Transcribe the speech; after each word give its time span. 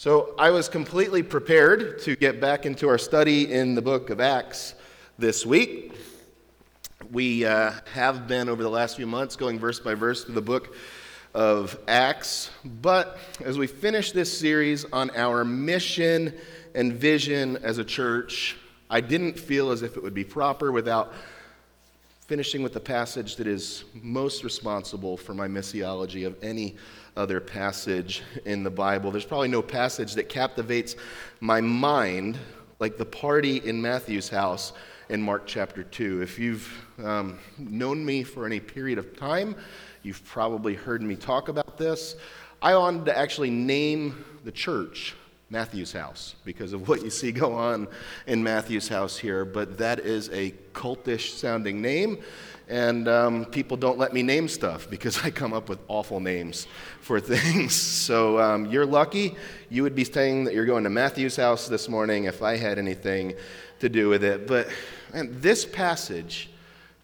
So 0.00 0.32
I 0.38 0.52
was 0.52 0.68
completely 0.68 1.24
prepared 1.24 1.98
to 2.02 2.14
get 2.14 2.40
back 2.40 2.66
into 2.66 2.88
our 2.88 2.98
study 2.98 3.52
in 3.52 3.74
the 3.74 3.82
book 3.82 4.10
of 4.10 4.20
Acts 4.20 4.76
this 5.18 5.44
week. 5.44 5.92
We 7.10 7.44
uh, 7.44 7.72
have 7.94 8.28
been 8.28 8.48
over 8.48 8.62
the 8.62 8.70
last 8.70 8.94
few 8.94 9.08
months 9.08 9.34
going 9.34 9.58
verse 9.58 9.80
by 9.80 9.94
verse 9.94 10.22
through 10.22 10.36
the 10.36 10.40
book 10.40 10.76
of 11.34 11.76
Acts. 11.88 12.52
But 12.64 13.18
as 13.44 13.58
we 13.58 13.66
finish 13.66 14.12
this 14.12 14.38
series 14.38 14.84
on 14.92 15.10
our 15.16 15.44
mission 15.44 16.32
and 16.76 16.92
vision 16.92 17.56
as 17.64 17.78
a 17.78 17.84
church, 17.84 18.56
I 18.88 19.00
didn't 19.00 19.36
feel 19.36 19.72
as 19.72 19.82
if 19.82 19.96
it 19.96 20.02
would 20.04 20.14
be 20.14 20.22
proper 20.22 20.70
without 20.70 21.12
finishing 22.28 22.62
with 22.62 22.72
the 22.72 22.78
passage 22.78 23.34
that 23.34 23.48
is 23.48 23.82
most 23.94 24.44
responsible 24.44 25.16
for 25.16 25.34
my 25.34 25.48
missiology 25.48 26.24
of 26.24 26.36
any 26.40 26.76
other 27.18 27.40
passage 27.40 28.22
in 28.44 28.62
the 28.62 28.70
Bible. 28.70 29.10
There's 29.10 29.24
probably 29.24 29.48
no 29.48 29.60
passage 29.60 30.14
that 30.14 30.28
captivates 30.28 30.94
my 31.40 31.60
mind 31.60 32.38
like 32.78 32.96
the 32.96 33.04
party 33.04 33.56
in 33.56 33.82
Matthew's 33.82 34.28
house 34.28 34.72
in 35.08 35.20
Mark 35.20 35.42
chapter 35.44 35.82
2. 35.82 36.22
If 36.22 36.38
you've 36.38 36.72
um, 37.02 37.38
known 37.58 38.04
me 38.04 38.22
for 38.22 38.46
any 38.46 38.60
period 38.60 38.98
of 38.98 39.16
time, 39.18 39.56
you've 40.04 40.24
probably 40.24 40.74
heard 40.74 41.02
me 41.02 41.16
talk 41.16 41.48
about 41.48 41.76
this. 41.76 42.14
I 42.62 42.76
wanted 42.76 43.06
to 43.06 43.18
actually 43.18 43.50
name 43.50 44.24
the 44.44 44.52
church 44.52 45.16
Matthew's 45.50 45.92
house 45.92 46.36
because 46.44 46.72
of 46.72 46.88
what 46.88 47.02
you 47.02 47.10
see 47.10 47.32
go 47.32 47.52
on 47.52 47.88
in 48.28 48.44
Matthew's 48.44 48.86
house 48.86 49.16
here, 49.16 49.44
but 49.44 49.78
that 49.78 50.00
is 50.00 50.28
a 50.30 50.52
cultish 50.72 51.30
sounding 51.30 51.82
name 51.82 52.18
and 52.68 53.08
um, 53.08 53.44
people 53.46 53.76
don't 53.76 53.98
let 53.98 54.12
me 54.12 54.22
name 54.22 54.46
stuff 54.46 54.88
because 54.90 55.18
I 55.24 55.30
come 55.30 55.52
up 55.52 55.68
with 55.68 55.78
awful 55.88 56.20
names 56.20 56.66
for 57.00 57.20
things. 57.20 57.74
So 57.74 58.38
um, 58.38 58.66
you're 58.66 58.86
lucky. 58.86 59.34
You 59.70 59.82
would 59.82 59.94
be 59.94 60.04
saying 60.04 60.44
that 60.44 60.54
you're 60.54 60.66
going 60.66 60.84
to 60.84 60.90
Matthew's 60.90 61.36
house 61.36 61.68
this 61.68 61.88
morning 61.88 62.24
if 62.24 62.42
I 62.42 62.56
had 62.56 62.78
anything 62.78 63.34
to 63.80 63.88
do 63.88 64.08
with 64.08 64.24
it. 64.24 64.46
But 64.46 64.68
man, 65.12 65.40
this 65.40 65.64
passage 65.64 66.50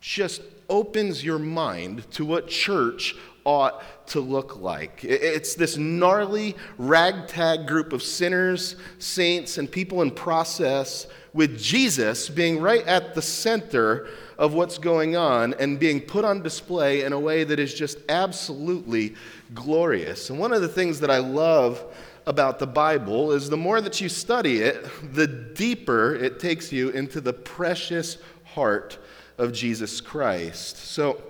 just 0.01 0.43
opens 0.69 1.25
your 1.25 1.39
mind 1.39 2.11
to 2.13 2.25
what 2.25 2.49
church 2.49 3.15
ought 3.45 3.83
to 4.09 4.21
look 4.21 4.57
like. 4.57 5.05
It's 5.05 5.55
this 5.55 5.77
gnarly, 5.77 6.57
ragtag 6.79 7.67
group 7.67 7.93
of 7.93 8.03
sinners, 8.03 8.77
saints, 8.99 9.59
and 9.59 9.71
people 9.71 10.03
in 10.03 10.11
process 10.11 11.07
with 11.35 11.59
Jesus 11.59 12.29
being 12.31 12.61
right 12.61 12.87
at 12.87 13.15
the 13.15 13.23
center 13.23 14.09
of 14.39 14.55
what's 14.55 14.79
going 14.79 15.17
on 15.17 15.55
and 15.55 15.79
being 15.79 16.01
put 16.01 16.25
on 16.25 16.43
display 16.43 17.03
in 17.03 17.13
a 17.13 17.19
way 17.19 17.45
that 17.45 17.59
is 17.59 17.75
just 17.75 17.99
absolutely 18.09 19.15
glorious. 19.55 20.31
And 20.31 20.39
one 20.39 20.53
of 20.53 20.61
the 20.63 20.69
things 20.69 21.01
that 21.01 21.11
I 21.11 21.19
love 21.19 21.85
about 22.27 22.59
the 22.59 22.67
Bible 22.67 23.33
is 23.33 23.51
the 23.51 23.57
more 23.57 23.81
that 23.81 24.01
you 24.01 24.09
study 24.09 24.59
it, 24.59 24.87
the 25.15 25.27
deeper 25.27 26.15
it 26.15 26.41
takes 26.41 26.73
you 26.73 26.91
into 26.91 27.21
the 27.21 27.33
precious 27.33 28.19
heart 28.45 28.99
of 29.39 29.53
Jesus 29.53 30.01
Christ. 30.01 30.79
So, 30.79 31.21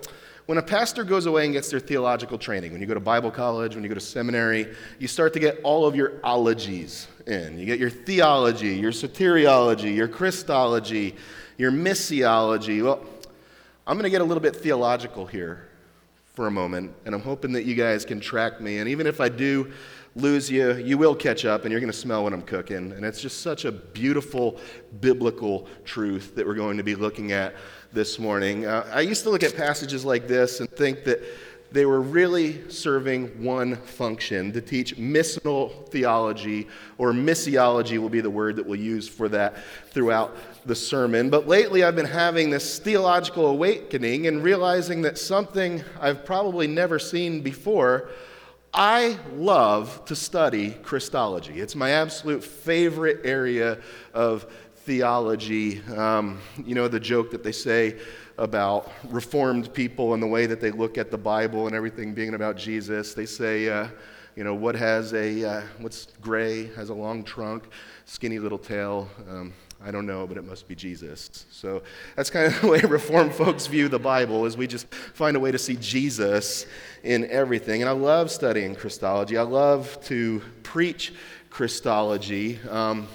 when 0.45 0.57
a 0.57 0.61
pastor 0.61 1.03
goes 1.03 1.25
away 1.25 1.45
and 1.45 1.53
gets 1.53 1.71
their 1.71 1.79
theological 1.79 2.37
training, 2.37 2.71
when 2.71 2.79
you 2.79 2.87
go 2.87 2.93
to 2.93 2.99
Bible 2.99 3.31
college, 3.31 3.73
when 3.73 3.83
you 3.83 3.89
go 3.89 3.95
to 3.95 4.01
seminary, 4.01 4.75
you 4.99 5.07
start 5.07 5.33
to 5.33 5.39
get 5.39 5.59
all 5.63 5.85
of 5.85 5.95
your 5.95 6.13
ologies 6.23 7.07
in. 7.25 7.57
You 7.57 7.65
get 7.65 7.79
your 7.79 7.89
theology, 7.89 8.75
your 8.75 8.91
soteriology, 8.91 9.95
your 9.95 10.07
Christology, 10.07 11.15
your 11.57 11.71
missiology. 11.71 12.83
Well, 12.83 13.03
I'm 13.87 13.95
going 13.97 14.03
to 14.03 14.09
get 14.09 14.21
a 14.21 14.25
little 14.25 14.41
bit 14.41 14.55
theological 14.55 15.25
here 15.25 15.67
for 16.35 16.47
a 16.47 16.51
moment, 16.51 16.91
and 17.05 17.15
I'm 17.15 17.21
hoping 17.21 17.53
that 17.53 17.65
you 17.65 17.75
guys 17.75 18.05
can 18.05 18.19
track 18.19 18.61
me. 18.61 18.79
And 18.79 18.89
even 18.89 19.07
if 19.07 19.21
I 19.21 19.29
do 19.29 19.71
lose 20.15 20.49
you, 20.49 20.75
you 20.77 20.97
will 20.97 21.13
catch 21.13 21.43
up, 21.43 21.63
and 21.63 21.71
you're 21.71 21.81
going 21.81 21.91
to 21.91 21.97
smell 21.97 22.23
what 22.23 22.31
I'm 22.31 22.41
cooking. 22.41 22.93
And 22.93 23.05
it's 23.05 23.21
just 23.21 23.41
such 23.41 23.65
a 23.65 23.71
beautiful 23.71 24.57
biblical 25.01 25.67
truth 25.83 26.35
that 26.35 26.47
we're 26.47 26.55
going 26.55 26.77
to 26.77 26.83
be 26.83 26.95
looking 26.95 27.33
at 27.33 27.53
this 27.91 28.17
morning. 28.17 28.65
Uh, 28.65 28.89
I 28.93 29.01
used 29.01 29.23
to 29.23 29.29
look 29.29 29.43
at 29.43 29.55
passages 29.55 30.05
like 30.05 30.27
this 30.27 30.61
and 30.61 30.69
think 30.69 31.03
that 31.03 31.21
they 31.71 31.85
were 31.85 31.99
really 31.99 32.69
serving 32.69 33.43
one 33.43 33.75
function 33.75 34.53
to 34.53 34.61
teach 34.61 34.95
missional 34.95 35.89
theology, 35.89 36.69
or 36.97 37.11
missiology 37.11 37.97
will 37.97 38.07
be 38.07 38.21
the 38.21 38.29
word 38.29 38.55
that 38.55 38.65
we'll 38.65 38.79
use 38.79 39.09
for 39.09 39.27
that 39.27 39.57
throughout 39.89 40.37
the 40.65 40.75
sermon. 40.75 41.29
But 41.29 41.47
lately, 41.49 41.83
I've 41.83 41.95
been 41.95 42.05
having 42.05 42.49
this 42.49 42.79
theological 42.79 43.47
awakening 43.47 44.27
and 44.27 44.41
realizing 44.41 45.01
that 45.01 45.17
something 45.17 45.83
I've 45.99 46.23
probably 46.23 46.67
never 46.67 46.99
seen 46.99 47.41
before. 47.41 48.09
I 48.77 49.17
love 49.31 50.03
to 50.03 50.17
study 50.17 50.71
Christology. 50.71 51.61
It's 51.61 51.75
my 51.75 51.91
absolute 51.91 52.43
favorite 52.43 53.21
area 53.23 53.77
of 54.13 54.51
theology. 54.79 55.81
Um, 55.95 56.41
you 56.65 56.75
know, 56.75 56.89
the 56.89 56.99
joke 56.99 57.31
that 57.31 57.41
they 57.41 57.53
say 57.53 57.97
about 58.37 58.91
Reformed 59.05 59.73
people 59.73 60.13
and 60.13 60.21
the 60.21 60.27
way 60.27 60.45
that 60.45 60.59
they 60.59 60.71
look 60.71 60.97
at 60.97 61.09
the 61.09 61.17
Bible 61.17 61.67
and 61.67 61.75
everything 61.75 62.13
being 62.13 62.33
about 62.33 62.57
Jesus. 62.57 63.13
They 63.13 63.25
say, 63.25 63.69
uh, 63.69 63.87
you 64.35 64.43
know, 64.43 64.53
what 64.53 64.75
has 64.75 65.13
a, 65.13 65.45
uh, 65.45 65.61
what's 65.79 66.07
gray, 66.19 66.65
has 66.75 66.89
a 66.89 66.93
long 66.93 67.23
trunk, 67.23 67.69
skinny 68.03 68.39
little 68.39 68.59
tail. 68.59 69.09
Um, 69.29 69.53
I 69.85 69.91
don't 69.91 70.07
know, 70.07 70.25
but 70.25 70.35
it 70.35 70.43
must 70.43 70.67
be 70.67 70.73
Jesus. 70.73 71.45
So 71.51 71.83
that's 72.15 72.31
kind 72.31 72.47
of 72.47 72.59
the 72.61 72.67
way 72.67 72.81
Reformed 72.81 73.35
folks 73.35 73.67
view 73.67 73.87
the 73.87 73.99
Bible, 73.99 74.45
is 74.45 74.57
we 74.57 74.65
just 74.65 74.91
find 74.91 75.37
a 75.37 75.39
way 75.39 75.51
to 75.51 75.59
see 75.59 75.75
Jesus 75.75 76.65
in 77.03 77.29
everything. 77.29 77.83
And 77.83 77.89
I 77.89 77.93
love 77.93 78.31
studying 78.31 78.73
Christology. 78.73 79.37
I 79.37 79.43
love 79.43 80.03
to 80.05 80.41
preach 80.63 81.13
Christology. 81.51 82.59
Um, 82.67 83.07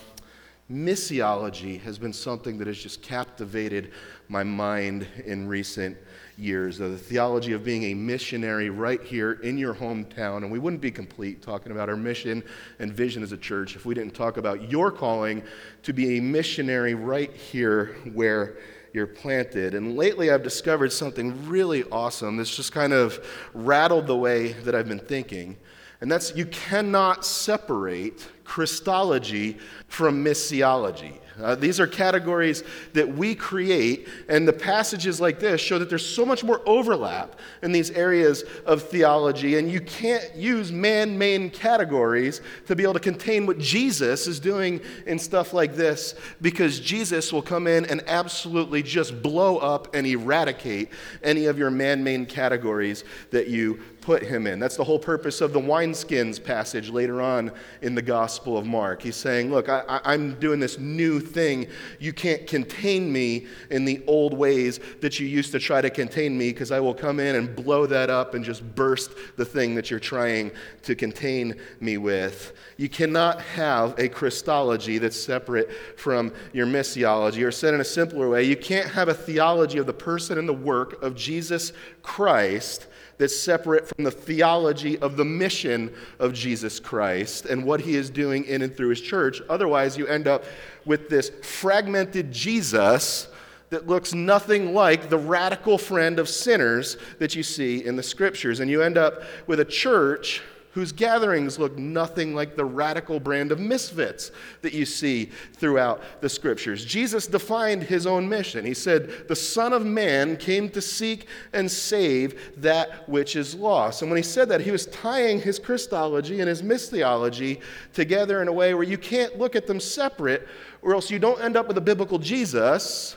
missiology 0.71 1.81
has 1.81 1.99
been 1.99 2.13
something 2.13 2.57
that 2.59 2.69
has 2.69 2.79
just 2.79 3.03
captivated 3.03 3.91
my 4.29 4.45
mind 4.45 5.09
in 5.27 5.49
recent 5.49 5.97
years. 6.41 6.81
Of 6.81 6.93
the 6.93 6.99
theology 6.99 7.53
of 7.53 7.63
being 7.63 7.85
a 7.85 7.95
missionary 7.95 8.71
right 8.71 9.03
here 9.03 9.33
in 9.33 9.59
your 9.59 9.75
hometown. 9.75 10.39
And 10.39 10.51
we 10.51 10.59
wouldn't 10.59 10.83
be 10.83 10.91
complete 10.91 11.43
talking 11.43 11.73
about 11.73 11.89
our 11.89 11.97
mission 11.97 12.43
and 12.79 12.93
vision 12.93 13.23
as 13.23 13.33
a 13.33 13.37
church 13.37 13.77
if 13.77 13.85
we 13.85 13.95
didn't 13.95 14.15
talk 14.15 14.37
about 14.37 14.71
your 14.71 14.91
calling 14.91 15.43
to 15.83 15.93
be 15.93 16.19
a 16.19 16.23
missionary 16.23 16.95
right 16.95 17.33
here 17.33 17.97
where 18.13 18.57
you're 18.93 19.07
planted. 19.07 19.75
And 19.75 19.97
lately 19.97 20.31
I've 20.31 20.43
discovered 20.43 20.93
something 20.93 21.49
really 21.49 21.85
awesome 21.85 22.37
that's 22.37 22.55
just 22.55 22.73
kind 22.73 22.93
of 22.93 23.25
rattled 23.55 24.07
the 24.07 24.17
way 24.17 24.53
that 24.53 24.75
I've 24.75 24.89
been 24.89 24.99
thinking. 24.99 25.57
And 26.01 26.11
that's 26.11 26.35
you 26.35 26.47
cannot 26.47 27.25
separate 27.25 28.27
Christology 28.45 29.59
from 29.87 30.25
missiology. 30.25 31.15
Uh, 31.41 31.55
these 31.55 31.81
are 31.81 31.87
categories 31.87 32.65
that 32.93 33.09
we 33.09 33.35
create, 33.35 34.09
and 34.29 34.47
the 34.47 34.53
passages 34.53 35.21
like 35.21 35.39
this 35.39 35.59
show 35.61 35.79
that 35.79 35.89
there's 35.89 36.05
so 36.05 36.27
much 36.27 36.45
more 36.45 36.61
overlap 36.67 37.37
in 37.63 37.73
these 37.73 37.91
areas 37.93 38.45
of 38.67 38.83
theology, 38.83 39.57
and 39.57 39.71
you 39.71 39.81
can't 39.81 40.35
use 40.37 40.71
man 40.71 41.17
made 41.17 41.53
categories 41.53 42.43
to 42.67 42.77
be 42.77 42.83
able 42.83 42.93
to 42.93 43.01
contain 43.01 43.47
what 43.47 43.59
Jesus 43.59 44.27
is 44.27 44.39
doing 44.39 44.81
in 45.07 45.19
stuff 45.19 45.55
like 45.55 45.75
this, 45.75 46.15
because 46.43 46.79
Jesus 46.79 47.33
will 47.33 47.43
come 47.43 47.67
in 47.67 47.87
and 47.87 48.03
absolutely 48.07 48.83
just 48.83 49.23
blow 49.23 49.57
up 49.59 49.95
and 49.95 50.07
eradicate 50.07 50.91
any 51.23 51.47
of 51.47 51.59
your 51.59 51.71
man 51.71 52.05
made 52.05 52.29
categories 52.29 53.05
that 53.31 53.49
you 53.49 53.81
put 54.11 54.25
him 54.25 54.49
in. 54.49 54.59
That's 54.59 54.77
the 54.77 54.83
whole 54.83 54.99
purpose 54.99 55.41
of 55.41 55.53
the 55.53 55.61
wineskins 55.61 56.43
passage 56.43 56.91
later 56.91 57.23
on 57.23 57.53
in 57.81 57.95
the 57.95 58.03
Gospel 58.03 58.59
of 58.59 58.67
Mark. 58.67 59.03
He's 59.03 59.15
saying, 59.15 59.53
Look, 59.53 59.69
I, 59.69 60.01
am 60.05 60.35
doing 60.41 60.59
this 60.59 60.81
new 60.81 61.21
thing. 61.21 61.69
You 62.01 62.13
can't 62.13 62.45
contain 62.45 63.13
me 63.13 63.47
in 63.71 63.85
the 63.85 64.03
old 64.09 64.35
ways 64.35 64.81
that 65.01 65.21
you 65.21 65.29
used 65.29 65.53
to 65.53 65.61
try 65.61 65.81
to 65.81 65.91
contain 65.91 66.37
me, 66.37 66.51
because 66.51 66.73
I 66.73 66.81
will 66.81 66.93
come 66.93 67.21
in 67.21 67.37
and 67.37 67.55
blow 67.55 67.87
that 67.87 68.11
up 68.11 68.35
and 68.35 68.45
just 68.45 68.65
burst 68.75 69.13
the 69.37 69.45
thing 69.45 69.77
that 69.77 69.93
you're 69.93 70.01
trying 70.01 70.51
to 70.83 70.97
contain 70.97 71.55
me 71.79 71.97
with. 71.97 72.53
You 72.79 72.89
cannot 72.89 73.41
have 73.43 73.97
a 73.97 74.09
Christology 74.09 74.99
that's 74.99 75.17
separate 75.17 75.71
from 75.97 76.33
your 76.53 76.67
missiology. 76.67 77.47
Or 77.47 77.53
said 77.53 77.75
in 77.75 77.81
a 77.81 77.85
simpler 77.85 78.29
way, 78.29 78.43
you 78.43 78.57
can't 78.57 78.91
have 78.91 79.07
a 79.07 79.15
theology 79.15 79.79
of 79.79 79.87
the 79.87 79.93
person 79.93 80.37
and 80.37 80.49
the 80.49 80.53
work 80.53 81.01
of 81.01 81.15
Jesus 81.15 81.73
Christ 82.03 82.89
that's 83.21 83.39
separate 83.39 83.87
from 83.87 84.05
the 84.05 84.11
theology 84.11 84.99
of 84.99 85.19
the 85.19 85.25
mission 85.25 85.95
of 86.19 86.33
Jesus 86.33 86.81
Christ 86.81 87.45
and 87.45 87.65
what 87.67 87.83
he 87.83 87.95
is 87.95 88.09
doing 88.09 88.47
in 88.47 88.63
and 88.63 88.75
through 88.75 88.89
his 88.89 89.01
church. 89.03 89.43
Otherwise, 89.51 89.99
you 89.99 90.07
end 90.07 90.27
up 90.27 90.45
with 90.87 91.11
this 91.11 91.31
fragmented 91.43 92.33
Jesus 92.33 93.29
that 93.69 93.87
looks 93.87 94.15
nothing 94.15 94.73
like 94.73 95.11
the 95.11 95.19
radical 95.19 95.77
friend 95.77 96.19
of 96.19 96.31
sinners 96.31 96.97
that 97.19 97.37
you 97.37 97.43
see 97.43 97.85
in 97.85 97.95
the 97.95 98.03
scriptures. 98.03 98.61
And 98.61 98.71
you 98.71 98.81
end 98.81 98.97
up 98.97 99.23
with 99.47 99.61
a 99.61 99.67
church 99.67 100.41
whose 100.73 100.93
gatherings 100.93 101.59
look 101.59 101.77
nothing 101.77 102.35
like 102.35 102.55
the 102.55 102.65
radical 102.65 103.19
brand 103.19 103.51
of 103.51 103.59
misfits 103.59 104.31
that 104.63 104.73
you 104.73 104.87
see 104.87 105.31
throughout 105.55 106.03
the 106.21 106.29
scriptures. 106.29 106.85
Jesus 106.85 107.27
defined 107.27 107.83
his 107.83 108.07
own 108.07 108.29
mission. 108.29 108.65
He 108.65 108.75
said, 108.75 109.27
The 109.29 109.37
Son 109.37 109.73
of 109.73 109.85
Man 109.85 110.37
came 110.37 110.69
to 110.71 110.81
seek 110.81 111.27
and 111.53 111.71
save 111.71 112.61
that 112.63 113.09
which 113.09 113.35
is 113.35 113.55
lost. 113.55 114.03
And 114.03 114.11
when 114.11 114.17
he 114.17 114.23
said 114.23 114.49
that, 114.51 114.61
he 114.61 114.71
was 114.71 114.87
tying 114.87 115.41
his 115.41 115.59
Christology 115.59 116.41
and 116.41 116.49
his 116.49 116.63
missiology 116.63 117.61
together 117.93 118.41
in 118.41 118.49
a 118.49 118.53
way 118.53 118.75
where 118.75 118.85
you 118.85 118.99
can't 118.99 119.39
look 119.39 119.57
at 119.57 119.67
them 119.67 119.81
separate, 119.81 120.47
or 120.83 120.95
else 120.95 121.11
you 121.11 121.19
don't 121.19 121.41
end 121.43 121.57
up 121.57 121.67
with 121.67 121.79
a 121.79 121.83
biblical 121.83 122.19
Jesus 122.19 123.17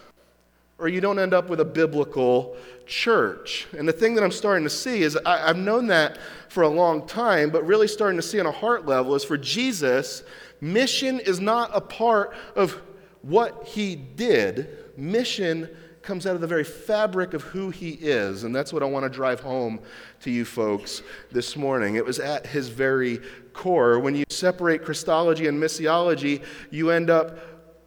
or 0.77 0.87
you 0.87 1.01
don't 1.01 1.19
end 1.19 1.33
up 1.33 1.49
with 1.49 1.59
a 1.59 1.65
biblical 1.65 2.55
church. 2.85 3.67
And 3.77 3.87
the 3.87 3.93
thing 3.93 4.15
that 4.15 4.23
I'm 4.23 4.31
starting 4.31 4.63
to 4.63 4.69
see 4.69 5.03
is 5.03 5.17
I, 5.25 5.47
have 5.47 5.57
known 5.57 5.87
that 5.87 6.17
for 6.49 6.63
a 6.63 6.67
long 6.67 7.07
time, 7.07 7.49
but 7.49 7.65
really 7.65 7.87
starting 7.87 8.17
to 8.17 8.23
see 8.23 8.39
on 8.39 8.45
a 8.45 8.51
heart 8.51 8.85
level 8.85 9.15
is 9.15 9.23
for 9.23 9.37
Jesus, 9.37 10.23
mission 10.61 11.19
is 11.19 11.39
not 11.39 11.69
a 11.73 11.81
part 11.81 12.35
of 12.55 12.81
what 13.21 13.67
he 13.67 13.95
did. 13.95 14.77
Mission 14.97 15.69
comes 16.01 16.27
out 16.27 16.35
of 16.35 16.41
the 16.41 16.47
very 16.47 16.65
fabric 16.65 17.33
of 17.33 17.41
who 17.43 17.69
he 17.69 17.91
is. 17.91 18.43
And 18.43 18.53
that's 18.53 18.73
what 18.73 18.83
I 18.83 18.85
want 18.85 19.03
to 19.03 19.09
drive 19.09 19.39
home 19.39 19.79
to 20.21 20.29
you 20.29 20.43
folks 20.43 21.01
this 21.31 21.55
morning. 21.55 21.95
It 21.95 22.05
was 22.05 22.19
at 22.19 22.45
his 22.45 22.67
very 22.67 23.21
core. 23.53 23.99
When 23.99 24.13
you 24.13 24.25
separate 24.29 24.83
Christology 24.83 25.47
and 25.47 25.61
missiology, 25.61 26.43
you 26.71 26.91
end 26.91 27.09
up 27.09 27.37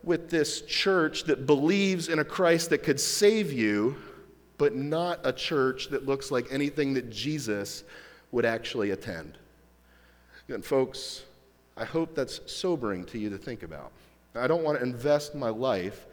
with 0.06 0.30
this 0.30 0.62
church 0.62 1.24
that 1.24 1.46
believes 1.46 2.08
in 2.08 2.20
a 2.20 2.24
Christ 2.24 2.70
that 2.70 2.84
could 2.84 3.00
save 3.00 3.52
you, 3.52 3.96
but 4.56 4.74
not 4.74 5.18
a 5.24 5.32
church 5.32 5.88
that 5.88 6.06
looks 6.06 6.30
like 6.30 6.46
anything 6.50 6.94
that 6.94 7.10
Jesus 7.10 7.82
would 8.30 8.46
actually 8.46 8.92
attend. 8.92 9.36
And, 10.48 10.64
folks, 10.64 11.24
I 11.76 11.84
hope 11.84 12.14
that's 12.14 12.40
sobering 12.46 13.04
to 13.06 13.18
you 13.18 13.28
to 13.30 13.36
think 13.36 13.64
about. 13.64 13.90
I 14.36 14.46
don't 14.46 14.62
want 14.62 14.78
to 14.78 14.84
invest 14.84 15.34
my 15.34 15.48
life 15.48 16.06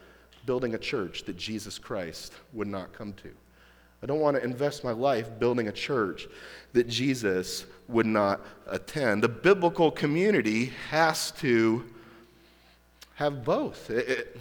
building 0.47 0.73
a 0.73 0.79
church 0.79 1.23
that 1.25 1.37
Jesus 1.37 1.77
Christ 1.77 2.33
would 2.51 2.67
not 2.67 2.93
come 2.93 3.13
to. 3.13 3.29
I 4.01 4.07
don't 4.07 4.19
want 4.19 4.35
to 4.35 4.43
invest 4.43 4.83
my 4.83 4.91
life 4.91 5.29
building 5.37 5.67
a 5.67 5.71
church 5.71 6.27
that 6.73 6.87
Jesus 6.87 7.65
would 7.87 8.07
not 8.07 8.41
attend. 8.67 9.23
The 9.23 9.29
biblical 9.29 9.91
community 9.91 10.73
has 10.89 11.31
to 11.33 11.85
have 13.23 13.43
both. 13.43 13.89
It, 13.89 14.09
it, 14.09 14.37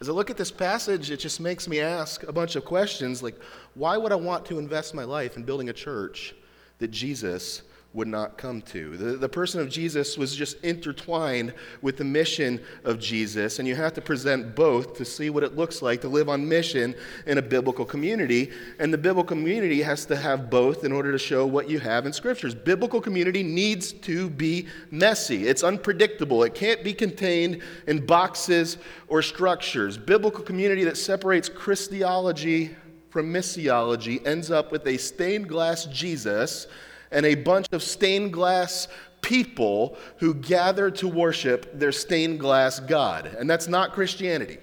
as 0.00 0.08
I 0.08 0.12
look 0.12 0.30
at 0.30 0.36
this 0.36 0.50
passage, 0.50 1.10
it 1.10 1.18
just 1.18 1.40
makes 1.40 1.66
me 1.66 1.80
ask 1.80 2.22
a 2.22 2.32
bunch 2.32 2.54
of 2.54 2.64
questions 2.64 3.22
like, 3.22 3.34
why 3.74 3.96
would 3.96 4.12
I 4.12 4.16
want 4.16 4.46
to 4.46 4.58
invest 4.58 4.94
my 4.94 5.04
life 5.04 5.36
in 5.36 5.42
building 5.42 5.70
a 5.70 5.72
church 5.72 6.34
that 6.78 6.88
Jesus 6.88 7.62
would 7.94 8.08
not 8.08 8.36
come 8.36 8.60
to. 8.60 8.96
The, 8.98 9.16
the 9.16 9.28
person 9.28 9.60
of 9.60 9.70
Jesus 9.70 10.18
was 10.18 10.36
just 10.36 10.62
intertwined 10.62 11.54
with 11.80 11.96
the 11.96 12.04
mission 12.04 12.60
of 12.84 12.98
Jesus, 12.98 13.58
and 13.58 13.66
you 13.66 13.74
have 13.74 13.94
to 13.94 14.02
present 14.02 14.54
both 14.54 14.94
to 14.98 15.06
see 15.06 15.30
what 15.30 15.42
it 15.42 15.56
looks 15.56 15.80
like 15.80 16.02
to 16.02 16.08
live 16.08 16.28
on 16.28 16.46
mission 16.46 16.94
in 17.26 17.38
a 17.38 17.42
biblical 17.42 17.86
community. 17.86 18.50
And 18.78 18.92
the 18.92 18.98
biblical 18.98 19.24
community 19.36 19.80
has 19.80 20.04
to 20.06 20.16
have 20.16 20.50
both 20.50 20.84
in 20.84 20.92
order 20.92 21.10
to 21.12 21.18
show 21.18 21.46
what 21.46 21.70
you 21.70 21.78
have 21.80 22.04
in 22.04 22.12
scriptures. 22.12 22.54
Biblical 22.54 23.00
community 23.00 23.42
needs 23.42 23.92
to 23.92 24.28
be 24.28 24.66
messy, 24.90 25.48
it's 25.48 25.64
unpredictable, 25.64 26.44
it 26.44 26.54
can't 26.54 26.84
be 26.84 26.92
contained 26.92 27.62
in 27.86 28.04
boxes 28.04 28.76
or 29.08 29.22
structures. 29.22 29.96
Biblical 29.96 30.44
community 30.44 30.84
that 30.84 30.98
separates 30.98 31.48
Christology 31.48 32.76
from 33.08 33.32
missiology 33.32 34.24
ends 34.26 34.50
up 34.50 34.70
with 34.70 34.86
a 34.86 34.98
stained 34.98 35.48
glass 35.48 35.86
Jesus 35.86 36.66
and 37.10 37.26
a 37.26 37.34
bunch 37.34 37.66
of 37.72 37.82
stained 37.82 38.32
glass 38.32 38.88
people 39.20 39.96
who 40.18 40.34
gather 40.34 40.90
to 40.90 41.08
worship 41.08 41.78
their 41.78 41.92
stained 41.92 42.40
glass 42.40 42.80
God. 42.80 43.26
And 43.26 43.48
that's 43.48 43.68
not 43.68 43.92
Christianity. 43.92 44.58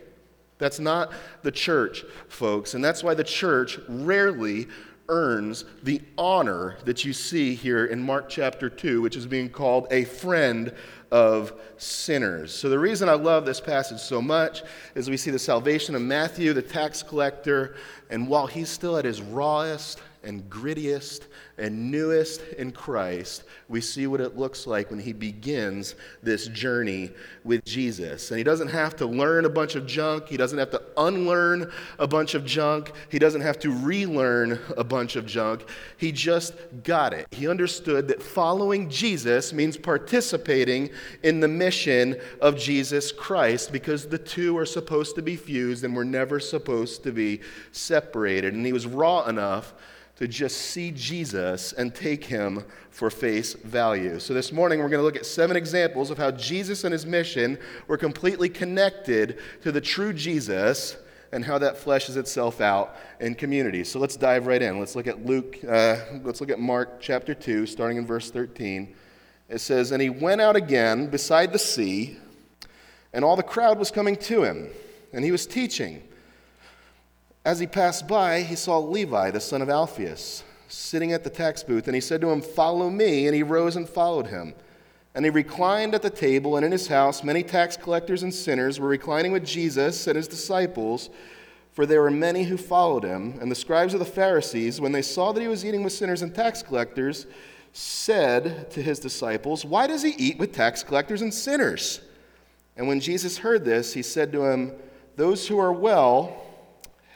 That's 0.58 0.80
not 0.80 1.12
the 1.44 1.52
church, 1.52 2.06
folks. 2.30 2.74
And 2.74 2.84
that's 2.84 3.04
why 3.04 3.14
the 3.14 3.24
church 3.24 3.80
rarely 3.90 4.68
earns 5.08 5.66
the 5.84 6.02
honor 6.18 6.78
that 6.86 7.06
you 7.06 7.14
see 7.14 7.54
here 7.54 7.86
in 7.86 8.02
Mark 8.02 8.30
chapter 8.30 8.70
2, 8.70 9.02
which 9.02 9.16
is 9.16 9.28
being 9.28 9.50
called 9.50 9.88
a 9.92 10.06
friend 10.06 10.74
of 11.12 11.54
sinners. 11.78 12.54
So, 12.54 12.70
the 12.70 12.80
reason 12.80 13.08
I 13.08 13.14
love 13.14 13.46
this 13.46 13.62
passage 13.62 14.00
so 14.00 14.22
much 14.22 14.64
is 14.96 15.10
we 15.10 15.18
see 15.18 15.32
the 15.32 15.40
salvation 15.40 15.94
of 15.94 16.02
Matthew, 16.02 16.54
the 16.54 16.62
tax 16.62 17.04
collector, 17.04 17.76
and 18.10 18.28
while 18.28 18.48
he's 18.48 18.70
still 18.70 18.98
at 18.98 19.06
his 19.06 19.22
rawest 19.22 20.02
and 20.26 20.50
grittiest 20.50 21.28
and 21.58 21.90
newest 21.90 22.42
in 22.58 22.72
Christ, 22.72 23.44
we 23.70 23.80
see 23.80 24.08
what 24.08 24.20
it 24.20 24.38
looks 24.38 24.68
like 24.68 24.90
when 24.90 25.00
he 25.00 25.14
begins 25.14 25.96
this 26.22 26.48
journey 26.48 27.12
with 27.44 27.64
Jesus. 27.64 28.30
And 28.32 28.38
he 28.38 28.44
doesn't 28.44 28.68
have 28.68 28.96
to 28.98 29.06
learn 29.06 29.46
a 29.46 29.50
bunch 29.50 29.76
of 29.76 29.86
junk, 29.86 30.28
he 30.28 30.38
doesn't 30.38 30.58
have 30.58 30.72
to 30.72 30.82
unlearn 30.98 31.72
a 31.98 32.08
bunch 32.08 32.34
of 32.34 32.46
junk, 32.46 32.92
he 33.10 33.20
doesn't 33.20 33.42
have 33.42 33.60
to 33.60 33.72
relearn 33.72 34.60
a 34.76 34.84
bunch 34.84 35.16
of 35.16 35.26
junk. 35.26 35.70
He 35.98 36.12
just 36.12 36.54
got 36.84 37.14
it. 37.14 37.28
He 37.32 37.48
understood 37.48 38.08
that 38.10 38.22
following 38.22 38.90
Jesus 38.90 39.54
means 39.54 39.78
participating 39.78 40.90
in 41.24 41.40
the 41.40 41.48
mission 41.48 42.20
of 42.42 42.58
Jesus 42.58 43.12
Christ 43.12 43.72
because 43.72 44.08
the 44.08 44.18
two 44.18 44.58
are 44.58 44.66
supposed 44.66 45.16
to 45.16 45.22
be 45.22 45.36
fused 45.36 45.84
and 45.84 45.96
we're 45.96 46.04
never 46.04 46.40
supposed 46.40 47.04
to 47.04 47.12
be 47.12 47.42
separated. 47.72 48.54
And 48.54 48.66
he 48.66 48.74
was 48.74 48.86
raw 48.86 49.26
enough 49.28 49.74
to 50.18 50.28
just 50.28 50.58
see 50.58 50.92
Jesus 50.92 51.74
and 51.74 51.94
take 51.94 52.24
him 52.24 52.64
for 52.90 53.10
face 53.10 53.54
value. 53.54 54.20
So, 54.20 54.34
this 54.34 54.52
morning 54.52 54.80
we're 54.80 54.90
going 54.90 55.00
to 55.00 55.04
look 55.04 55.18
at 55.18 55.26
seven 55.26 55.58
examples 55.58 56.10
of 56.10 56.18
how 56.18 56.32
Jesus 56.32 56.84
and 56.86 56.94
his 56.94 57.06
mission 57.06 57.58
were 57.88 57.98
completely 57.98 58.48
connected 58.48 59.40
to 59.64 59.72
the 59.72 59.82
true 59.82 60.14
Jesus 60.14 60.96
and 61.32 61.44
how 61.44 61.58
that 61.58 61.76
fleshes 61.76 62.16
itself 62.16 62.62
out 62.62 62.96
in 63.20 63.36
community. 63.36 63.84
So, 63.84 64.00
let's 64.00 64.16
dive 64.16 64.48
right 64.48 64.62
in. 64.62 64.80
Let's 64.80 64.96
look 64.96 65.08
at 65.08 65.26
Luke, 65.26 65.58
uh, 65.68 65.98
let's 66.24 66.40
look 66.40 66.50
at 66.50 66.60
Mark 66.60 67.02
chapter 67.02 67.34
2, 67.34 67.66
starting 67.66 67.98
in 67.98 68.06
verse 68.06 68.32
13. 68.32 68.96
It 69.50 69.60
says, 69.60 69.92
And 69.92 70.02
he 70.02 70.10
went 70.10 70.40
out 70.40 70.56
again 70.56 71.08
beside 71.08 71.52
the 71.52 71.60
sea, 71.60 72.18
and 73.12 73.26
all 73.26 73.36
the 73.36 73.44
crowd 73.44 73.78
was 73.78 73.92
coming 73.92 74.16
to 74.18 74.44
him, 74.44 74.70
and 75.12 75.26
he 75.26 75.32
was 75.32 75.46
teaching. 75.46 76.02
As 77.46 77.60
he 77.60 77.68
passed 77.68 78.08
by, 78.08 78.42
he 78.42 78.56
saw 78.56 78.80
Levi, 78.80 79.30
the 79.30 79.40
son 79.40 79.62
of 79.62 79.70
Alphaeus, 79.70 80.44
sitting 80.68 81.14
at 81.14 81.24
the 81.24 81.30
tax 81.30 81.62
booth, 81.62 81.86
and 81.88 81.94
he 81.94 82.02
said 82.02 82.20
to 82.22 82.32
him, 82.32 82.42
Follow 82.42 82.90
me. 82.90 83.28
And 83.28 83.36
he 83.36 83.44
rose 83.44 83.76
and 83.76 83.88
followed 83.88 84.26
him. 84.26 84.56
And 85.14 85.24
he 85.24 85.30
reclined 85.30 85.94
at 85.94 86.02
the 86.02 86.10
table, 86.10 86.56
and 86.56 86.66
in 86.66 86.72
his 86.72 86.88
house 86.88 87.24
many 87.24 87.44
tax 87.44 87.78
collectors 87.78 88.24
and 88.24 88.34
sinners 88.34 88.80
were 88.80 88.88
reclining 88.88 89.32
with 89.32 89.46
Jesus 89.46 90.08
and 90.08 90.18
his 90.18 90.28
disciples, 90.28 91.12
for 91.72 91.86
there 91.86 92.02
were 92.02 92.10
many 92.10 92.44
who 92.44 92.58
followed 92.58 93.04
him. 93.04 93.38
And 93.40 93.52
the 93.52 93.56
scribes 93.56 93.94
of 93.94 94.00
the 94.00 94.06
Pharisees, 94.06 94.82
when 94.82 94.92
they 94.92 95.04
saw 95.04 95.32
that 95.32 95.40
he 95.40 95.48
was 95.48 95.64
eating 95.64 95.84
with 95.84 95.94
sinners 95.94 96.24
and 96.24 96.34
tax 96.34 96.64
collectors, 96.64 97.28
said 97.74 98.72
to 98.72 98.82
his 98.82 98.98
disciples, 98.98 99.64
Why 99.64 99.86
does 99.86 100.02
he 100.02 100.16
eat 100.18 100.40
with 100.40 100.52
tax 100.52 100.82
collectors 100.82 101.22
and 101.22 101.32
sinners? 101.32 102.02
And 102.76 102.88
when 102.88 103.00
Jesus 103.00 103.38
heard 103.38 103.64
this, 103.64 103.94
he 103.94 104.02
said 104.02 104.32
to 104.32 104.46
him, 104.46 104.74
Those 105.16 105.48
who 105.48 105.60
are 105.60 105.72
well, 105.72 106.45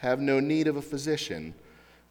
have 0.01 0.19
no 0.19 0.39
need 0.39 0.67
of 0.67 0.77
a 0.77 0.81
physician, 0.81 1.53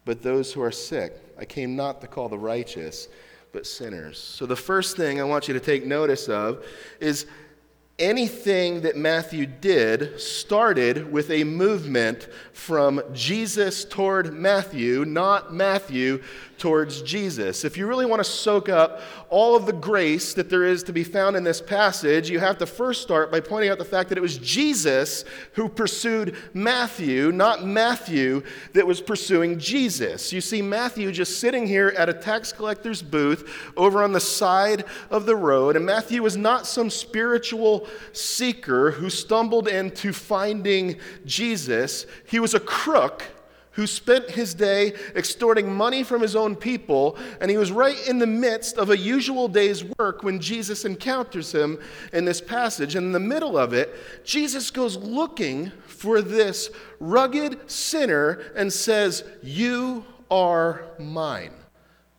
but 0.05 0.21
those 0.21 0.53
who 0.53 0.61
are 0.61 0.71
sick. 0.71 1.17
I 1.37 1.45
came 1.45 1.75
not 1.75 2.01
to 2.01 2.07
call 2.07 2.29
the 2.29 2.37
righteous, 2.37 3.07
but 3.51 3.65
sinners. 3.65 4.19
So, 4.19 4.45
the 4.45 4.55
first 4.55 4.95
thing 4.95 5.19
I 5.19 5.23
want 5.23 5.47
you 5.47 5.53
to 5.55 5.59
take 5.59 5.85
notice 5.85 6.29
of 6.29 6.63
is 6.99 7.25
anything 7.97 8.81
that 8.81 8.95
Matthew 8.95 9.45
did 9.45 10.19
started 10.21 11.11
with 11.11 11.31
a 11.31 11.43
movement 11.43 12.29
from 12.53 13.01
Jesus 13.11 13.83
toward 13.83 14.33
Matthew, 14.33 15.03
not 15.03 15.53
Matthew 15.53 16.21
towards 16.59 17.01
Jesus. 17.01 17.63
If 17.63 17.77
you 17.77 17.87
really 17.87 18.05
want 18.05 18.19
to 18.19 18.29
soak 18.29 18.69
up 18.69 19.01
all 19.29 19.55
of 19.55 19.65
the 19.65 19.73
grace 19.73 20.33
that 20.33 20.49
there 20.49 20.65
is 20.65 20.83
to 20.83 20.93
be 20.93 21.03
found 21.03 21.35
in 21.35 21.43
this 21.43 21.61
passage, 21.61 22.29
you 22.29 22.39
have 22.39 22.57
to 22.59 22.65
first 22.65 23.01
start 23.01 23.31
by 23.31 23.39
pointing 23.39 23.71
out 23.71 23.77
the 23.77 23.85
fact 23.85 24.09
that 24.09 24.17
it 24.17 24.21
was 24.21 24.37
Jesus 24.37 25.25
who 25.53 25.69
pursued 25.69 26.35
Matthew, 26.53 27.31
not 27.31 27.65
Matthew 27.65 28.43
that 28.73 28.85
was 28.85 29.01
pursuing 29.01 29.57
Jesus. 29.57 30.33
You 30.33 30.41
see 30.41 30.61
Matthew 30.61 31.11
just 31.11 31.39
sitting 31.39 31.65
here 31.65 31.93
at 31.97 32.09
a 32.09 32.13
tax 32.13 32.51
collector's 32.51 33.01
booth 33.01 33.71
over 33.77 34.03
on 34.03 34.11
the 34.11 34.19
side 34.19 34.83
of 35.09 35.25
the 35.25 35.35
road, 35.35 35.75
and 35.75 35.85
Matthew 35.85 36.21
was 36.21 36.37
not 36.37 36.67
some 36.67 36.89
spiritual 36.89 37.87
seeker 38.13 38.91
who 38.91 39.09
stumbled 39.09 39.67
into 39.67 40.13
finding 40.13 40.97
Jesus. 41.25 42.05
He 42.25 42.39
was 42.39 42.53
a 42.53 42.59
crook 42.59 43.23
who 43.79 43.87
spent 43.87 44.29
his 44.29 44.53
day 44.53 44.93
extorting 45.15 45.73
money 45.73 46.03
from 46.03 46.21
his 46.21 46.35
own 46.35 46.53
people, 46.53 47.17
and 47.39 47.49
he 47.49 47.55
was 47.55 47.71
right 47.71 48.09
in 48.09 48.19
the 48.19 48.27
midst 48.27 48.77
of 48.77 48.89
a 48.89 48.97
usual 48.97 49.47
day's 49.47 49.85
work 49.97 50.21
when 50.21 50.37
Jesus 50.37 50.83
encounters 50.83 51.53
him 51.53 51.79
in 52.11 52.25
this 52.25 52.41
passage. 52.41 52.95
And 52.95 53.05
in 53.05 53.11
the 53.13 53.21
middle 53.21 53.57
of 53.57 53.71
it, 53.71 53.95
Jesus 54.25 54.69
goes 54.69 54.97
looking 54.97 55.71
for 55.87 56.21
this 56.21 56.71
rugged 56.99 57.71
sinner 57.71 58.51
and 58.53 58.71
says, 58.71 59.23
You 59.41 60.03
are 60.29 60.83
mine. 60.99 61.53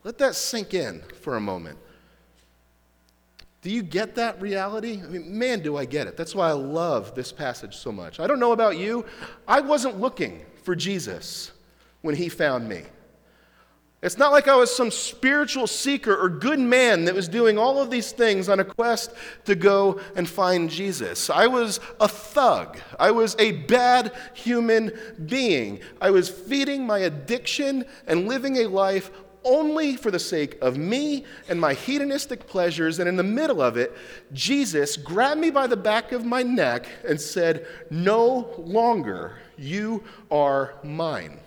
Let 0.02 0.16
that 0.16 0.36
sink 0.36 0.72
in 0.72 1.02
for 1.20 1.36
a 1.36 1.40
moment. 1.40 1.78
Do 3.60 3.68
you 3.68 3.82
get 3.82 4.14
that 4.14 4.40
reality? 4.40 5.02
I 5.04 5.08
mean, 5.08 5.38
man, 5.38 5.60
do 5.60 5.76
I 5.76 5.84
get 5.84 6.06
it. 6.06 6.16
That's 6.16 6.34
why 6.34 6.48
I 6.48 6.52
love 6.52 7.14
this 7.14 7.32
passage 7.32 7.76
so 7.76 7.92
much. 7.92 8.18
I 8.18 8.26
don't 8.26 8.40
know 8.40 8.52
about 8.52 8.78
you. 8.78 9.04
I 9.46 9.60
wasn't 9.60 10.00
looking 10.00 10.46
for 10.70 10.76
Jesus 10.76 11.50
when 12.02 12.14
he 12.14 12.28
found 12.28 12.68
me. 12.68 12.82
It's 14.02 14.18
not 14.18 14.30
like 14.30 14.46
I 14.46 14.54
was 14.54 14.72
some 14.72 14.92
spiritual 14.92 15.66
seeker 15.66 16.16
or 16.16 16.28
good 16.28 16.60
man 16.60 17.06
that 17.06 17.14
was 17.16 17.26
doing 17.26 17.58
all 17.58 17.82
of 17.82 17.90
these 17.90 18.12
things 18.12 18.48
on 18.48 18.60
a 18.60 18.64
quest 18.64 19.12
to 19.46 19.56
go 19.56 19.98
and 20.14 20.28
find 20.28 20.70
Jesus. 20.70 21.28
I 21.28 21.48
was 21.48 21.80
a 21.98 22.06
thug. 22.06 22.78
I 23.00 23.10
was 23.10 23.34
a 23.40 23.50
bad 23.50 24.12
human 24.32 24.92
being. 25.26 25.80
I 26.00 26.10
was 26.10 26.28
feeding 26.28 26.86
my 26.86 27.00
addiction 27.00 27.84
and 28.06 28.28
living 28.28 28.58
a 28.58 28.68
life 28.68 29.10
only 29.44 29.96
for 29.96 30.10
the 30.10 30.18
sake 30.18 30.58
of 30.60 30.76
me 30.76 31.24
and 31.48 31.60
my 31.60 31.74
hedonistic 31.74 32.46
pleasures. 32.46 32.98
And 32.98 33.08
in 33.08 33.16
the 33.16 33.22
middle 33.22 33.60
of 33.60 33.76
it, 33.76 33.96
Jesus 34.32 34.96
grabbed 34.96 35.40
me 35.40 35.50
by 35.50 35.66
the 35.66 35.76
back 35.76 36.12
of 36.12 36.24
my 36.24 36.42
neck 36.42 36.86
and 37.06 37.20
said, 37.20 37.66
No 37.90 38.54
longer, 38.58 39.38
you 39.56 40.04
are 40.30 40.74
mine. 40.82 41.40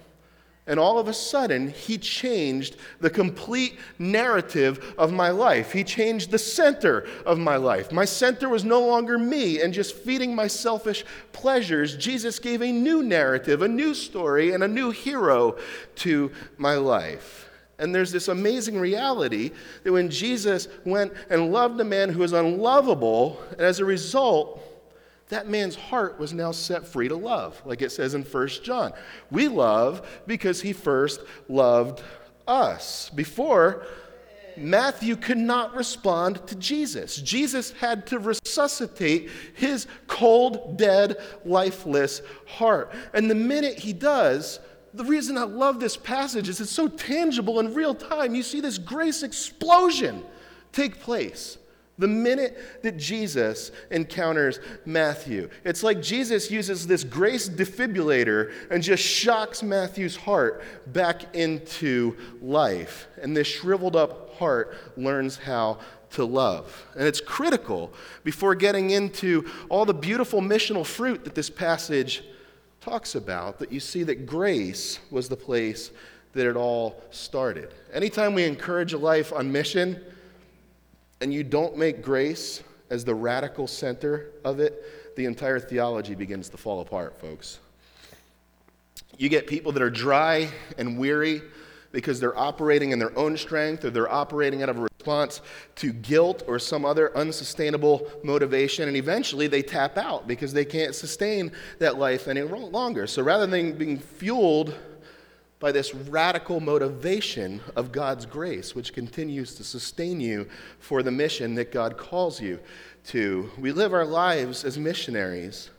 And 0.66 0.80
all 0.80 0.98
of 0.98 1.10
a 1.10 1.14
sudden, 1.14 1.70
he 1.70 1.98
changed 1.98 2.78
the 3.02 3.10
complete 3.10 3.78
narrative 4.00 4.96
of 4.98 5.12
my 5.12 5.30
life. 5.30 5.74
He 5.74 5.84
changed 5.84 6.32
the 6.32 6.40
center 6.40 7.06
of 7.26 7.38
my 7.38 7.58
life. 7.58 7.92
My 7.92 8.06
center 8.06 8.48
was 8.48 8.64
no 8.64 8.80
longer 8.80 9.18
me 9.18 9.62
and 9.62 9.74
just 9.74 9.94
feeding 9.94 10.34
my 10.34 10.48
selfish 10.48 11.04
pleasures. 11.34 11.98
Jesus 11.98 12.40
gave 12.40 12.62
a 12.62 12.72
new 12.72 13.04
narrative, 13.04 13.62
a 13.62 13.68
new 13.68 13.94
story, 13.94 14.54
and 14.54 14.64
a 14.64 14.68
new 14.68 14.92
hero 14.92 15.58
to 15.96 16.32
my 16.58 16.76
life. 16.76 17.50
And 17.80 17.94
there's 17.94 18.12
this 18.12 18.28
amazing 18.28 18.80
reality 18.80 19.52
that 19.84 19.92
when 19.92 20.10
Jesus 20.10 20.68
went 20.86 21.14
and 21.30 21.52
loved 21.52 21.80
a 21.80 21.84
man 21.84 22.10
who 22.10 22.20
was 22.20 22.34
unlovable, 22.34 23.42
and 23.52 23.62
as 23.62 23.80
a 23.80 23.86
result, 23.86 24.62
that 25.30 25.50
man's 25.50 25.76
heart 25.76 26.20
was 26.20 26.34
now 26.34 26.52
set 26.52 26.86
free 26.86 27.08
to 27.08 27.16
love, 27.16 27.60
like 27.66 27.82
it 27.82 27.92
says 27.92 28.14
in 28.14 28.24
1 28.24 28.48
John. 28.64 28.94
We 29.32 29.48
love 29.48 30.08
because 30.28 30.62
he 30.62 30.74
first 30.74 31.22
loved 31.50 32.04
us. 32.48 33.10
Before, 33.10 33.86
Matthew 34.56 35.16
could 35.16 35.38
not 35.38 35.76
respond 35.76 36.46
to 36.48 36.56
Jesus. 36.56 37.16
Jesus 37.18 37.72
had 37.72 38.06
to 38.08 38.20
resuscitate 38.20 39.30
his 39.56 39.88
cold, 40.08 40.78
dead, 40.78 41.18
lifeless 41.44 42.22
heart. 42.46 42.94
And 43.14 43.30
the 43.30 43.36
minute 43.36 43.80
he 43.80 43.94
does, 43.94 44.60
the 44.94 45.04
reason 45.04 45.38
I 45.38 45.44
love 45.44 45.80
this 45.80 45.98
passage 45.98 46.50
is 46.50 46.62
it's 46.62 46.72
so 46.72 46.88
tangible 46.88 47.60
in 47.60 47.74
real 47.74 47.96
time. 47.96 48.36
You 48.36 48.44
see 48.44 48.62
this 48.62 48.78
grace 48.78 49.24
explosion 49.24 50.24
take 50.72 51.00
place 51.00 51.58
the 51.98 52.08
minute 52.08 52.82
that 52.82 52.98
Jesus 52.98 53.72
encounters 53.92 54.60
Matthew. 54.86 55.50
It's 55.64 55.84
like 55.84 56.02
Jesus 56.02 56.50
uses 56.50 56.88
this 56.88 57.04
grace 57.04 57.48
defibrillator 57.48 58.52
and 58.72 58.82
just 58.82 59.04
shocks 59.04 59.62
Matthew's 59.62 60.16
heart 60.16 60.64
back 60.88 61.36
into 61.36 62.18
life. 62.42 63.08
And 63.22 63.38
this 63.38 63.48
shriveled 63.48 63.96
up 63.96 64.36
heart 64.38 64.76
learns 64.98 65.38
how 65.38 65.80
to 66.12 66.26
love. 66.26 66.86
And 66.96 67.08
it's 67.08 67.22
critical 67.22 67.94
before 68.24 68.56
getting 68.56 68.90
into 68.90 69.50
all 69.70 69.86
the 69.86 69.94
beautiful 69.94 70.42
missional 70.42 70.86
fruit 70.86 71.24
that 71.26 71.36
this 71.36 71.50
passage 71.50 72.24
talks 72.84 73.16
about 73.16 73.60
that 73.60 73.72
you 73.72 73.80
see 73.80 74.04
that 74.04 74.26
grace 74.26 75.00
was 75.10 75.30
the 75.30 75.38
place 75.38 75.92
that 76.34 76.46
it 76.46 76.58
all 76.58 77.02
started. 77.12 77.74
Anytime 77.94 78.34
we 78.34 78.44
encourage 78.44 78.92
a 78.92 78.98
life 78.98 79.32
on 79.32 79.50
mission 79.50 80.04
and 81.22 81.34
you 81.34 81.46
don't 81.46 81.78
make 81.78 82.02
grace 82.02 82.62
as 82.90 83.06
the 83.06 83.16
radical 83.16 83.68
center 83.68 84.32
of 84.44 84.60
it, 84.60 85.16
the 85.16 85.24
entire 85.24 85.62
theology 85.62 86.14
begins 86.14 86.50
to 86.50 86.58
fall 86.58 86.82
apart, 86.82 87.18
folks. 87.22 87.60
You 89.18 89.30
get 89.30 89.48
people 89.48 89.72
that 89.72 89.82
are 89.82 89.92
dry 89.92 90.50
and 90.78 90.98
weary 90.98 91.42
because 91.94 92.20
they're 92.20 92.38
operating 92.38 92.92
in 92.92 93.00
their 93.00 93.18
own 93.18 93.38
strength 93.38 93.86
or 93.86 93.92
they're 93.92 94.12
operating 94.12 94.64
out 94.64 94.68
of 94.68 94.78
a 94.78 94.82
response 94.82 95.40
to 95.76 95.94
guilt 95.94 96.44
or 96.48 96.60
some 96.60 96.84
other 96.84 97.16
unsustainable 97.16 98.12
motivation. 98.24 98.88
And 98.90 98.98
eventually 98.98 99.48
they 99.48 99.62
tap 99.62 99.98
out 99.98 100.28
because 100.28 100.52
they 100.52 100.66
can't 100.66 100.94
sustain 100.94 101.52
that 101.80 101.98
life 101.98 102.28
any 102.28 102.42
longer. 102.42 103.08
So 103.08 103.22
rather 103.22 103.46
than 103.46 103.78
being 103.78 104.00
fueled 104.00 104.76
by 105.60 105.72
this 105.72 105.94
radical 105.94 106.60
motivation 106.60 107.62
of 107.76 107.92
God's 107.92 108.26
grace, 108.26 108.76
which 108.76 108.92
continues 108.92 109.56
to 109.56 109.64
sustain 109.64 110.20
you 110.20 110.50
for 110.80 111.04
the 111.04 111.12
mission 111.12 111.54
that 111.56 111.72
God 111.72 111.98
calls 111.98 112.42
you 112.42 112.60
to, 113.06 113.50
we 113.60 113.72
live 113.72 113.94
our 113.94 114.04
lives 114.04 114.66
as 114.66 114.80
missionaries 114.80 115.70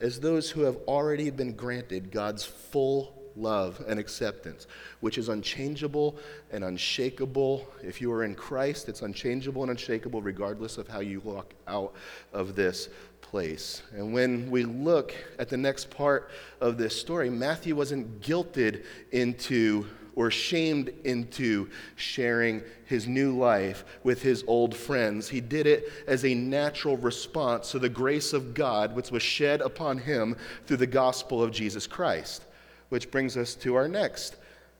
as 0.00 0.20
those 0.20 0.50
who 0.50 0.62
have 0.62 0.76
already 0.86 1.30
been 1.30 1.54
granted 1.54 2.12
God's 2.12 2.44
full 2.44 3.16
love 3.36 3.82
and 3.86 3.98
acceptance, 3.98 4.66
which 5.00 5.18
is 5.18 5.28
unchangeable 5.28 6.16
and 6.50 6.64
unshakable. 6.64 7.66
If 7.82 8.00
you 8.00 8.12
are 8.12 8.24
in 8.24 8.34
Christ, 8.34 8.88
it's 8.88 9.02
unchangeable 9.02 9.62
and 9.62 9.70
unshakable 9.70 10.22
regardless 10.22 10.78
of 10.78 10.88
how 10.88 11.00
you 11.00 11.20
walk 11.20 11.54
out 11.68 11.94
of 12.32 12.56
this 12.56 12.88
place. 13.20 13.82
And 13.92 14.12
when 14.12 14.50
we 14.50 14.64
look 14.64 15.14
at 15.38 15.48
the 15.48 15.56
next 15.56 15.90
part 15.90 16.30
of 16.60 16.78
this 16.78 16.98
story, 16.98 17.30
Matthew 17.30 17.74
wasn't 17.74 18.20
guilted 18.20 18.84
into 19.12 19.86
or 20.14 20.30
shamed 20.30 20.88
into 21.04 21.68
sharing 21.94 22.62
his 22.86 23.06
new 23.06 23.36
life 23.36 23.84
with 24.02 24.22
his 24.22 24.42
old 24.46 24.74
friends. 24.74 25.28
He 25.28 25.42
did 25.42 25.66
it 25.66 25.92
as 26.06 26.24
a 26.24 26.34
natural 26.34 26.96
response 26.96 27.70
to 27.72 27.78
the 27.78 27.90
grace 27.90 28.32
of 28.32 28.54
God, 28.54 28.96
which 28.96 29.10
was 29.10 29.22
shed 29.22 29.60
upon 29.60 29.98
him 29.98 30.34
through 30.64 30.78
the 30.78 30.86
gospel 30.86 31.42
of 31.42 31.52
Jesus 31.52 31.86
Christ 31.86 32.45
which 32.88 33.10
brings 33.10 33.36
us 33.36 33.54
to 33.56 33.74
our 33.74 33.88
next 33.88 34.36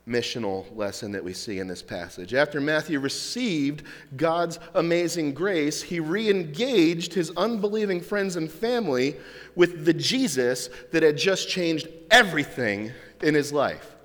missional 0.08 0.64
lesson 0.76 1.10
that 1.12 1.24
we 1.24 1.32
see 1.32 1.58
in 1.58 1.66
this 1.66 1.82
passage. 1.82 2.32
After 2.32 2.60
Matthew 2.60 3.00
received 3.00 3.82
God's 4.16 4.60
amazing 4.74 5.34
grace, 5.34 5.82
he 5.82 5.98
re 5.98 6.30
engaged 6.30 7.12
his 7.12 7.32
unbelieving 7.36 8.00
friends 8.00 8.36
and 8.36 8.50
family 8.50 9.16
with 9.56 9.84
the 9.84 9.92
Jesus 9.92 10.70
that 10.92 11.02
had 11.02 11.16
just 11.16 11.48
changed 11.48 11.88
everything 12.10 12.92
in 13.22 13.34
his 13.34 13.52
life. 13.52 13.96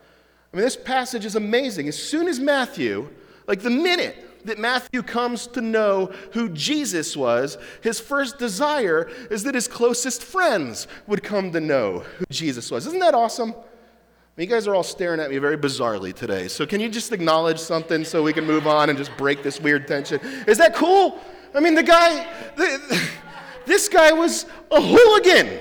I 0.51 0.58
mean, 0.58 0.65
this 0.65 0.75
passage 0.75 1.24
is 1.24 1.36
amazing. 1.36 1.88
As 1.88 2.01
soon 2.01 2.27
as 2.27 2.39
Matthew, 2.39 3.10
like 3.48 3.62
the 3.62 3.70
minute 3.70 4.15
that 4.46 4.58
Matthew 4.58 5.03
comes 5.03 5.46
to 5.48 5.62
know 5.62 6.08
who 6.34 6.50
Jesus 6.50 7.15
was, 7.15 7.60
his 7.81 8.00
first 8.00 8.39
desire 8.39 9.08
is 9.29 9.43
that 9.43 9.53
his 9.53 9.67
closest 9.67 10.24
friends 10.24 10.88
would 11.05 11.22
come 11.22 11.51
to 11.51 11.60
know 11.60 12.00
who 12.17 12.25
Jesus 12.31 12.72
was. 12.72 12.88
Isn't 12.88 13.00
that 13.00 13.13
awesome? 13.13 13.53
You 14.38 14.46
guys 14.46 14.66
are 14.66 14.74
all 14.74 14.84
staring 14.84 15.20
at 15.20 15.30
me 15.30 15.38
very 15.40 15.58
bizarrely 15.58 16.14
today. 16.14 16.48
So, 16.48 16.66
can 16.66 16.80
you 16.80 16.90
just 16.90 17.12
acknowledge 17.12 17.60
something 17.60 18.06
so 18.06 18.24
we 18.24 18.32
can 18.32 18.46
move 18.46 18.66
on 18.66 18.90
and 18.90 18.98
just 18.98 19.16
break 19.18 19.44
this 19.44 19.60
weird 19.60 19.88
tension? 19.88 20.20
Is 20.48 20.58
that 20.58 20.74
cool? 20.74 21.20
I 21.54 21.60
mean, 21.60 21.76
the 21.76 21.84
guy, 21.84 22.28
the, 22.56 23.10
this 23.66 23.90
guy 23.90 24.14
was 24.14 24.46
a 24.72 24.82
hooligan. 24.82 25.60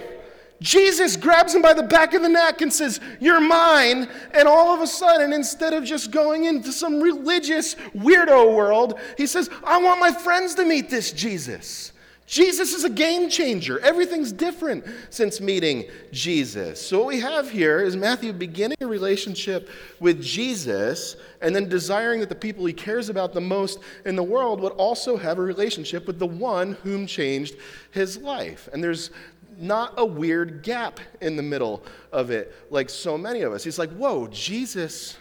Jesus 0.61 1.17
grabs 1.17 1.55
him 1.55 1.63
by 1.63 1.73
the 1.73 1.83
back 1.83 2.15
of 2.15 2.23
the 2.23 2.29
neck 2.29 2.61
and 2.61 2.73
says, 2.73 3.01
You're 3.19 3.41
mine. 3.41 4.09
And 4.35 4.47
all 4.47 4.73
of 4.73 4.81
a 4.81 4.87
sudden, 4.87 5.33
instead 5.33 5.73
of 5.73 5.85
just 5.85 6.13
going 6.13 6.45
into 6.45 6.71
some 6.71 7.01
religious 7.01 7.75
weirdo 7.95 8.55
world, 8.55 9.01
he 9.17 9.27
says, 9.27 9.51
I 9.65 9.79
want 9.83 9.99
my 9.99 10.13
friends 10.13 10.55
to 10.55 10.65
meet 10.65 10.91
this 10.91 11.13
Jesus. 11.13 11.93
Jesus 12.31 12.73
is 12.75 12.85
a 12.85 12.91
game 12.91 13.29
changer. 13.29 13.81
Everything's 13.81 14.31
different 14.31 14.85
since 15.11 15.41
meeting 15.41 15.91
Jesus. 16.13 16.81
So, 16.81 17.01
what 17.01 17.09
we 17.09 17.19
have 17.19 17.51
here 17.51 17.81
is 17.81 17.97
Matthew 17.97 18.33
beginning 18.33 18.77
a 18.81 18.87
relationship 18.87 19.69
with 19.99 20.23
Jesus 20.23 21.17
and 21.41 21.57
then 21.57 21.69
desiring 21.69 22.21
that 22.21 22.29
the 22.29 22.37
people 22.37 22.65
he 22.67 22.73
cares 22.73 23.09
about 23.09 23.33
the 23.33 23.41
most 23.41 23.81
in 24.05 24.15
the 24.15 24.23
world 24.23 24.61
would 24.61 24.75
also 24.75 25.17
have 25.17 25.39
a 25.39 25.43
relationship 25.43 26.07
with 26.07 26.21
the 26.21 26.27
one 26.27 26.75
whom 26.85 27.05
changed 27.05 27.57
his 27.91 28.17
life. 28.19 28.69
And 28.73 28.81
there's 28.81 29.11
not 29.59 29.95
a 29.97 30.07
weird 30.07 30.63
gap 30.63 31.01
in 31.21 31.35
the 31.35 31.43
middle 31.43 31.83
of 32.13 32.31
it 32.31 32.55
like 32.71 32.91
so 32.91 33.19
many 33.19 33.41
of 33.41 33.53
us. 33.53 33.65
He's 33.65 33.79
like, 33.79 33.91
whoa, 33.95 34.29
Jesus 34.29 35.19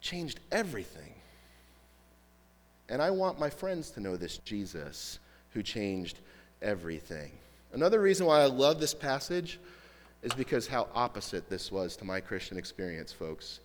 changed 0.00 0.40
everything. 0.50 1.09
And 2.90 3.00
I 3.00 3.10
want 3.10 3.38
my 3.38 3.48
friends 3.48 3.90
to 3.92 4.00
know 4.00 4.16
this 4.16 4.38
Jesus 4.38 5.20
who 5.50 5.62
changed 5.62 6.18
everything. 6.60 7.30
Another 7.72 8.00
reason 8.00 8.26
why 8.26 8.40
I 8.40 8.46
love 8.46 8.80
this 8.80 8.92
passage 8.92 9.60
is 10.22 10.34
because 10.34 10.66
how 10.66 10.88
opposite 10.92 11.48
this 11.48 11.70
was 11.70 11.96
to 11.96 12.04
my 12.04 12.20
Christian 12.20 12.58
experience, 12.58 13.12
folks. 13.12 13.60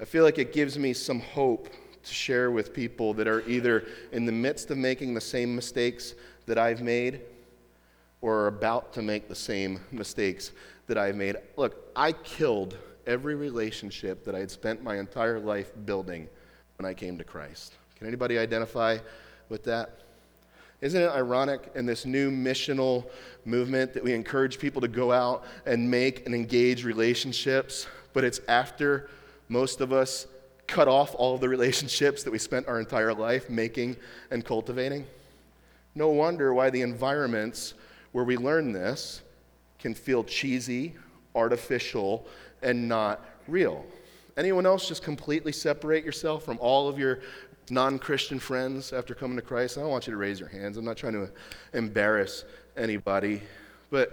I 0.00 0.04
feel 0.04 0.22
like 0.22 0.38
it 0.38 0.52
gives 0.52 0.78
me 0.78 0.92
some 0.92 1.18
hope 1.18 1.68
to 2.02 2.14
share 2.14 2.52
with 2.52 2.72
people 2.72 3.12
that 3.14 3.26
are 3.26 3.46
either 3.48 3.86
in 4.12 4.24
the 4.24 4.32
midst 4.32 4.70
of 4.70 4.78
making 4.78 5.14
the 5.14 5.20
same 5.20 5.54
mistakes 5.54 6.14
that 6.46 6.56
I've 6.56 6.80
made 6.80 7.22
or 8.20 8.36
are 8.36 8.46
about 8.46 8.92
to 8.94 9.02
make 9.02 9.28
the 9.28 9.34
same 9.34 9.80
mistakes 9.90 10.52
that 10.86 10.96
I've 10.96 11.16
made. 11.16 11.36
Look, 11.56 11.90
I 11.96 12.12
killed 12.12 12.78
every 13.06 13.34
relationship 13.34 14.24
that 14.24 14.34
I 14.34 14.38
had 14.38 14.50
spent 14.50 14.82
my 14.82 14.98
entire 14.98 15.40
life 15.40 15.72
building 15.84 16.28
when 16.78 16.86
I 16.86 16.94
came 16.94 17.18
to 17.18 17.24
Christ. 17.24 17.74
Can 18.04 18.10
anybody 18.10 18.36
identify 18.36 18.98
with 19.48 19.64
that? 19.64 19.88
Isn't 20.82 21.00
it 21.00 21.08
ironic 21.08 21.70
in 21.74 21.86
this 21.86 22.04
new 22.04 22.30
missional 22.30 23.06
movement 23.46 23.94
that 23.94 24.04
we 24.04 24.12
encourage 24.12 24.58
people 24.58 24.82
to 24.82 24.88
go 24.88 25.10
out 25.10 25.42
and 25.64 25.90
make 25.90 26.26
and 26.26 26.34
engage 26.34 26.84
relationships, 26.84 27.86
but 28.12 28.22
it's 28.22 28.40
after 28.46 29.08
most 29.48 29.80
of 29.80 29.90
us 29.90 30.26
cut 30.66 30.86
off 30.86 31.14
all 31.14 31.36
of 31.36 31.40
the 31.40 31.48
relationships 31.48 32.22
that 32.24 32.30
we 32.30 32.38
spent 32.38 32.68
our 32.68 32.78
entire 32.78 33.14
life 33.14 33.48
making 33.48 33.96
and 34.30 34.44
cultivating? 34.44 35.06
No 35.94 36.10
wonder 36.10 36.52
why 36.52 36.68
the 36.68 36.82
environments 36.82 37.72
where 38.12 38.24
we 38.24 38.36
learn 38.36 38.72
this 38.72 39.22
can 39.78 39.94
feel 39.94 40.24
cheesy, 40.24 40.94
artificial, 41.34 42.26
and 42.60 42.86
not 42.86 43.24
real. 43.48 43.86
Anyone 44.36 44.66
else 44.66 44.88
just 44.88 45.04
completely 45.04 45.52
separate 45.52 46.04
yourself 46.04 46.44
from 46.44 46.58
all 46.60 46.88
of 46.88 46.98
your 46.98 47.20
non 47.70 47.98
Christian 47.98 48.38
friends 48.38 48.92
after 48.92 49.14
coming 49.14 49.36
to 49.36 49.42
Christ? 49.42 49.78
I 49.78 49.82
don't 49.82 49.90
want 49.90 50.06
you 50.06 50.12
to 50.12 50.16
raise 50.16 50.40
your 50.40 50.48
hands. 50.48 50.76
I'm 50.76 50.84
not 50.84 50.96
trying 50.96 51.14
to 51.14 51.30
embarrass 51.72 52.44
anybody. 52.76 53.42
But 53.90 54.12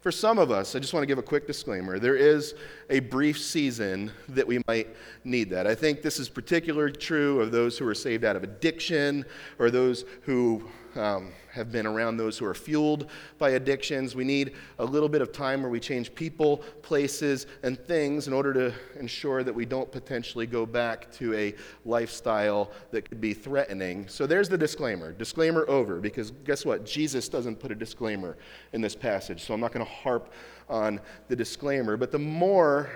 for 0.00 0.12
some 0.12 0.38
of 0.38 0.50
us, 0.50 0.76
I 0.76 0.80
just 0.80 0.92
want 0.92 1.02
to 1.02 1.06
give 1.06 1.16
a 1.16 1.22
quick 1.22 1.46
disclaimer. 1.46 1.98
There 1.98 2.14
is 2.16 2.54
a 2.90 3.00
brief 3.00 3.40
season 3.40 4.12
that 4.28 4.46
we 4.46 4.60
might 4.66 4.88
need 5.24 5.48
that. 5.50 5.66
I 5.66 5.74
think 5.74 6.02
this 6.02 6.18
is 6.18 6.28
particularly 6.28 6.92
true 6.92 7.40
of 7.40 7.50
those 7.50 7.78
who 7.78 7.88
are 7.88 7.94
saved 7.94 8.22
out 8.22 8.36
of 8.36 8.42
addiction 8.42 9.24
or 9.58 9.70
those 9.70 10.04
who 10.22 10.68
um, 10.96 11.32
have 11.52 11.70
been 11.70 11.86
around 11.86 12.16
those 12.16 12.38
who 12.38 12.44
are 12.44 12.54
fueled 12.54 13.08
by 13.38 13.50
addictions. 13.50 14.14
We 14.14 14.24
need 14.24 14.54
a 14.78 14.84
little 14.84 15.08
bit 15.08 15.22
of 15.22 15.32
time 15.32 15.62
where 15.62 15.70
we 15.70 15.80
change 15.80 16.14
people, 16.14 16.58
places, 16.82 17.46
and 17.62 17.78
things 17.78 18.26
in 18.26 18.32
order 18.32 18.52
to 18.54 18.74
ensure 18.98 19.42
that 19.44 19.54
we 19.54 19.64
don't 19.64 19.90
potentially 19.90 20.46
go 20.46 20.66
back 20.66 21.10
to 21.12 21.34
a 21.34 21.54
lifestyle 21.84 22.70
that 22.90 23.08
could 23.08 23.20
be 23.20 23.34
threatening. 23.34 24.08
So 24.08 24.26
there's 24.26 24.48
the 24.48 24.58
disclaimer. 24.58 25.12
Disclaimer 25.12 25.68
over, 25.68 26.00
because 26.00 26.30
guess 26.44 26.64
what? 26.64 26.84
Jesus 26.84 27.28
doesn't 27.28 27.56
put 27.56 27.70
a 27.70 27.74
disclaimer 27.74 28.36
in 28.72 28.80
this 28.80 28.94
passage. 28.94 29.44
So 29.44 29.54
I'm 29.54 29.60
not 29.60 29.72
going 29.72 29.84
to 29.84 29.92
harp 29.92 30.32
on 30.68 31.00
the 31.28 31.36
disclaimer. 31.36 31.96
But 31.96 32.10
the 32.10 32.18
more, 32.18 32.90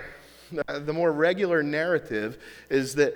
the 0.67 0.93
more 0.93 1.11
regular 1.11 1.63
narrative 1.63 2.39
is 2.69 2.95
that 2.95 3.15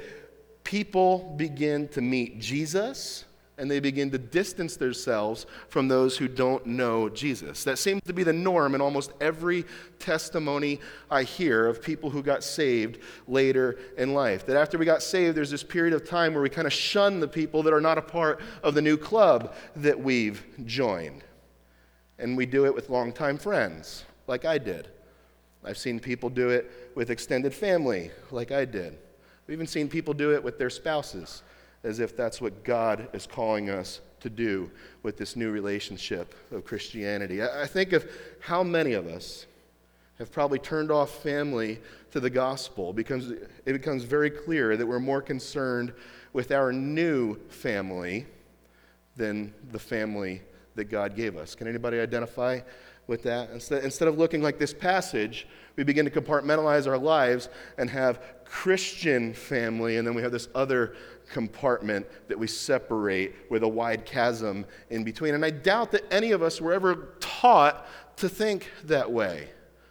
people 0.63 1.33
begin 1.37 1.87
to 1.89 2.01
meet 2.01 2.39
Jesus 2.39 3.25
and 3.57 3.69
they 3.69 3.79
begin 3.79 4.09
to 4.11 4.17
distance 4.17 4.77
themselves 4.77 5.45
from 5.69 5.87
those 5.87 6.17
who 6.17 6.27
don't 6.27 6.65
know 6.65 7.07
Jesus. 7.07 7.63
That 7.63 7.77
seems 7.77 8.01
to 8.03 8.13
be 8.13 8.23
the 8.23 8.33
norm 8.33 8.73
in 8.73 8.81
almost 8.81 9.13
every 9.21 9.65
testimony 9.99 10.79
I 11.11 11.23
hear 11.23 11.67
of 11.67 11.81
people 11.81 12.09
who 12.09 12.23
got 12.23 12.43
saved 12.43 12.99
later 13.27 13.77
in 13.97 14.13
life. 14.13 14.45
That 14.47 14.57
after 14.57 14.77
we 14.77 14.85
got 14.85 15.03
saved, 15.03 15.37
there's 15.37 15.51
this 15.51 15.63
period 15.63 15.93
of 15.93 16.07
time 16.07 16.33
where 16.33 16.41
we 16.41 16.49
kind 16.49 16.65
of 16.65 16.73
shun 16.73 17.19
the 17.19 17.27
people 17.27 17.61
that 17.63 17.73
are 17.73 17.81
not 17.81 17.97
a 17.97 18.01
part 18.01 18.41
of 18.63 18.73
the 18.73 18.81
new 18.81 18.97
club 18.97 19.53
that 19.75 19.99
we've 19.99 20.43
joined. 20.65 21.23
And 22.17 22.35
we 22.35 22.45
do 22.45 22.65
it 22.65 22.73
with 22.73 22.89
longtime 22.89 23.37
friends, 23.37 24.05
like 24.27 24.45
I 24.45 24.57
did. 24.57 24.87
I've 25.63 25.77
seen 25.77 25.99
people 25.99 26.29
do 26.29 26.49
it 26.49 26.71
with 26.95 27.09
extended 27.09 27.53
family, 27.53 28.11
like 28.31 28.51
I 28.51 28.65
did. 28.65 28.97
We've 29.45 29.55
even 29.55 29.67
seen 29.67 29.89
people 29.89 30.13
do 30.13 30.33
it 30.33 30.43
with 30.43 30.57
their 30.57 30.69
spouses 30.69 31.43
as 31.83 31.99
if 31.99 32.15
that's 32.15 32.39
what 32.39 32.63
God 32.63 33.09
is 33.13 33.27
calling 33.27 33.69
us 33.69 34.01
to 34.21 34.29
do 34.29 34.71
with 35.03 35.17
this 35.17 35.35
new 35.35 35.51
relationship 35.51 36.33
of 36.51 36.63
Christianity. 36.63 37.43
I 37.43 37.65
think 37.65 37.91
of 37.91 38.09
how 38.39 38.63
many 38.63 38.93
of 38.93 39.07
us 39.07 39.45
have 40.17 40.31
probably 40.31 40.59
turned 40.59 40.91
off 40.91 41.21
family 41.21 41.79
to 42.11 42.19
the 42.19 42.29
gospel 42.29 42.93
because 42.93 43.31
it 43.31 43.73
becomes 43.73 44.03
very 44.03 44.29
clear 44.29 44.77
that 44.77 44.85
we're 44.85 44.99
more 44.99 45.21
concerned 45.21 45.93
with 46.31 46.51
our 46.51 46.71
new 46.71 47.35
family 47.49 48.25
than 49.15 49.53
the 49.71 49.79
family 49.79 50.41
that 50.75 50.85
God 50.85 51.15
gave 51.15 51.35
us. 51.35 51.53
Can 51.55 51.67
anybody 51.67 51.99
identify 51.99 52.61
with 53.07 53.23
that? 53.23 53.49
Instead, 53.51 54.07
of 54.07 54.17
looking 54.17 54.41
like 54.41 54.57
this 54.57 54.73
passage, 54.73 55.47
we 55.75 55.83
begin 55.83 56.05
to 56.05 56.11
compartmentalize 56.11 56.87
our 56.87 56.97
lives 56.97 57.49
and 57.77 57.89
have 57.89 58.21
Christian 58.45 59.33
family, 59.33 59.97
and 59.97 60.07
then 60.07 60.13
we 60.13 60.21
have 60.21 60.31
this 60.31 60.47
other 60.55 60.95
compartment 61.31 62.05
that 62.27 62.37
we 62.37 62.47
separate 62.47 63.35
with 63.49 63.63
a 63.63 63.67
wide 63.67 64.05
chasm 64.05 64.65
in 64.89 65.03
between. 65.03 65.33
And 65.33 65.43
I 65.43 65.49
doubt 65.49 65.91
that 65.91 66.03
any 66.11 66.31
of 66.31 66.41
us 66.41 66.61
were 66.61 66.73
ever 66.73 67.15
taught 67.19 67.87
to 68.17 68.29
think 68.29 68.69
that 68.85 69.11
way. 69.11 69.49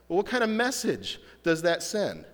Well, 0.09 0.18
what 0.18 0.26
kind 0.26 0.44
of 0.44 0.50
message 0.50 1.20
does 1.42 1.62
that 1.62 1.83
send? 1.83 2.24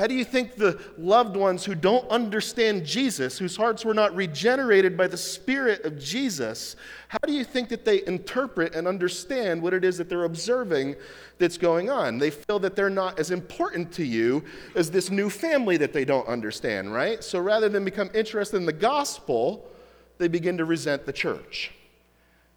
How 0.00 0.06
do 0.06 0.14
you 0.14 0.24
think 0.24 0.56
the 0.56 0.80
loved 0.96 1.36
ones 1.36 1.62
who 1.62 1.74
don't 1.74 2.08
understand 2.08 2.86
Jesus, 2.86 3.36
whose 3.36 3.54
hearts 3.54 3.84
were 3.84 3.92
not 3.92 4.16
regenerated 4.16 4.96
by 4.96 5.08
the 5.08 5.18
Spirit 5.18 5.84
of 5.84 5.98
Jesus, 5.98 6.74
how 7.08 7.18
do 7.26 7.34
you 7.34 7.44
think 7.44 7.68
that 7.68 7.84
they 7.84 8.02
interpret 8.06 8.74
and 8.74 8.88
understand 8.88 9.60
what 9.60 9.74
it 9.74 9.84
is 9.84 9.98
that 9.98 10.08
they're 10.08 10.24
observing 10.24 10.96
that's 11.36 11.58
going 11.58 11.90
on? 11.90 12.16
They 12.16 12.30
feel 12.30 12.58
that 12.60 12.76
they're 12.76 12.88
not 12.88 13.18
as 13.18 13.30
important 13.30 13.92
to 13.92 14.02
you 14.02 14.42
as 14.74 14.90
this 14.90 15.10
new 15.10 15.28
family 15.28 15.76
that 15.76 15.92
they 15.92 16.06
don't 16.06 16.26
understand, 16.26 16.94
right? 16.94 17.22
So 17.22 17.38
rather 17.38 17.68
than 17.68 17.84
become 17.84 18.08
interested 18.14 18.56
in 18.56 18.64
the 18.64 18.72
gospel, 18.72 19.68
they 20.16 20.28
begin 20.28 20.56
to 20.56 20.64
resent 20.64 21.04
the 21.04 21.12
church. 21.12 21.72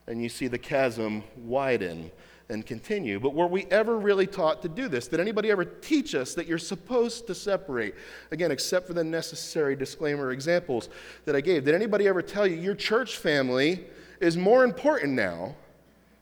And 0.08 0.24
you 0.24 0.30
see 0.30 0.48
the 0.48 0.58
chasm 0.58 1.26
widen 1.36 2.10
and 2.50 2.66
continue. 2.66 3.20
But 3.20 3.34
were 3.34 3.48
we 3.48 3.66
ever 3.66 3.98
really 3.98 4.28
taught 4.28 4.62
to 4.64 4.70
do 4.70 4.88
this? 4.88 5.08
Did 5.08 5.20
anybody 5.20 5.50
ever 5.52 5.66
teach 5.66 6.16
us 6.16 6.34
that 6.36 6.48
you're 6.48 6.58
supposed 6.58 7.28
to 7.28 7.36
separate? 7.36 7.96
Again, 8.32 8.52
except 8.52 8.88
for 8.88 8.94
the 8.94 9.04
necessary 9.04 9.76
disclaimer 9.76 10.32
examples 10.32 10.90
that 11.26 11.36
I 11.36 11.42
gave. 11.42 11.66
Did 11.66 11.76
anybody 11.76 12.08
ever 12.08 12.22
tell 12.22 12.46
you 12.46 12.58
your 12.58 12.76
church 12.76 13.18
family 13.18 13.86
is 14.20 14.38
more 14.38 14.64
important 14.64 15.14
now 15.14 15.56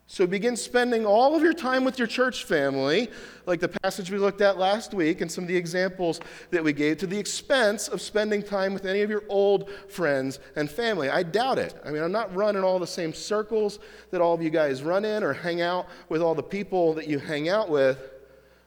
so 0.06 0.26
begin 0.26 0.56
spending 0.56 1.06
all 1.06 1.34
of 1.34 1.42
your 1.42 1.54
time 1.54 1.84
with 1.84 1.98
your 1.98 2.06
church 2.06 2.44
family, 2.44 3.08
like 3.46 3.60
the 3.60 3.68
passage 3.68 4.10
we 4.10 4.18
looked 4.18 4.42
at 4.42 4.58
last 4.58 4.92
week 4.92 5.22
and 5.22 5.32
some 5.32 5.44
of 5.44 5.48
the 5.48 5.56
examples 5.56 6.20
that 6.50 6.62
we 6.62 6.74
gave, 6.74 6.98
to 6.98 7.06
the 7.06 7.18
expense 7.18 7.88
of 7.88 8.02
spending 8.02 8.42
time 8.42 8.74
with 8.74 8.84
any 8.84 9.00
of 9.00 9.08
your 9.08 9.24
old 9.28 9.70
friends 9.88 10.38
and 10.54 10.70
family. 10.70 11.08
I 11.08 11.22
doubt 11.22 11.58
it. 11.58 11.74
I 11.82 11.90
mean, 11.90 12.02
I'm 12.02 12.12
not 12.12 12.34
running 12.34 12.62
all 12.62 12.78
the 12.78 12.86
same 12.86 13.14
circles 13.14 13.78
that 14.10 14.20
all 14.20 14.34
of 14.34 14.42
you 14.42 14.50
guys 14.50 14.82
run 14.82 15.06
in 15.06 15.22
or 15.22 15.32
hang 15.32 15.62
out 15.62 15.86
with 16.10 16.20
all 16.20 16.34
the 16.34 16.42
people 16.42 16.92
that 16.94 17.08
you 17.08 17.18
hang 17.18 17.48
out 17.48 17.70
with, 17.70 18.10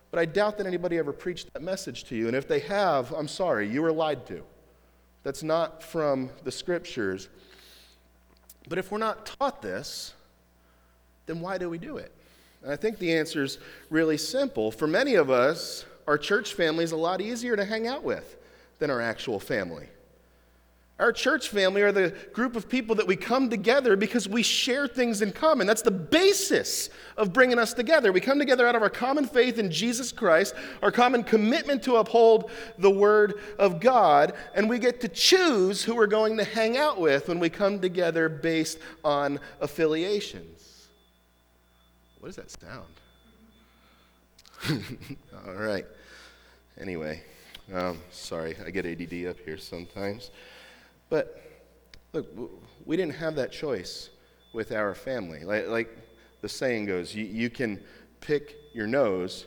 but 0.10 0.20
I 0.20 0.26
doubt 0.26 0.58
that 0.58 0.66
anybody 0.66 0.98
ever 0.98 1.14
preached 1.14 1.54
that 1.54 1.62
message 1.62 2.06
to 2.06 2.16
you. 2.16 2.26
And 2.26 2.36
if 2.36 2.48
they 2.48 2.62
have, 2.62 3.12
I'm 3.12 3.28
sorry, 3.28 3.70
you 3.70 3.84
were 3.84 3.92
lied 3.92 4.26
to. 4.28 4.42
That's 5.22 5.44
not 5.44 5.84
from 5.84 6.32
the 6.44 6.52
scriptures. 6.52 7.30
But 8.68 8.80
if 8.80 8.92
we're 8.92 8.98
not 8.98 9.28
taught 9.28 9.62
this, 9.62 10.15
then 11.26 11.42
why 11.42 11.58
do 11.58 11.70
we 11.70 11.78
do 11.78 11.98
it? 11.98 12.12
And 12.64 12.72
I 12.72 12.76
think 12.76 12.98
the 12.98 13.14
answer 13.14 13.44
is 13.44 13.60
really 13.90 14.18
simple. 14.18 14.72
For 14.72 14.88
many 14.88 15.16
of 15.16 15.30
us, 15.30 15.86
our 16.08 16.18
church 16.18 16.54
family 16.54 16.84
is 16.84 16.92
a 16.92 16.98
lot 16.98 17.22
easier 17.22 17.56
to 17.56 17.66
hang 17.66 17.88
out 17.88 18.04
with 18.04 18.38
than 18.80 18.90
our 18.90 19.02
actual 19.02 19.40
family. 19.40 19.88
Our 20.98 21.12
church 21.12 21.50
family 21.50 21.82
are 21.82 21.92
the 21.92 22.16
group 22.32 22.56
of 22.56 22.70
people 22.70 22.96
that 22.96 23.08
we 23.08 23.18
come 23.18 23.50
together 23.50 23.98
because 23.98 24.30
we 24.30 24.42
share 24.44 24.88
things 24.88 25.22
in 25.22 25.34
common. 25.34 25.68
That's 25.68 25.82
the 25.82 25.92
basis 25.92 26.90
of 27.18 27.34
bringing 27.34 27.60
us 27.60 27.74
together. 27.74 28.14
We 28.14 28.22
come 28.22 28.40
together 28.40 28.66
out 28.66 28.76
of 28.76 28.82
our 28.82 28.90
common 28.90 29.26
faith 29.26 29.60
in 29.60 29.70
Jesus 29.70 30.14
Christ, 30.14 30.56
our 30.82 30.94
common 30.94 31.24
commitment 31.24 31.84
to 31.84 31.98
uphold 31.98 32.50
the 32.78 32.90
Word 32.90 33.42
of 33.60 33.82
God, 33.82 34.36
and 34.56 34.70
we 34.70 34.80
get 34.80 35.02
to 35.02 35.10
choose 35.10 35.84
who 35.84 35.96
we're 35.96 36.08
going 36.08 36.38
to 36.38 36.46
hang 36.46 36.78
out 36.78 37.02
with 37.02 37.28
when 37.28 37.40
we 37.40 37.50
come 37.50 37.82
together 37.82 38.30
based 38.30 38.80
on 39.04 39.42
affiliations. 39.60 40.55
What 42.26 42.34
does 42.34 42.44
that 42.44 42.50
sound? 44.68 44.88
All 45.48 45.54
right. 45.54 45.86
Anyway, 46.82 47.22
um, 47.72 48.00
sorry, 48.10 48.58
I 48.66 48.72
get 48.72 48.84
ADD 48.84 49.28
up 49.28 49.38
here 49.46 49.60
sometimes. 49.60 50.32
But 51.12 51.40
look, 52.14 52.26
we 52.84 52.98
didn't 52.98 53.14
have 53.14 53.36
that 53.36 53.52
choice 53.52 54.10
with 54.54 54.72
our 54.72 54.96
family. 54.96 55.44
Like, 55.44 55.68
like 55.68 55.96
the 56.42 56.50
saying 56.50 56.88
goes, 56.88 57.14
you, 57.14 57.26
you 57.26 57.52
can 57.52 57.80
pick 58.22 58.56
your 58.74 58.88
nose, 58.88 59.46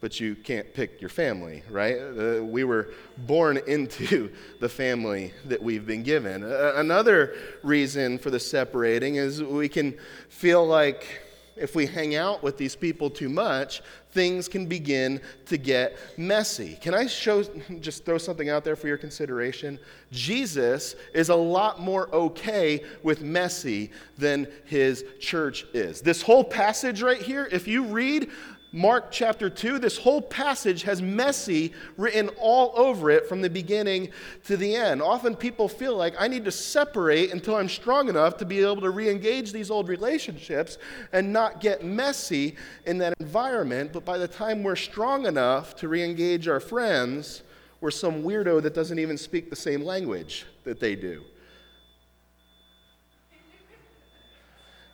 but 0.00 0.20
you 0.20 0.36
can't 0.36 0.72
pick 0.72 1.00
your 1.00 1.10
family, 1.10 1.64
right? 1.68 1.96
Uh, 1.96 2.44
we 2.44 2.62
were 2.62 2.90
born 3.18 3.58
into 3.66 4.30
the 4.60 4.68
family 4.68 5.34
that 5.46 5.60
we've 5.60 5.84
been 5.84 6.04
given. 6.04 6.44
Uh, 6.44 6.74
another 6.76 7.34
reason 7.64 8.18
for 8.18 8.30
the 8.30 8.38
separating 8.38 9.16
is 9.16 9.42
we 9.42 9.68
can 9.68 9.98
feel 10.28 10.64
like 10.64 11.24
if 11.60 11.74
we 11.74 11.86
hang 11.86 12.14
out 12.14 12.42
with 12.42 12.56
these 12.56 12.74
people 12.74 13.10
too 13.10 13.28
much, 13.28 13.82
things 14.12 14.48
can 14.48 14.66
begin 14.66 15.20
to 15.46 15.56
get 15.56 15.96
messy. 16.16 16.78
Can 16.80 16.94
I 16.94 17.06
show, 17.06 17.42
just 17.80 18.04
throw 18.04 18.18
something 18.18 18.48
out 18.48 18.64
there 18.64 18.76
for 18.76 18.88
your 18.88 18.98
consideration? 18.98 19.78
Jesus 20.10 20.96
is 21.14 21.28
a 21.28 21.34
lot 21.34 21.80
more 21.80 22.12
okay 22.14 22.82
with 23.02 23.20
messy 23.20 23.90
than 24.18 24.48
his 24.64 25.04
church 25.20 25.66
is. 25.72 26.00
This 26.00 26.22
whole 26.22 26.44
passage 26.44 27.02
right 27.02 27.20
here, 27.22 27.48
if 27.52 27.68
you 27.68 27.84
read 27.84 28.30
Mark 28.72 29.10
chapter 29.10 29.50
2, 29.50 29.80
this 29.80 29.98
whole 29.98 30.22
passage 30.22 30.84
has 30.84 31.02
messy 31.02 31.72
written 31.96 32.28
all 32.38 32.72
over 32.76 33.10
it 33.10 33.28
from 33.28 33.40
the 33.40 33.50
beginning 33.50 34.10
to 34.44 34.56
the 34.56 34.76
end. 34.76 35.02
Often 35.02 35.36
people 35.36 35.68
feel 35.68 35.96
like 35.96 36.14
I 36.16 36.28
need 36.28 36.44
to 36.44 36.52
separate 36.52 37.32
until 37.32 37.56
I'm 37.56 37.68
strong 37.68 38.08
enough 38.08 38.36
to 38.36 38.44
be 38.44 38.60
able 38.60 38.80
to 38.82 38.90
re 38.90 39.10
engage 39.10 39.50
these 39.50 39.72
old 39.72 39.88
relationships 39.88 40.78
and 41.12 41.32
not 41.32 41.60
get 41.60 41.84
messy 41.84 42.54
in 42.86 42.98
that 42.98 43.14
environment. 43.18 43.92
But 43.92 44.04
by 44.04 44.18
the 44.18 44.28
time 44.28 44.62
we're 44.62 44.76
strong 44.76 45.26
enough 45.26 45.74
to 45.76 45.88
re 45.88 46.04
engage 46.04 46.46
our 46.46 46.60
friends, 46.60 47.42
we're 47.80 47.90
some 47.90 48.22
weirdo 48.22 48.62
that 48.62 48.74
doesn't 48.74 49.00
even 49.00 49.18
speak 49.18 49.50
the 49.50 49.56
same 49.56 49.82
language 49.82 50.46
that 50.62 50.78
they 50.78 50.94
do. 50.94 51.24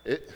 It, 0.06 0.32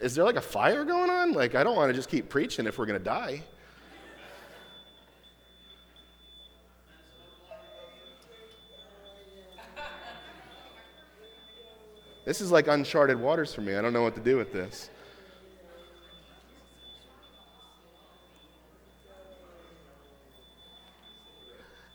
is 0.00 0.14
there 0.14 0.24
like 0.24 0.36
a 0.36 0.40
fire 0.40 0.84
going 0.84 1.10
on? 1.10 1.32
Like, 1.32 1.54
I 1.54 1.62
don't 1.62 1.76
want 1.76 1.90
to 1.90 1.94
just 1.94 2.08
keep 2.08 2.28
preaching 2.28 2.66
if 2.66 2.78
we're 2.78 2.86
going 2.86 2.98
to 2.98 3.04
die. 3.04 3.42
This 12.24 12.40
is 12.40 12.52
like 12.52 12.68
uncharted 12.68 13.18
waters 13.18 13.52
for 13.52 13.60
me. 13.60 13.74
I 13.74 13.82
don't 13.82 13.92
know 13.92 14.02
what 14.02 14.14
to 14.14 14.20
do 14.20 14.36
with 14.36 14.52
this. 14.52 14.88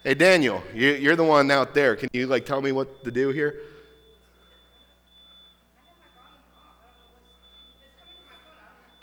Hey, 0.03 0.13
Daniel, 0.13 0.61
you're 0.73 1.15
the 1.15 1.23
one 1.23 1.49
out 1.49 1.73
there. 1.73 1.95
Can 1.95 2.09
you 2.13 2.27
like 2.27 2.45
tell 2.45 2.61
me 2.61 2.71
what 2.71 3.03
to 3.03 3.11
do 3.11 3.29
here? 3.29 3.61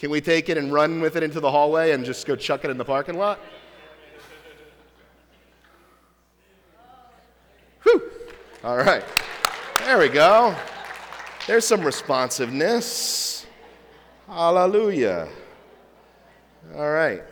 Can 0.02 0.10
we 0.10 0.20
take 0.20 0.48
it 0.48 0.58
and 0.58 0.72
run 0.72 1.00
with 1.00 1.14
it 1.14 1.22
into 1.22 1.38
the 1.38 1.48
hallway 1.48 1.92
and 1.92 2.04
just 2.04 2.26
go 2.26 2.34
chuck 2.34 2.64
it 2.64 2.72
in 2.72 2.76
the 2.76 2.84
parking 2.84 3.16
lot? 3.16 3.38
Whew. 7.84 8.10
All 8.64 8.78
right. 8.78 9.04
There 9.78 9.98
we 9.98 10.08
go. 10.08 10.56
There's 11.46 11.64
some 11.64 11.82
responsiveness. 11.82 13.46
Hallelujah. 14.26 15.28
All 16.74 16.90
right. 16.90 17.22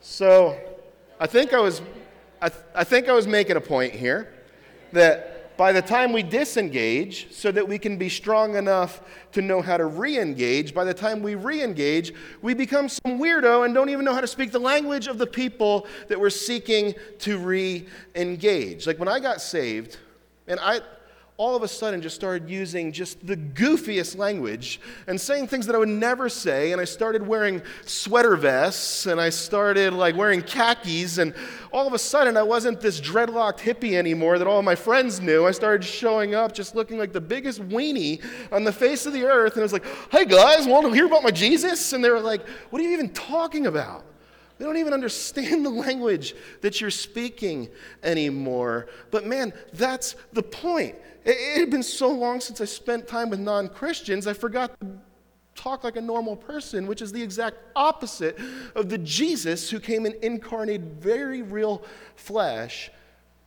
So 0.00 0.56
I 1.18 1.26
think 1.26 1.52
I 1.52 1.58
was 1.58 1.82
I, 2.40 2.50
th- 2.50 2.62
I 2.72 2.84
think 2.84 3.08
I 3.08 3.14
was 3.14 3.26
making 3.26 3.56
a 3.56 3.60
point 3.60 3.92
here 3.92 4.32
that 4.92 5.35
by 5.56 5.72
the 5.72 5.82
time 5.82 6.12
we 6.12 6.22
disengage, 6.22 7.32
so 7.32 7.50
that 7.50 7.66
we 7.66 7.78
can 7.78 7.96
be 7.96 8.08
strong 8.08 8.56
enough 8.56 9.00
to 9.32 9.42
know 9.42 9.62
how 9.62 9.76
to 9.76 9.86
re 9.86 10.18
engage, 10.18 10.74
by 10.74 10.84
the 10.84 10.94
time 10.94 11.22
we 11.22 11.34
re 11.34 11.62
engage, 11.62 12.12
we 12.42 12.54
become 12.54 12.88
some 12.88 13.18
weirdo 13.18 13.64
and 13.64 13.74
don't 13.74 13.88
even 13.88 14.04
know 14.04 14.14
how 14.14 14.20
to 14.20 14.26
speak 14.26 14.52
the 14.52 14.58
language 14.58 15.06
of 15.06 15.18
the 15.18 15.26
people 15.26 15.86
that 16.08 16.18
we're 16.20 16.30
seeking 16.30 16.94
to 17.20 17.38
re 17.38 17.86
engage. 18.14 18.86
Like 18.86 18.98
when 18.98 19.08
I 19.08 19.20
got 19.20 19.40
saved, 19.40 19.98
and 20.46 20.60
I, 20.60 20.80
all 21.38 21.54
of 21.54 21.62
a 21.62 21.68
sudden 21.68 22.00
just 22.00 22.16
started 22.16 22.48
using 22.48 22.90
just 22.90 23.26
the 23.26 23.36
goofiest 23.36 24.16
language 24.16 24.80
and 25.06 25.20
saying 25.20 25.46
things 25.46 25.66
that 25.66 25.74
I 25.74 25.78
would 25.78 25.88
never 25.88 26.30
say. 26.30 26.72
And 26.72 26.80
I 26.80 26.84
started 26.84 27.26
wearing 27.26 27.60
sweater 27.84 28.36
vests 28.36 29.04
and 29.04 29.20
I 29.20 29.28
started 29.28 29.92
like 29.92 30.16
wearing 30.16 30.40
khakis. 30.40 31.18
And 31.18 31.34
all 31.72 31.86
of 31.86 31.92
a 31.92 31.98
sudden, 31.98 32.38
I 32.38 32.42
wasn't 32.42 32.80
this 32.80 33.02
dreadlocked 33.02 33.58
hippie 33.58 33.98
anymore 33.98 34.38
that 34.38 34.46
all 34.46 34.62
my 34.62 34.74
friends 34.74 35.20
knew. 35.20 35.46
I 35.46 35.50
started 35.50 35.84
showing 35.84 36.34
up 36.34 36.54
just 36.54 36.74
looking 36.74 36.96
like 36.96 37.12
the 37.12 37.20
biggest 37.20 37.60
weenie 37.68 38.24
on 38.50 38.64
the 38.64 38.72
face 38.72 39.04
of 39.04 39.12
the 39.12 39.24
earth. 39.24 39.52
And 39.52 39.60
I 39.60 39.64
was 39.64 39.74
like, 39.74 39.84
hey 40.10 40.24
guys, 40.24 40.66
want 40.66 40.86
to 40.86 40.92
hear 40.92 41.04
about 41.04 41.22
my 41.22 41.30
Jesus? 41.30 41.92
And 41.92 42.02
they 42.02 42.08
were 42.08 42.20
like, 42.20 42.48
what 42.70 42.80
are 42.80 42.84
you 42.84 42.92
even 42.92 43.10
talking 43.10 43.66
about? 43.66 44.06
They 44.58 44.64
don't 44.64 44.76
even 44.76 44.92
understand 44.92 45.64
the 45.64 45.70
language 45.70 46.34
that 46.60 46.80
you're 46.80 46.90
speaking 46.90 47.68
anymore. 48.02 48.88
But 49.10 49.26
man, 49.26 49.52
that's 49.72 50.16
the 50.32 50.42
point. 50.42 50.96
It, 51.24 51.58
had 51.58 51.70
been 51.70 51.82
so 51.82 52.08
long 52.10 52.40
since 52.40 52.60
I 52.60 52.66
spent 52.66 53.08
time 53.08 53.30
with 53.30 53.40
non 53.40 53.68
Christians, 53.68 54.26
I 54.26 54.32
forgot 54.32 54.78
to 54.80 54.86
talk 55.56 55.82
like 55.82 55.96
a 55.96 56.00
normal 56.00 56.36
person, 56.36 56.86
which 56.86 57.02
is 57.02 57.12
the 57.12 57.22
exact 57.22 57.56
opposite 57.74 58.38
of 58.74 58.88
the 58.88 58.98
Jesus 58.98 59.70
who 59.70 59.80
came 59.80 60.06
and 60.06 60.14
incarnated 60.16 61.00
very 61.00 61.42
real 61.42 61.82
flesh, 62.14 62.90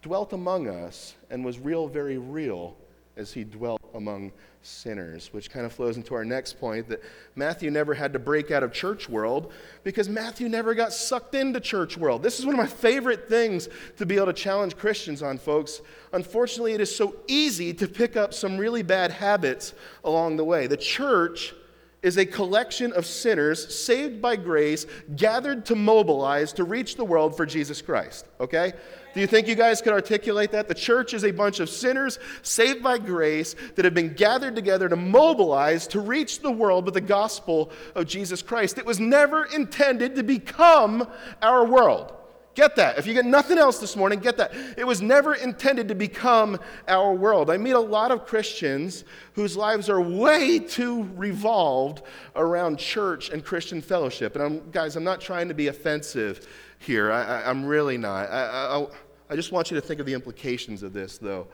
dwelt 0.02 0.34
among 0.34 0.68
us, 0.68 1.16
and 1.30 1.46
was 1.46 1.60
real, 1.60 1.88
very 1.88 2.18
real 2.18 2.76
as 3.16 3.32
he 3.32 3.44
dwelt 3.44 3.82
among 3.94 4.32
sinners, 4.62 5.30
which 5.32 5.50
kind 5.50 5.66
of 5.66 5.72
flows 5.72 5.98
into 5.98 6.14
our 6.14 6.26
next 6.26 6.60
point 6.60 6.90
that 6.90 7.02
Matthew 7.36 7.72
never 7.72 7.94
had 7.94 8.14
to 8.14 8.20
break 8.20 8.52
out 8.52 8.62
of 8.62 8.74
church 8.74 9.08
world 9.08 9.52
because 9.84 10.10
Matthew 10.10 10.50
never 10.50 10.74
got 10.74 10.92
sucked 10.92 11.34
into 11.34 11.60
church 11.60 11.98
world. 11.98 12.22
This 12.22 12.40
is 12.40 12.46
one 12.46 12.56
of 12.56 12.60
my 12.60 12.68
favorite 12.68 13.30
things 13.30 13.70
to 13.98 14.06
be 14.06 14.16
able 14.16 14.28
to 14.28 14.34
challenge 14.34 14.76
Christians 14.76 15.24
on, 15.24 15.38
folks. 15.38 15.82
Unfortunately, 16.14 16.74
it 16.74 16.82
is 16.82 16.94
so 16.94 17.16
easy 17.28 17.74
to 17.74 17.88
pick 17.88 18.18
up 18.18 18.34
some 18.34 18.58
really 18.58 18.84
bad 18.84 19.12
habits 19.12 19.74
along 20.04 20.38
the 20.38 20.46
way. 20.46 20.68
The 20.68 20.78
church 20.78 21.54
is 22.02 22.18
a 22.18 22.26
collection 22.26 22.94
of 22.94 23.06
sinners 23.06 23.76
saved 23.76 24.22
by 24.22 24.36
grace, 24.36 24.86
gathered 25.16 25.66
to 25.66 25.76
mobilize 25.76 26.54
to 26.54 26.64
reach 26.64 26.96
the 26.96 27.04
world 27.04 27.36
for 27.36 27.46
Jesus 27.46 27.82
Christ. 27.82 28.26
Okay? 28.40 28.74
Do 29.14 29.20
you 29.20 29.28
think 29.28 29.48
you 29.48 29.56
guys 29.56 29.82
could 29.82 29.92
articulate 29.92 30.52
that? 30.52 30.68
The 30.68 30.76
church 30.76 31.14
is 31.14 31.26
a 31.26 31.32
bunch 31.32 31.60
of 31.60 31.70
sinners 31.70 32.20
saved 32.42 32.82
by 32.82 33.00
grace 33.00 33.56
that 33.76 33.84
have 33.84 33.94
been 33.94 34.14
gathered 34.14 34.56
together 34.56 34.88
to 34.88 34.96
mobilize 34.96 35.88
to 35.88 36.00
reach 36.00 36.40
the 36.40 36.52
world 36.52 36.86
with 36.86 36.94
the 36.94 37.02
gospel 37.02 37.72
of 37.96 38.06
Jesus 38.06 38.42
Christ. 38.42 38.78
It 38.78 38.86
was 38.86 39.00
never 39.00 39.46
intended 39.46 40.16
to 40.16 40.24
become 40.24 41.08
our 41.42 41.66
world. 41.66 42.14
Get 42.56 42.76
that. 42.78 42.98
If 42.98 43.06
you 43.06 43.14
get 43.14 43.26
nothing 43.26 43.58
else 43.58 43.80
this 43.80 43.96
morning, 43.96 44.20
get 44.20 44.38
that. 44.38 44.54
It 44.76 44.86
was 44.86 45.02
never 45.02 45.36
intended 45.36 45.88
to 45.90 45.96
become 45.96 46.60
our 46.88 47.14
world. 47.14 47.50
I 47.50 47.58
meet 47.58 47.72
a 47.72 47.80
lot 47.80 48.12
of 48.12 48.26
Christians 48.26 49.04
whose 49.34 49.56
lives 49.56 49.90
are 49.90 50.02
way 50.02 50.60
too 50.60 51.10
revolved 51.16 52.02
around 52.36 52.80
church 52.80 53.30
and 53.30 53.46
Christian 53.46 53.82
fellowship. 53.82 54.36
And 54.36 54.44
I'm, 54.44 54.72
guys, 54.72 54.96
I'm 54.96 55.04
not 55.04 55.22
trying 55.22 55.48
to 55.48 55.54
be 55.54 55.68
offensive 55.68 56.48
here. 56.80 57.12
I, 57.12 57.50
am 57.50 57.66
really 57.66 57.98
not. 57.98 58.30
I, 58.30 58.78
I, 58.78 58.88
I 59.30 59.36
just 59.36 59.52
want 59.52 59.70
you 59.70 59.76
to 59.76 59.82
think 59.82 60.00
of 60.00 60.06
the 60.06 60.14
implications 60.14 60.82
of 60.82 60.92
this, 60.92 61.18
though. 61.18 61.48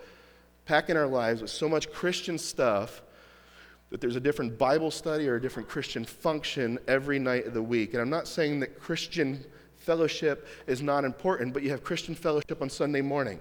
Packing 0.66 0.96
our 0.98 1.08
lives 1.08 1.42
with 1.42 1.52
so 1.52 1.68
much 1.68 1.92
Christian 1.92 2.38
stuff 2.38 3.04
that 3.90 4.02
there's 4.02 4.16
a 4.16 4.22
different 4.22 4.58
Bible 4.58 4.90
study 4.90 5.28
or 5.28 5.36
a 5.36 5.42
different 5.42 5.70
Christian 5.70 6.06
function 6.06 6.80
every 6.88 7.20
night 7.20 7.46
of 7.46 7.54
the 7.54 7.62
week. 7.62 7.94
And 7.94 8.02
I'm 8.02 8.10
not 8.10 8.28
saying 8.28 8.62
that 8.62 8.80
Christian 8.80 9.46
fellowship 9.86 10.48
is 10.66 10.82
not 10.82 11.06
important, 11.06 11.54
but 11.54 11.64
you 11.64 11.70
have 11.70 11.84
Christian 11.84 12.16
fellowship 12.16 12.62
on 12.62 12.70
Sunday 12.70 13.02
morning. 13.02 13.40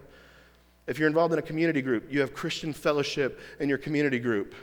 If 0.87 0.99
you're 0.99 1.09
involved 1.09 1.33
in 1.33 1.39
a 1.39 1.43
community 1.43 1.81
group, 1.81 2.13
you 2.13 2.21
have 2.21 2.35
Christian 2.35 2.73
fellowship 2.75 3.41
in 3.59 3.69
your 3.69 3.79
community 3.79 4.19
group. 4.19 4.55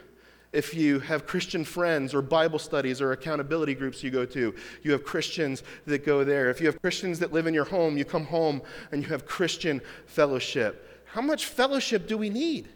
If 0.54 0.76
you 0.76 1.00
have 1.00 1.26
Christian 1.26 1.64
friends 1.64 2.14
or 2.14 2.22
Bible 2.22 2.60
studies 2.60 3.02
or 3.02 3.14
accountability 3.14 3.74
groups 3.74 4.04
you 4.04 4.12
go 4.12 4.26
to, 4.26 4.54
you 4.84 4.92
have 4.92 5.04
Christians 5.04 5.64
that 5.88 6.06
go 6.06 6.24
there. 6.24 6.50
If 6.50 6.60
you 6.60 6.68
have 6.68 6.80
Christians 6.82 7.18
that 7.20 7.34
live 7.34 7.48
in 7.48 7.54
your 7.54 7.66
home, 7.66 7.98
you 7.98 8.06
come 8.06 8.26
home 8.26 8.62
and 8.92 9.02
you 9.02 9.10
have 9.10 9.26
Christian 9.26 9.82
fellowship. 10.06 11.04
How 11.06 11.22
much 11.22 11.46
fellowship 11.46 12.08
do 12.08 12.18
we 12.18 12.30
need? 12.30 12.70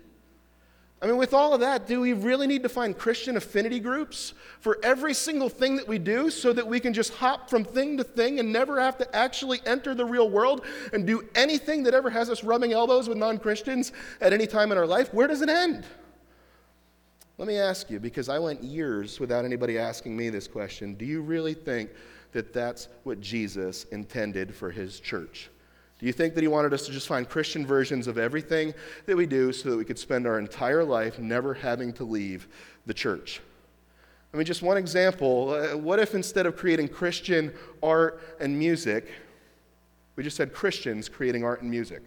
I 1.06 1.08
mean, 1.08 1.18
with 1.18 1.36
all 1.36 1.54
of 1.54 1.60
that, 1.60 1.86
do 1.86 2.02
we 2.02 2.13
really 2.13 2.48
need 2.48 2.63
to 2.63 2.70
find 2.70 2.98
Christian 2.98 3.38
affinity 3.38 3.80
groups 3.80 4.34
for 4.60 4.80
every 4.82 5.13
single 5.13 5.50
thing 5.50 5.76
that 5.76 5.88
we 5.88 6.00
do 6.00 6.32
so 6.32 6.52
that 6.52 6.65
we 6.65 6.80
can 6.80 6.96
just 6.96 7.13
hop 7.13 7.48
from 7.48 7.63
thing 7.63 7.96
to 7.98 8.04
thing 8.04 8.39
and 8.39 8.52
never 8.52 8.82
have 8.82 8.98
to 8.98 9.15
actually 9.15 9.62
enter 9.68 9.94
the 9.94 10.04
real 10.04 10.32
world 10.32 10.65
and 10.94 11.06
do 11.06 11.24
anything 11.36 11.84
that 11.84 11.94
ever 11.94 12.10
has 12.10 12.28
us 12.28 12.44
rubbing 12.44 12.74
elbows 12.74 13.08
with 13.08 13.20
non 13.20 13.38
Christians 13.38 13.91
at 14.20 14.34
any 14.34 14.48
time 14.48 14.72
in 14.72 14.80
our 14.80 14.88
life? 14.88 15.13
Where 15.13 15.28
does 15.28 15.44
it 15.44 15.50
end? 15.50 15.86
Let 17.38 17.48
me 17.48 17.60
ask 17.60 17.91
you, 17.91 18.00
because 18.00 18.28
I 18.28 18.39
went 18.39 18.63
years 18.63 19.20
without 19.20 19.46
anybody 19.46 19.78
asking 19.78 20.18
me 20.18 20.32
this 20.32 20.48
question 20.48 20.96
do 20.96 21.06
you 21.06 21.22
really 21.22 21.54
think 21.54 21.91
that 22.32 22.52
that's 22.52 22.88
what 23.04 23.22
Jesus 23.22 23.84
intended 23.91 24.56
for 24.56 24.72
his 24.72 25.00
church? 25.00 25.52
Do 26.06 26.08
you 26.08 26.13
think 26.13 26.36
that 26.36 26.41
he 26.41 26.48
wanted 26.48 26.72
us 26.72 26.86
to 26.86 26.91
just 26.91 27.08
find 27.08 27.28
Christian 27.28 27.65
versions 27.65 28.06
of 28.06 28.20
everything 28.20 28.76
that 29.08 29.18
we 29.18 29.26
do 29.26 29.52
so 29.52 29.72
that 29.72 29.76
we 29.76 29.84
could 29.84 29.98
spend 29.98 30.28
our 30.28 30.38
entire 30.38 30.84
life 30.84 31.18
never 31.18 31.52
having 31.52 31.91
to 31.94 32.04
leave 32.04 32.48
the 32.86 32.94
church? 32.94 33.41
I 34.32 34.38
mean, 34.38 34.46
just 34.46 34.62
one 34.62 34.78
example. 34.78 35.50
Uh, 35.50 35.76
what 35.76 35.98
if 35.98 36.13
instead 36.13 36.46
of 36.46 36.56
creating 36.56 36.89
Christian 36.89 37.52
art 37.82 38.22
and 38.39 38.56
music, 38.56 39.08
we 40.15 40.24
just 40.24 40.38
had 40.38 40.54
Christians 40.54 41.10
creating 41.10 41.44
art 41.44 41.63
and 41.63 41.72
music? 41.72 42.04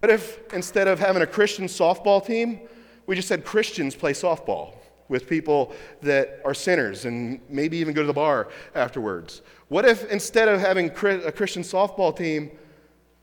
What 0.00 0.12
if 0.12 0.38
instead 0.52 0.86
of 0.86 1.00
having 1.00 1.22
a 1.22 1.26
Christian 1.26 1.64
softball 1.64 2.24
team, 2.24 2.60
we 3.06 3.16
just 3.16 3.28
had 3.28 3.44
Christians 3.44 3.96
play 3.96 4.12
softball 4.12 4.74
with 5.08 5.28
people 5.28 5.72
that 6.00 6.40
are 6.44 6.54
sinners 6.54 7.06
and 7.06 7.40
maybe 7.48 7.76
even 7.76 7.92
go 7.92 8.02
to 8.02 8.06
the 8.06 8.12
bar 8.12 8.50
afterwards? 8.76 9.42
What 9.66 9.84
if 9.84 10.08
instead 10.12 10.46
of 10.46 10.60
having 10.60 10.90
a 10.90 11.32
Christian 11.32 11.64
softball 11.64 12.16
team, 12.16 12.52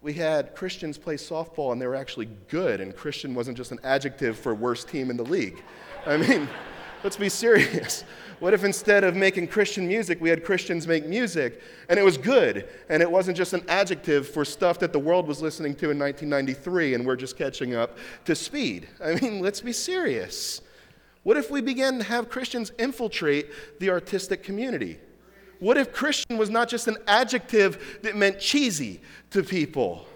we 0.02 0.14
had 0.14 0.56
Christians 0.56 0.98
play 0.98 1.16
softball 1.16 1.72
and 1.72 1.82
they 1.82 1.88
were 1.88 1.96
actually 1.96 2.30
good, 2.48 2.82
and 2.82 2.96
Christian 2.96 3.36
wasn't 3.36 3.58
just 3.58 3.72
an 3.72 3.80
adjective 3.84 4.38
for 4.38 4.56
worst 4.56 4.90
team 4.90 5.10
in 5.10 5.18
the 5.18 5.24
league. 5.24 5.64
I 6.06 6.18
mean, 6.18 6.48
Let's 7.04 7.18
be 7.18 7.30
serious. 7.30 8.04
What 8.40 8.54
if 8.54 8.64
instead 8.64 9.04
of 9.04 9.16
making 9.16 9.48
Christian 9.48 9.88
music, 9.88 10.22
we 10.22 10.30
had 10.30 10.46
Christians 10.46 10.88
make 10.88 11.08
music 11.08 11.62
and 11.90 12.00
it 12.00 12.04
was 12.04 12.16
good 12.16 12.70
and 12.90 13.02
it 13.02 13.10
wasn't 13.10 13.38
just 13.38 13.54
an 13.54 13.64
adjective 13.68 14.28
for 14.28 14.46
stuff 14.46 14.78
that 14.80 14.94
the 14.94 15.00
world 15.00 15.28
was 15.28 15.42
listening 15.42 15.74
to 15.76 15.90
in 15.90 15.98
1993 15.98 16.94
and 16.94 17.06
we're 17.06 17.16
just 17.16 17.38
catching 17.38 17.74
up 17.74 17.98
to 18.26 18.36
speed? 18.36 18.88
I 19.04 19.16
mean, 19.16 19.40
let's 19.40 19.62
be 19.62 19.74
serious. 19.74 20.62
What 21.24 21.38
if 21.38 21.50
we 21.50 21.62
began 21.62 21.98
to 21.98 22.04
have 22.04 22.30
Christians 22.30 22.72
infiltrate 22.78 23.50
the 23.80 23.90
artistic 23.90 24.44
community? 24.44 25.00
What 25.62 25.78
if 25.78 25.94
Christian 25.94 26.40
was 26.40 26.50
not 26.50 26.70
just 26.70 26.88
an 26.88 26.98
adjective 27.08 28.00
that 28.02 28.18
meant 28.18 28.40
cheesy 28.40 29.00
to 29.30 29.44
people? 29.44 30.08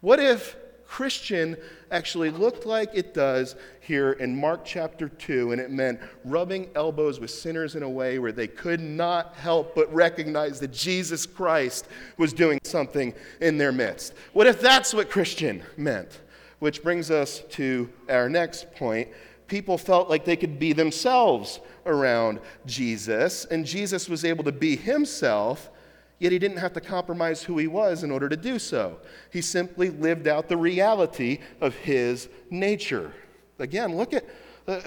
What 0.00 0.18
if 0.18 0.56
Christian 0.84 1.56
actually 1.92 2.30
looked 2.30 2.66
like 2.66 2.90
it 2.92 3.14
does 3.14 3.54
here 3.78 4.12
in 4.12 4.36
Mark 4.36 4.64
chapter 4.64 5.08
2, 5.08 5.52
and 5.52 5.60
it 5.60 5.70
meant 5.70 6.00
rubbing 6.24 6.70
elbows 6.74 7.20
with 7.20 7.30
sinners 7.30 7.76
in 7.76 7.84
a 7.84 7.88
way 7.88 8.18
where 8.18 8.32
they 8.32 8.48
could 8.48 8.80
not 8.80 9.36
help 9.36 9.76
but 9.76 9.94
recognize 9.94 10.58
that 10.58 10.72
Jesus 10.72 11.24
Christ 11.24 11.86
was 12.16 12.32
doing 12.32 12.58
something 12.64 13.14
in 13.40 13.56
their 13.58 13.70
midst. 13.70 14.12
What 14.32 14.48
if 14.48 14.60
that's 14.60 14.92
what 14.92 15.08
Christian 15.08 15.62
meant? 15.76 16.18
Which 16.58 16.82
brings 16.82 17.12
us 17.12 17.44
to 17.50 17.88
our 18.08 18.28
next 18.28 18.74
point. 18.74 19.06
People 19.46 19.76
felt 19.76 20.08
like 20.08 20.24
they 20.24 20.36
could 20.36 20.58
be 20.58 20.72
themselves 20.72 21.60
around 21.86 22.40
Jesus, 22.66 23.44
and 23.46 23.66
Jesus 23.66 24.08
was 24.08 24.24
able 24.24 24.44
to 24.44 24.52
be 24.52 24.76
himself 24.76 25.70
Yet 26.18 26.32
he 26.32 26.38
didn't 26.38 26.58
have 26.58 26.72
to 26.74 26.80
compromise 26.80 27.42
who 27.42 27.58
he 27.58 27.66
was 27.66 28.02
in 28.02 28.10
order 28.10 28.28
to 28.28 28.36
do 28.36 28.58
so. 28.58 28.98
He 29.30 29.40
simply 29.40 29.90
lived 29.90 30.28
out 30.28 30.48
the 30.48 30.56
reality 30.56 31.40
of 31.60 31.74
his 31.74 32.28
nature. 32.50 33.12
Again, 33.58 33.96
look 33.96 34.14
at, 34.14 34.24
uh, 34.66 34.80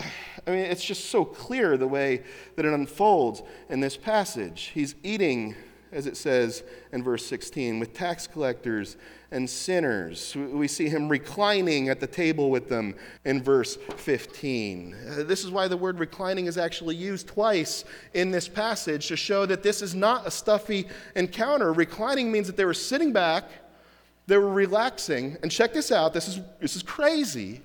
I 0.48 0.50
mean, 0.50 0.60
it's 0.60 0.84
just 0.84 1.12
so 1.12 1.26
clear 1.26 1.78
the 1.78 1.88
way 1.88 2.24
that 2.56 2.66
it 2.66 2.74
unfolds 2.74 3.44
in 3.70 3.82
this 3.82 3.98
passage. 3.98 4.72
He's 4.74 4.96
eating 5.04 5.56
as 5.92 6.06
it 6.06 6.18
says 6.18 6.64
in 6.92 7.04
verse 7.04 7.26
16, 7.26 7.80
with 7.80 7.94
tax 7.94 8.28
collectors 8.28 8.98
and 9.32 9.50
sinners. 9.50 10.36
We 10.36 10.68
see 10.68 10.88
him 10.88 11.10
reclining 11.10 11.90
at 11.90 12.00
the 12.00 12.08
table 12.08 12.50
with 12.50 12.70
them 12.70 12.96
in 13.26 13.44
verse 13.44 13.76
15. 13.76 14.96
Uh, 14.96 15.24
this 15.24 15.44
is 15.44 15.52
why 15.52 15.68
the 15.68 15.76
word 15.76 16.00
reclining 16.00 16.46
is 16.46 16.58
actually 16.58 16.96
used 16.96 17.28
twice 17.28 17.84
in 18.14 18.32
this 18.32 18.48
passage 18.48 19.08
to 19.08 19.18
show 19.18 19.46
that 19.46 19.64
this 19.64 19.82
is 19.82 19.94
not 19.94 20.26
a 20.26 20.32
stuffy 20.32 20.88
encounter. 21.16 21.74
Reclining 21.74 22.32
means 22.32 22.48
that 22.48 22.56
they 22.56 22.66
were 22.66 22.74
sitting 22.74 23.12
back, 23.12 23.50
they 24.28 24.38
were 24.38 24.54
relaxing, 24.54 25.38
and 25.42 25.52
check 25.52 25.74
this 25.74 25.92
out 25.92 26.14
this 26.14 26.28
is, 26.28 26.40
this 26.60 26.76
is 26.76 26.84
crazy. 26.84 27.62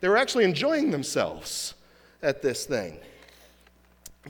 They 0.00 0.08
were 0.08 0.16
actually 0.16 0.44
enjoying 0.44 0.90
themselves 0.90 1.74
at 2.22 2.40
this 2.40 2.64
thing. 2.64 2.98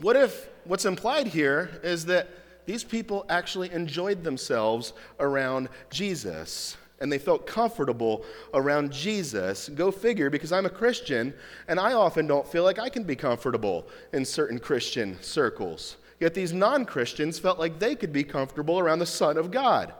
What 0.01 0.15
if 0.15 0.49
what's 0.63 0.85
implied 0.85 1.27
here 1.27 1.79
is 1.83 2.05
that 2.05 2.29
these 2.71 2.83
people 2.85 3.25
actually 3.27 3.69
enjoyed 3.73 4.23
themselves 4.23 4.93
around 5.19 5.67
Jesus 5.89 6.77
and 7.01 7.11
they 7.11 7.17
felt 7.17 7.45
comfortable 7.45 8.23
around 8.53 8.93
Jesus. 8.93 9.67
Go 9.67 9.91
figure, 9.91 10.29
because 10.29 10.53
I'm 10.53 10.65
a 10.65 10.69
Christian 10.69 11.33
and 11.67 11.81
I 11.81 11.91
often 11.91 12.27
don't 12.27 12.47
feel 12.47 12.63
like 12.63 12.79
I 12.79 12.87
can 12.87 13.03
be 13.03 13.17
comfortable 13.17 13.89
in 14.13 14.23
certain 14.23 14.57
Christian 14.57 15.21
circles. 15.21 15.97
Yet 16.21 16.33
these 16.33 16.53
non 16.53 16.85
Christians 16.85 17.37
felt 17.37 17.59
like 17.59 17.77
they 17.77 17.93
could 17.93 18.13
be 18.13 18.23
comfortable 18.23 18.79
around 18.79 18.99
the 18.99 19.05
Son 19.05 19.37
of 19.37 19.51
God. 19.51 19.93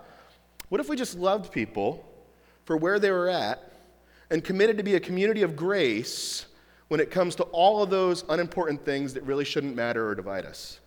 What 0.70 0.80
if 0.80 0.88
we 0.88 0.96
just 0.96 1.18
loved 1.18 1.52
people 1.52 2.06
for 2.64 2.78
where 2.78 3.00
they 3.00 3.12
were 3.12 3.28
at 3.28 3.74
and 4.30 4.42
committed 4.42 4.78
to 4.78 4.84
be 4.84 4.96
a 4.96 5.00
community 5.02 5.42
of 5.42 5.58
grace 5.58 6.46
when 6.88 7.02
it 7.02 7.12
comes 7.12 7.36
to 7.36 7.44
all 7.44 7.84
of 7.84 7.90
those 7.90 8.24
unimportant 8.30 8.86
things 8.86 9.14
that 9.16 9.24
really 9.24 9.44
shouldn't 9.44 9.76
matter 9.76 10.08
or 10.08 10.16
divide 10.16 10.46
us? 10.46 10.80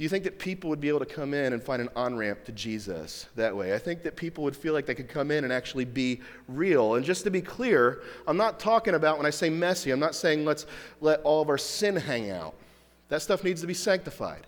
Do 0.00 0.04
you 0.04 0.08
think 0.08 0.24
that 0.24 0.38
people 0.38 0.70
would 0.70 0.80
be 0.80 0.88
able 0.88 1.00
to 1.00 1.04
come 1.04 1.34
in 1.34 1.52
and 1.52 1.62
find 1.62 1.82
an 1.82 1.90
on 1.94 2.16
ramp 2.16 2.44
to 2.44 2.52
Jesus 2.52 3.26
that 3.36 3.54
way? 3.54 3.74
I 3.74 3.78
think 3.78 4.02
that 4.04 4.16
people 4.16 4.42
would 4.44 4.56
feel 4.56 4.72
like 4.72 4.86
they 4.86 4.94
could 4.94 5.10
come 5.10 5.30
in 5.30 5.44
and 5.44 5.52
actually 5.52 5.84
be 5.84 6.22
real. 6.48 6.94
And 6.94 7.04
just 7.04 7.22
to 7.24 7.30
be 7.30 7.42
clear, 7.42 8.00
I'm 8.26 8.38
not 8.38 8.58
talking 8.58 8.94
about 8.94 9.18
when 9.18 9.26
I 9.26 9.30
say 9.30 9.50
messy, 9.50 9.90
I'm 9.90 10.00
not 10.00 10.14
saying 10.14 10.46
let's 10.46 10.64
let 11.02 11.20
all 11.20 11.42
of 11.42 11.50
our 11.50 11.58
sin 11.58 11.96
hang 11.96 12.30
out. 12.30 12.54
That 13.10 13.20
stuff 13.20 13.44
needs 13.44 13.60
to 13.60 13.66
be 13.66 13.74
sanctified, 13.74 14.46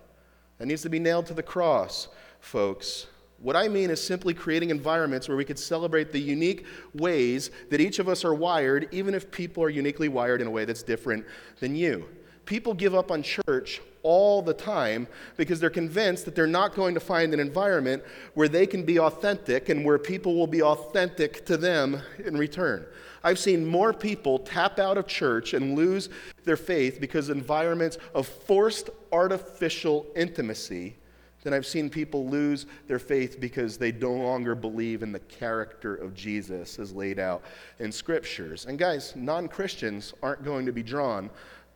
that 0.57 0.65
needs 0.65 0.81
to 0.85 0.88
be 0.88 0.99
nailed 0.99 1.27
to 1.27 1.35
the 1.35 1.43
cross, 1.43 2.09
folks. 2.41 3.09
What 3.38 3.55
I 3.55 3.69
mean 3.69 3.91
is 3.91 4.03
simply 4.03 4.33
creating 4.33 4.71
environments 4.71 5.29
where 5.29 5.37
we 5.37 5.45
could 5.45 5.59
celebrate 5.59 6.12
the 6.12 6.19
unique 6.19 6.65
ways 6.95 7.51
that 7.69 7.79
each 7.79 7.99
of 7.99 8.09
us 8.09 8.25
are 8.25 8.33
wired, 8.33 8.88
even 8.91 9.12
if 9.12 9.31
people 9.31 9.62
are 9.62 9.69
uniquely 9.69 10.09
wired 10.09 10.41
in 10.41 10.47
a 10.47 10.51
way 10.51 10.65
that's 10.65 10.83
different 10.83 11.27
than 11.61 11.77
you. 11.77 12.09
People 12.53 12.75
give 12.75 12.95
up 12.95 13.11
on 13.11 13.23
church 13.23 13.81
all 14.03 14.43
the 14.43 14.53
time 14.53 15.09
because 15.38 15.59
they're 15.59 15.71
convinced 15.71 16.27
that 16.27 16.35
they're 16.35 16.47
not 16.47 16.75
going 16.75 16.93
to 16.93 17.01
find 17.01 17.33
an 17.33 17.41
environment 17.41 18.03
where 18.35 18.47
they 18.47 18.67
can 18.67 18.83
be 18.83 18.99
authentic 18.99 19.71
and 19.71 19.87
where 19.87 19.99
people 19.99 20.35
will 20.35 20.47
be 20.47 20.62
authentic 20.62 21.47
to 21.47 21.57
them 21.57 22.03
in 22.23 22.37
return. 22.37 22.85
I've 23.25 23.38
seen 23.38 23.65
more 23.65 23.95
people 23.95 24.38
tap 24.38 24.79
out 24.79 24.99
of 24.99 25.07
church 25.07 25.55
and 25.55 25.75
lose 25.75 26.11
their 26.45 26.59
faith 26.59 27.01
because 27.01 27.31
environments 27.31 27.97
of 28.15 28.29
forced 28.29 28.91
artificial 29.11 30.07
intimacy 30.15 30.97
than 31.43 31.55
I've 31.55 31.67
seen 31.67 31.88
people 31.88 32.29
lose 32.29 32.67
their 32.87 32.99
faith 32.99 33.41
because 33.41 33.79
they 33.79 33.93
no 33.93 34.12
longer 34.12 34.55
believe 34.55 35.03
in 35.03 35.11
the 35.11 35.21
character 35.21 35.95
of 35.95 36.15
Jesus 36.15 36.79
as 36.79 36.93
laid 36.93 37.19
out 37.19 37.43
in 37.79 37.91
scriptures. 37.91 38.67
And 38.67 38.79
guys, 38.79 39.15
non 39.17 39.49
Christians 39.49 40.12
aren't 40.23 40.45
going 40.45 40.67
to 40.67 40.73
be 40.73 40.83
drawn 40.83 41.31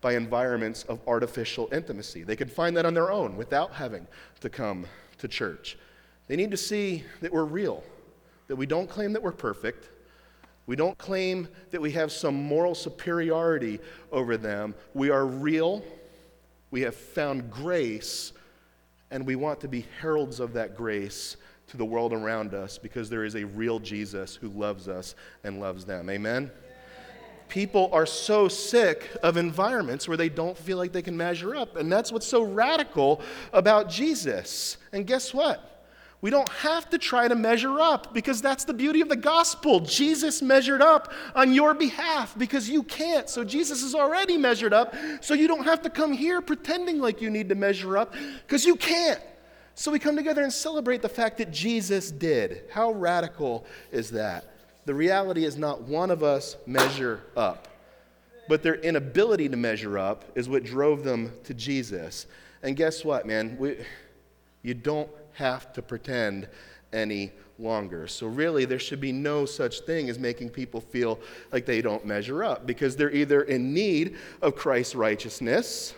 by 0.07 0.15
environments 0.15 0.85
of 0.85 1.01
artificial 1.09 1.69
intimacy. 1.73 2.23
They 2.23 2.37
can 2.37 2.47
find 2.47 2.77
that 2.77 2.87
on 2.87 2.95
their 2.95 3.11
own 3.11 3.37
without 3.37 3.73
having 3.73 4.07
to 4.39 4.49
come 4.49 4.87
to 5.19 5.27
church. 5.27 5.77
They 6.29 6.37
need 6.37 6.53
to 6.53 6.57
see 6.57 7.03
that 7.23 7.33
we're 7.33 7.45
real, 7.45 7.83
that 8.47 8.55
we 8.55 8.67
don't 8.67 8.89
claim 8.89 9.13
that 9.15 9.23
we're 9.25 9.33
perfect. 9.33 9.89
We 10.67 10.77
don't 10.77 10.97
claim 10.97 11.49
that 11.73 11.81
we 11.81 11.91
have 11.91 12.13
some 12.13 12.37
moral 12.37 12.77
superiority 12.77 13.81
over 14.13 14.37
them. 14.37 14.77
We 14.95 15.11
are 15.11 15.27
real. 15.27 15.83
We 16.71 16.83
have 16.83 16.95
found 16.95 17.51
grace, 17.51 18.33
and 19.11 19.27
we 19.27 19.35
want 19.35 19.61
to 19.63 19.69
be 19.69 19.87
heralds 20.01 20.39
of 20.39 20.53
that 20.53 20.77
grace 20.77 21.37
to 21.67 21.77
the 21.77 21.85
world 21.85 22.13
around 22.13 22.55
us 22.55 22.79
because 22.79 23.11
there 23.11 23.25
is 23.25 23.35
a 23.35 23.43
real 23.43 23.81
Jesus 23.81 24.37
who 24.37 24.51
loves 24.51 24.87
us 24.87 25.17
and 25.43 25.59
loves 25.59 25.85
them. 25.85 26.09
Amen? 26.09 26.53
People 27.49 27.91
are 27.93 28.07
so 28.07 28.49
sick 28.49 29.11
of 29.23 29.37
environments 29.37 30.09
where 30.09 30.17
they 30.17 30.29
don't 30.29 30.57
feel 30.57 30.77
like 30.77 30.93
they 30.93 31.03
can 31.03 31.17
measure 31.17 31.55
up. 31.55 31.77
And 31.77 31.91
that's 31.91 32.13
what's 32.13 32.27
so 32.27 32.43
radical 32.43 33.21
about 33.53 33.89
Jesus. 33.89 34.77
And 34.93 35.07
guess 35.07 35.33
what? 35.33 35.77
We 36.23 36.31
don't 36.31 36.49
have 36.49 36.89
to 36.91 36.99
try 36.99 37.29
to 37.29 37.35
measure 37.35 37.79
up 37.79 38.15
because 38.15 38.41
that's 38.41 38.65
the 38.65 38.73
beauty 38.73 39.01
of 39.01 39.09
the 39.09 39.17
gospel. 39.17 39.81
Jesus 39.81 40.41
measured 40.41 40.81
up 40.81 41.13
on 41.35 41.53
your 41.53 41.75
behalf 41.75 42.37
because 42.39 42.69
you 42.69 42.83
can't. 42.83 43.29
So 43.29 43.45
Jesus 43.45 43.83
is 43.83 43.95
already 43.95 44.39
measured 44.39 44.73
up. 44.73 44.95
So 45.21 45.35
you 45.35 45.47
don't 45.47 45.65
have 45.65 45.83
to 45.83 45.91
come 45.91 46.13
here 46.13 46.41
pretending 46.41 47.01
like 47.01 47.21
you 47.21 47.31
need 47.31 47.51
to 47.51 47.55
measure 47.55 47.99
up 47.99 48.15
because 48.47 48.65
you 48.65 48.77
can't. 48.77 49.21
So 49.75 49.93
we 49.93 49.99
come 49.99 50.17
together 50.17 50.43
and 50.43 50.53
celebrate 50.53 51.03
the 51.03 51.09
fact 51.09 51.37
that 51.39 51.53
Jesus 51.53 52.11
did. 52.11 52.63
How 52.73 52.93
radical 52.93 53.67
is 53.93 54.11
that? 54.13 54.56
The 54.87 54.95
reality 54.95 55.45
is 55.45 55.57
not 55.57 55.83
one 55.83 56.11
of 56.11 56.23
us 56.23 56.57
measure 56.65 57.21
up, 57.37 57.69
but 58.49 58.63
their 58.63 58.77
inability 58.77 59.49
to 59.49 59.57
measure 59.57 59.99
up 59.99 60.25
is 60.37 60.49
what 60.49 60.65
drove 60.65 61.03
them 61.03 61.33
to 61.45 61.53
Jesus. 61.53 62.27
And 62.63 62.77
guess 62.77 63.05
what, 63.05 63.27
man? 63.27 63.57
We, 63.59 63.79
you 64.63 64.75
don't 64.75 65.11
have 65.35 65.73
to 65.75 65.83
pretend 65.83 66.49
any 66.93 67.33
longer. 67.59 68.07
So, 68.07 68.29
really, 68.29 68.65
there 68.65 68.79
should 68.79 69.01
be 69.01 69.13
no 69.13 69.45
such 69.45 69.81
thing 69.81 70.09
as 70.09 70.19
making 70.19 70.51
people 70.51 70.81
feel 70.81 71.19
like 71.53 71.67
they 71.67 71.83
don't 71.83 72.05
measure 72.07 72.45
up 72.45 72.67
because 72.67 72.97
they're 72.97 73.13
either 73.13 73.43
in 73.43 73.75
need 73.75 74.17
of 74.41 74.55
Christ's 74.55 74.95
righteousness 74.95 75.95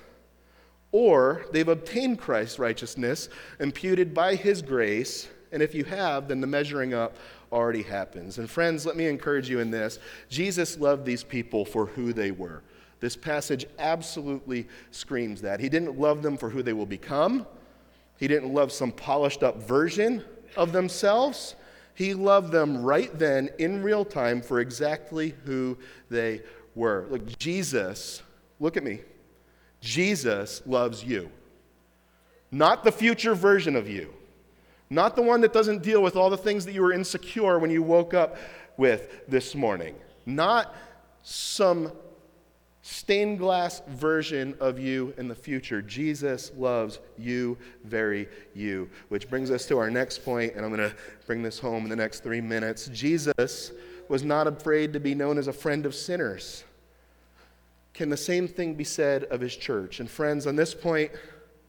or 0.93 1.45
they've 1.53 1.69
obtained 1.69 2.19
Christ's 2.19 2.59
righteousness 2.59 3.29
imputed 3.61 4.15
by 4.15 4.35
his 4.35 4.63
grace. 4.63 5.29
And 5.53 5.63
if 5.63 5.75
you 5.75 5.85
have, 5.85 6.29
then 6.29 6.41
the 6.41 6.47
measuring 6.47 6.95
up 6.95 7.17
already 7.53 7.83
happens. 7.83 8.39
And 8.39 8.49
friends, 8.49 8.85
let 8.85 8.97
me 8.97 9.07
encourage 9.07 9.49
you 9.49 9.61
in 9.61 9.71
this 9.71 9.99
Jesus 10.29 10.79
loved 10.79 11.05
these 11.05 11.23
people 11.23 11.65
for 11.65 11.87
who 11.87 12.13
they 12.13 12.31
were. 12.31 12.63
This 13.01 13.17
passage 13.17 13.67
absolutely 13.79 14.67
screams 14.91 15.43
that. 15.43 15.61
He 15.61 15.69
didn't 15.69 15.99
love 15.99 16.23
them 16.23 16.37
for 16.37 16.51
who 16.51 16.63
they 16.63 16.73
will 16.73 16.87
become, 16.87 17.47
He 18.19 18.29
didn't 18.29 18.53
love 18.53 18.73
some 18.73 18.93
polished 18.93 19.43
up 19.43 19.63
version 19.63 20.25
of 20.57 20.73
themselves. 20.73 21.55
He 21.95 22.15
loved 22.15 22.53
them 22.53 22.83
right 22.83 23.17
then 23.19 23.51
in 23.59 23.83
real 23.83 24.05
time 24.05 24.41
for 24.41 24.61
exactly 24.61 25.35
who 25.45 25.77
they 26.11 26.43
were. 26.77 27.09
Look, 27.11 27.39
Jesus, 27.41 28.23
look 28.61 28.77
at 28.77 28.85
me. 28.85 29.01
Jesus 29.81 30.63
loves 30.65 31.03
you, 31.03 31.29
not 32.53 32.85
the 32.85 32.93
future 32.93 33.35
version 33.35 33.75
of 33.75 33.89
you. 33.89 34.15
Not 34.91 35.17
the 35.17 35.23
one 35.23 35.41
that 35.43 35.53
doesn't 35.53 35.83
deal 35.83 36.03
with 36.03 36.17
all 36.17 36.31
the 36.31 36.37
things 36.37 36.65
that 36.65 36.73
you 36.73 36.83
were 36.83 36.93
insecure 36.93 37.59
when 37.59 37.71
you 37.71 37.83
woke 37.83 38.15
up 38.15 38.37
with 38.77 39.27
this 39.29 39.55
morning. 39.55 39.95
Not 40.25 40.75
some 41.23 41.93
stained 42.83 43.39
glass 43.39 43.83
version 43.89 44.57
of 44.61 44.79
you 44.79 45.13
in 45.19 45.29
the 45.29 45.35
future. 45.35 45.83
Jesus 45.83 46.53
loves 46.57 47.01
you, 47.19 47.59
very 47.85 48.29
you. 48.55 48.89
Which 49.11 49.29
brings 49.29 49.51
us 49.51 49.67
to 49.67 49.77
our 49.77 49.91
next 49.91 50.25
point, 50.25 50.55
and 50.55 50.65
I'm 50.65 50.75
going 50.75 50.89
to 50.89 50.97
bring 51.27 51.43
this 51.43 51.59
home 51.59 51.85
in 51.85 51.91
the 51.91 51.97
next 51.97 52.21
three 52.21 52.41
minutes. 52.41 52.89
Jesus 52.89 53.73
was 54.09 54.25
not 54.25 54.47
afraid 54.47 54.95
to 54.95 55.01
be 55.01 55.15
known 55.15 55.37
as 55.37 55.49
a 55.49 55.53
friend 55.53 55.85
of 55.85 55.95
sinners. 55.95 56.65
Can 57.93 58.09
the 58.09 58.17
same 58.17 58.49
thing 58.49 58.75
be 58.75 58.85
said 58.85 59.25
of 59.25 59.41
his 59.41 59.55
church? 59.55 60.01
And 60.01 60.09
friends, 60.09 60.47
on 60.47 60.57
this 60.57 60.73
point, 60.73 61.11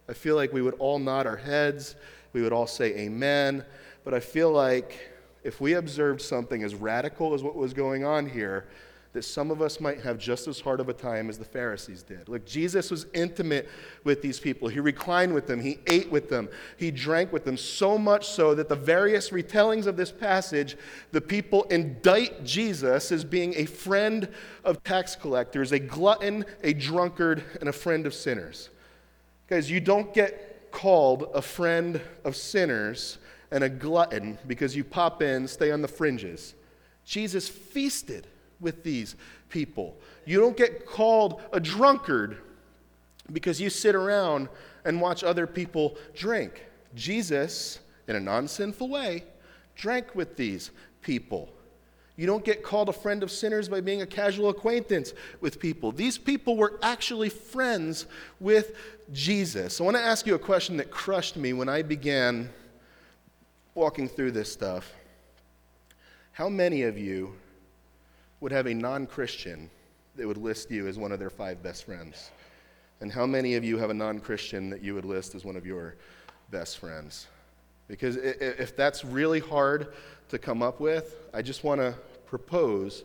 I 0.07 0.13
feel 0.13 0.35
like 0.35 0.53
we 0.53 0.61
would 0.61 0.75
all 0.75 0.99
nod 0.99 1.27
our 1.27 1.35
heads, 1.35 1.95
we 2.33 2.41
would 2.41 2.53
all 2.53 2.67
say 2.67 2.95
amen, 2.97 3.63
but 4.03 4.13
I 4.13 4.19
feel 4.19 4.51
like 4.51 5.09
if 5.43 5.61
we 5.61 5.73
observed 5.73 6.21
something 6.21 6.63
as 6.63 6.75
radical 6.75 7.33
as 7.33 7.43
what 7.43 7.55
was 7.55 7.73
going 7.73 8.03
on 8.03 8.27
here, 8.27 8.67
that 9.11 9.23
some 9.23 9.49
of 9.49 9.59
us 9.59 9.79
might 9.79 9.99
have 10.01 10.19
just 10.19 10.47
as 10.47 10.59
hard 10.59 10.79
of 10.79 10.87
a 10.87 10.93
time 10.93 11.29
as 11.29 11.39
the 11.39 11.45
Pharisees 11.45 12.03
did. 12.03 12.29
Look, 12.29 12.45
Jesus 12.45 12.91
was 12.91 13.07
intimate 13.13 13.67
with 14.03 14.21
these 14.21 14.39
people. 14.39 14.67
He 14.67 14.79
reclined 14.79 15.33
with 15.33 15.47
them, 15.47 15.59
he 15.59 15.79
ate 15.87 16.11
with 16.11 16.29
them, 16.29 16.47
he 16.77 16.91
drank 16.91 17.33
with 17.33 17.43
them, 17.43 17.57
so 17.57 17.97
much 17.97 18.27
so 18.27 18.53
that 18.53 18.69
the 18.69 18.75
various 18.75 19.31
retellings 19.31 19.87
of 19.87 19.97
this 19.97 20.11
passage, 20.11 20.77
the 21.11 21.21
people 21.21 21.63
indict 21.63 22.43
Jesus 22.43 23.11
as 23.11 23.23
being 23.23 23.55
a 23.55 23.65
friend 23.65 24.29
of 24.63 24.83
tax 24.83 25.15
collectors, 25.15 25.71
a 25.71 25.79
glutton, 25.79 26.45
a 26.61 26.73
drunkard, 26.73 27.43
and 27.59 27.69
a 27.69 27.73
friend 27.73 28.05
of 28.05 28.13
sinners. 28.13 28.69
Guys, 29.47 29.71
you 29.71 29.79
don't 29.79 30.13
get 30.13 30.48
called 30.71 31.29
a 31.33 31.41
friend 31.41 32.01
of 32.23 32.35
sinners 32.35 33.17
and 33.51 33.63
a 33.63 33.69
glutton 33.69 34.37
because 34.47 34.75
you 34.75 34.83
pop 34.83 35.21
in, 35.21 35.47
stay 35.47 35.71
on 35.71 35.81
the 35.81 35.87
fringes. 35.87 36.53
Jesus 37.05 37.49
feasted 37.49 38.27
with 38.59 38.83
these 38.83 39.15
people. 39.49 39.97
You 40.25 40.39
don't 40.39 40.57
get 40.57 40.85
called 40.85 41.41
a 41.51 41.59
drunkard 41.59 42.37
because 43.31 43.59
you 43.59 43.69
sit 43.69 43.95
around 43.95 44.49
and 44.85 45.01
watch 45.01 45.23
other 45.23 45.47
people 45.47 45.97
drink. 46.15 46.65
Jesus, 46.95 47.79
in 48.07 48.15
a 48.15 48.19
non 48.19 48.47
sinful 48.47 48.89
way, 48.89 49.23
drank 49.75 50.15
with 50.15 50.35
these 50.35 50.71
people. 51.01 51.49
You 52.19 52.25
don't 52.27 52.43
get 52.43 52.63
called 52.63 52.89
a 52.89 52.93
friend 52.93 53.23
of 53.23 53.31
sinners 53.31 53.69
by 53.69 53.79
being 53.79 54.01
a 54.01 54.05
casual 54.05 54.49
acquaintance 54.49 55.13
with 55.39 55.57
people. 55.57 55.93
These 55.93 56.17
people 56.17 56.57
were 56.57 56.77
actually 56.83 57.29
friends 57.29 58.07
with 58.41 58.75
Jesus. 59.13 59.79
I 59.79 59.85
want 59.85 59.95
to 59.95 60.03
ask 60.03 60.27
you 60.27 60.35
a 60.35 60.39
question 60.39 60.75
that 60.77 60.91
crushed 60.91 61.37
me 61.37 61.53
when 61.53 61.69
I 61.69 61.81
began 61.81 62.49
walking 63.73 64.09
through 64.09 64.31
this 64.31 64.51
stuff. 64.51 64.91
How 66.33 66.49
many 66.49 66.83
of 66.83 66.97
you 66.97 67.35
would 68.41 68.51
have 68.51 68.65
a 68.65 68.73
non 68.73 69.07
Christian 69.07 69.69
that 70.17 70.27
would 70.27 70.35
list 70.35 70.69
you 70.69 70.89
as 70.89 70.97
one 70.97 71.13
of 71.13 71.19
their 71.19 71.29
five 71.29 71.63
best 71.63 71.85
friends? 71.85 72.31
And 72.99 73.09
how 73.13 73.25
many 73.25 73.55
of 73.55 73.63
you 73.63 73.77
have 73.77 73.91
a 73.91 73.93
non 73.93 74.19
Christian 74.19 74.69
that 74.71 74.83
you 74.83 74.93
would 74.93 75.05
list 75.05 75.35
as 75.35 75.45
one 75.45 75.55
of 75.55 75.65
your 75.65 75.95
best 76.51 76.79
friends? 76.79 77.27
Because 77.87 78.17
if 78.17 78.75
that's 78.75 79.05
really 79.05 79.39
hard 79.39 79.93
to 80.27 80.37
come 80.37 80.61
up 80.61 80.81
with, 80.81 81.15
I 81.33 81.41
just 81.41 81.63
want 81.63 81.79
to 81.79 81.95
propose 82.29 83.03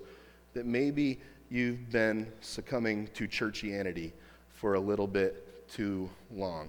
that 0.52 0.66
maybe 0.66 1.18
you've 1.48 1.90
been 1.90 2.30
succumbing 2.40 3.08
to 3.14 3.26
churchianity 3.26 4.12
for 4.50 4.74
a 4.74 4.80
little 4.80 5.06
bit 5.06 5.66
too 5.68 6.10
long. 6.30 6.68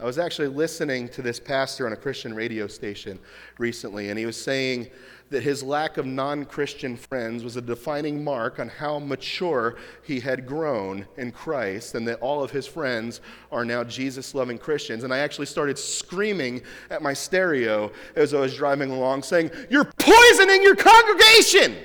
I 0.00 0.04
was 0.04 0.18
actually 0.18 0.48
listening 0.48 1.08
to 1.10 1.22
this 1.22 1.38
pastor 1.38 1.86
on 1.86 1.92
a 1.92 1.96
Christian 1.96 2.34
radio 2.34 2.66
station 2.66 3.20
recently, 3.58 4.10
and 4.10 4.18
he 4.18 4.26
was 4.26 4.42
saying 4.42 4.90
that 5.30 5.44
his 5.44 5.62
lack 5.62 5.96
of 5.96 6.06
non 6.06 6.44
Christian 6.44 6.96
friends 6.96 7.44
was 7.44 7.56
a 7.56 7.62
defining 7.62 8.24
mark 8.24 8.58
on 8.58 8.68
how 8.68 8.98
mature 8.98 9.76
he 10.02 10.18
had 10.18 10.44
grown 10.44 11.06
in 11.18 11.30
Christ, 11.30 11.94
and 11.94 12.06
that 12.08 12.18
all 12.18 12.42
of 12.42 12.50
his 12.50 12.66
friends 12.66 13.20
are 13.52 13.64
now 13.64 13.84
Jesus 13.84 14.34
loving 14.34 14.58
Christians. 14.58 15.04
And 15.04 15.14
I 15.14 15.18
actually 15.18 15.46
started 15.46 15.78
screaming 15.78 16.62
at 16.90 17.00
my 17.00 17.12
stereo 17.12 17.92
as 18.16 18.34
I 18.34 18.40
was 18.40 18.56
driving 18.56 18.90
along, 18.90 19.22
saying, 19.22 19.52
You're 19.70 19.90
poisoning 19.98 20.62
your 20.62 20.76
congregation! 20.76 21.76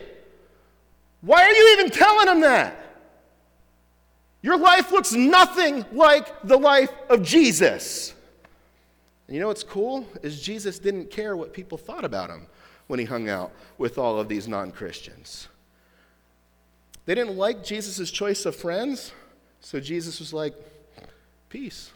Why 1.22 1.44
are 1.44 1.52
you 1.52 1.78
even 1.78 1.90
telling 1.90 2.28
him 2.28 2.42
that? 2.42 2.76
Your 4.42 4.58
life 4.58 4.92
looks 4.92 5.14
nothing 5.14 5.86
like 5.92 6.42
the 6.44 6.58
life 6.58 6.92
of 7.10 7.24
Jesus. 7.24 8.14
And 9.28 9.36
you 9.36 9.42
know 9.42 9.48
what's 9.48 9.64
cool? 9.64 10.08
Is 10.22 10.42
Jesus 10.42 10.80
didn't 10.80 11.12
care 11.12 11.36
what 11.36 11.54
people 11.54 11.78
thought 11.78 12.06
about 12.06 12.30
him 12.30 12.48
when 12.88 13.00
he 13.00 13.06
hung 13.06 13.30
out 13.30 13.52
with 13.78 13.98
all 13.98 14.20
of 14.20 14.28
these 14.28 14.48
non 14.48 14.72
Christians. 14.72 15.48
They 17.06 17.16
didn't 17.16 17.38
like 17.38 17.64
Jesus' 17.64 18.10
choice 18.10 18.46
of 18.46 18.56
friends, 18.56 19.14
so 19.62 19.80
Jesus 19.80 20.20
was 20.20 20.34
like, 20.34 20.54
Peace. 21.50 21.92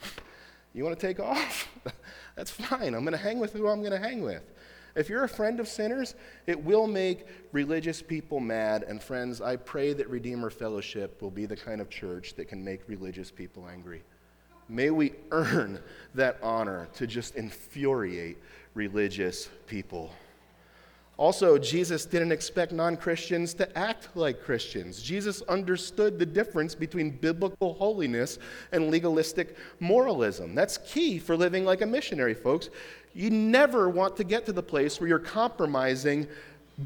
You 0.73 0.85
want 0.85 0.97
to 0.97 1.05
take 1.05 1.19
off? 1.19 1.67
That's 2.35 2.51
fine. 2.51 2.93
I'm 2.93 3.01
going 3.01 3.11
to 3.11 3.17
hang 3.17 3.39
with 3.39 3.51
who 3.51 3.67
I'm 3.67 3.79
going 3.81 3.91
to 3.91 3.99
hang 3.99 4.21
with. 4.21 4.41
If 4.95 5.09
you're 5.09 5.23
a 5.23 5.29
friend 5.29 5.59
of 5.59 5.67
sinners, 5.67 6.15
it 6.47 6.61
will 6.63 6.87
make 6.87 7.25
religious 7.51 8.01
people 8.01 8.39
mad. 8.39 8.83
And 8.83 9.01
friends, 9.01 9.41
I 9.41 9.55
pray 9.55 9.93
that 9.93 10.09
Redeemer 10.09 10.49
Fellowship 10.49 11.21
will 11.21 11.31
be 11.31 11.45
the 11.45 11.55
kind 11.55 11.81
of 11.81 11.89
church 11.89 12.35
that 12.35 12.47
can 12.47 12.63
make 12.63 12.81
religious 12.87 13.31
people 13.31 13.67
angry. 13.71 14.03
May 14.67 14.89
we 14.89 15.13
earn 15.31 15.79
that 16.15 16.37
honor 16.41 16.87
to 16.95 17.07
just 17.07 17.35
infuriate 17.35 18.37
religious 18.73 19.49
people. 19.67 20.11
Also, 21.17 21.57
Jesus 21.57 22.05
didn't 22.05 22.31
expect 22.31 22.71
non 22.71 22.97
Christians 22.97 23.53
to 23.55 23.77
act 23.77 24.09
like 24.15 24.41
Christians. 24.41 25.03
Jesus 25.03 25.43
understood 25.43 26.17
the 26.17 26.25
difference 26.25 26.73
between 26.73 27.11
biblical 27.11 27.75
holiness 27.75 28.39
and 28.71 28.89
legalistic 28.89 29.55
moralism. 29.79 30.55
That's 30.55 30.79
key 30.79 31.19
for 31.19 31.37
living 31.37 31.63
like 31.63 31.81
a 31.81 31.85
missionary, 31.85 32.33
folks. 32.33 32.69
You 33.13 33.29
never 33.29 33.89
want 33.89 34.17
to 34.17 34.23
get 34.23 34.45
to 34.45 34.53
the 34.53 34.63
place 34.63 34.99
where 34.99 35.09
you're 35.09 35.19
compromising 35.19 36.27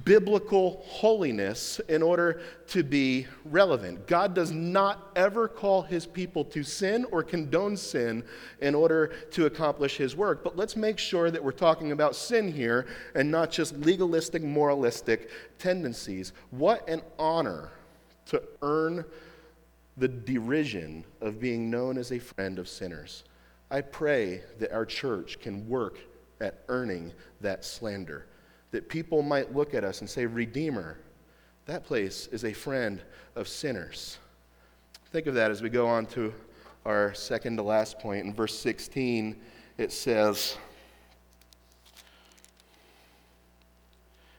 biblical 0.04 0.84
holiness 0.88 1.80
in 1.88 2.02
order 2.02 2.42
to 2.68 2.84
be 2.84 3.28
relevant. 3.46 4.08
God 4.08 4.34
does 4.34 4.52
not 4.52 5.12
ever 5.16 5.48
call 5.48 5.84
his 5.84 6.06
people 6.06 6.44
to 6.46 6.64
sin 6.64 7.06
or 7.12 7.24
condone 7.24 7.78
sin 7.78 8.24
in 8.62 8.76
order 8.76 9.14
to 9.32 9.46
accomplish 9.46 9.96
his 9.96 10.16
work. 10.16 10.44
But 10.44 10.58
let's 10.58 10.76
make 10.76 10.98
sure 10.98 11.32
that 11.32 11.42
we're 11.42 11.52
talking 11.52 11.92
about 11.92 12.16
sin 12.16 12.52
here 12.52 12.88
and 13.14 13.30
not 13.30 13.52
just 13.52 13.78
legalistic, 13.78 14.44
moralistic 14.44 15.30
tendencies. 15.60 16.34
What 16.52 16.88
an 16.90 17.02
honor 17.18 17.70
to 18.28 18.42
earn 18.62 19.06
the 19.98 20.08
derision 20.08 21.06
of 21.22 21.40
being 21.40 21.70
known 21.70 21.98
as 21.98 22.12
a 22.12 22.20
friend 22.20 22.60
of 22.60 22.68
sinners. 22.68 23.24
I 23.72 23.82
pray 23.82 24.42
that 24.60 24.74
our 24.74 24.86
church 24.86 25.40
can 25.40 25.70
work 25.70 26.00
at 26.42 26.64
earning 26.68 27.12
that 27.42 27.64
slander. 27.66 28.26
That 28.72 28.90
people 28.90 29.22
might 29.22 29.56
look 29.56 29.74
at 29.74 29.84
us 29.84 30.02
and 30.02 30.10
say, 30.10 30.26
Redeemer, 30.26 30.98
that 31.66 31.84
place 31.84 32.28
is 32.32 32.44
a 32.44 32.54
friend 32.54 33.02
of 33.36 33.48
sinners. 33.48 34.18
Think 35.12 35.28
of 35.28 35.34
that 35.36 35.52
as 35.52 35.62
we 35.62 35.70
go 35.70 35.88
on 35.88 36.06
to 36.08 36.34
our 36.86 37.14
second 37.14 37.58
to 37.58 37.64
last 37.64 38.00
point. 38.00 38.26
In 38.26 38.34
verse 38.34 38.58
16, 38.60 39.36
it 39.78 39.92
says, 39.92 40.58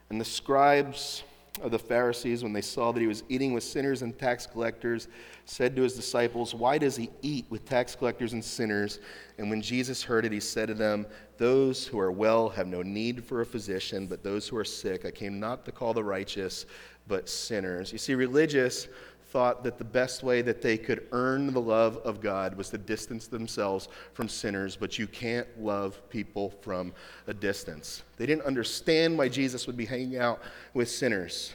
And 0.09 0.21
the 0.21 0.25
scribes 0.25 1.23
of 1.61 1.71
the 1.71 1.79
Pharisees, 1.79 2.43
when 2.43 2.53
they 2.53 2.61
saw 2.61 2.91
that 2.91 2.99
he 2.99 3.07
was 3.07 3.23
eating 3.29 3.53
with 3.53 3.63
sinners 3.63 4.01
and 4.01 4.17
tax 4.17 4.45
collectors, 4.45 5.07
said 5.45 5.75
to 5.75 5.81
his 5.81 5.95
disciples, 5.95 6.53
Why 6.53 6.77
does 6.77 6.95
he 6.95 7.09
eat 7.21 7.45
with 7.49 7.65
tax 7.65 7.95
collectors 7.95 8.33
and 8.33 8.43
sinners? 8.43 8.99
And 9.37 9.49
when 9.49 9.61
Jesus 9.61 10.03
heard 10.03 10.25
it, 10.25 10.31
he 10.31 10.39
said 10.39 10.67
to 10.67 10.73
them, 10.73 11.05
Those 11.37 11.87
who 11.87 11.99
are 11.99 12.11
well 12.11 12.49
have 12.49 12.67
no 12.67 12.81
need 12.81 13.23
for 13.23 13.41
a 13.41 13.45
physician, 13.45 14.07
but 14.07 14.23
those 14.23 14.47
who 14.47 14.57
are 14.57 14.65
sick. 14.65 15.05
I 15.05 15.11
came 15.11 15.39
not 15.39 15.65
to 15.65 15.71
call 15.71 15.93
the 15.93 16.03
righteous, 16.03 16.65
but 17.07 17.29
sinners. 17.29 17.91
You 17.91 17.97
see, 17.97 18.15
religious 18.15 18.87
thought 19.37 19.63
that 19.63 19.77
the 19.77 19.83
best 19.83 20.23
way 20.23 20.41
that 20.41 20.63
they 20.63 20.79
could 20.79 21.05
earn 21.11 21.53
the 21.53 21.61
love 21.61 21.97
of 21.97 22.19
God 22.19 22.57
was 22.57 22.71
to 22.71 22.77
distance 22.79 23.27
themselves 23.27 23.87
from 24.13 24.27
sinners, 24.27 24.75
but 24.75 24.97
you 24.97 25.05
can't 25.05 25.47
love 25.61 26.01
people 26.09 26.55
from 26.61 26.91
a 27.27 27.35
distance. 27.35 28.01
They 28.17 28.25
didn't 28.25 28.45
understand 28.45 29.15
why 29.15 29.29
Jesus 29.29 29.67
would 29.67 29.77
be 29.77 29.85
hanging 29.85 30.17
out 30.17 30.41
with 30.73 30.89
sinners. 30.89 31.53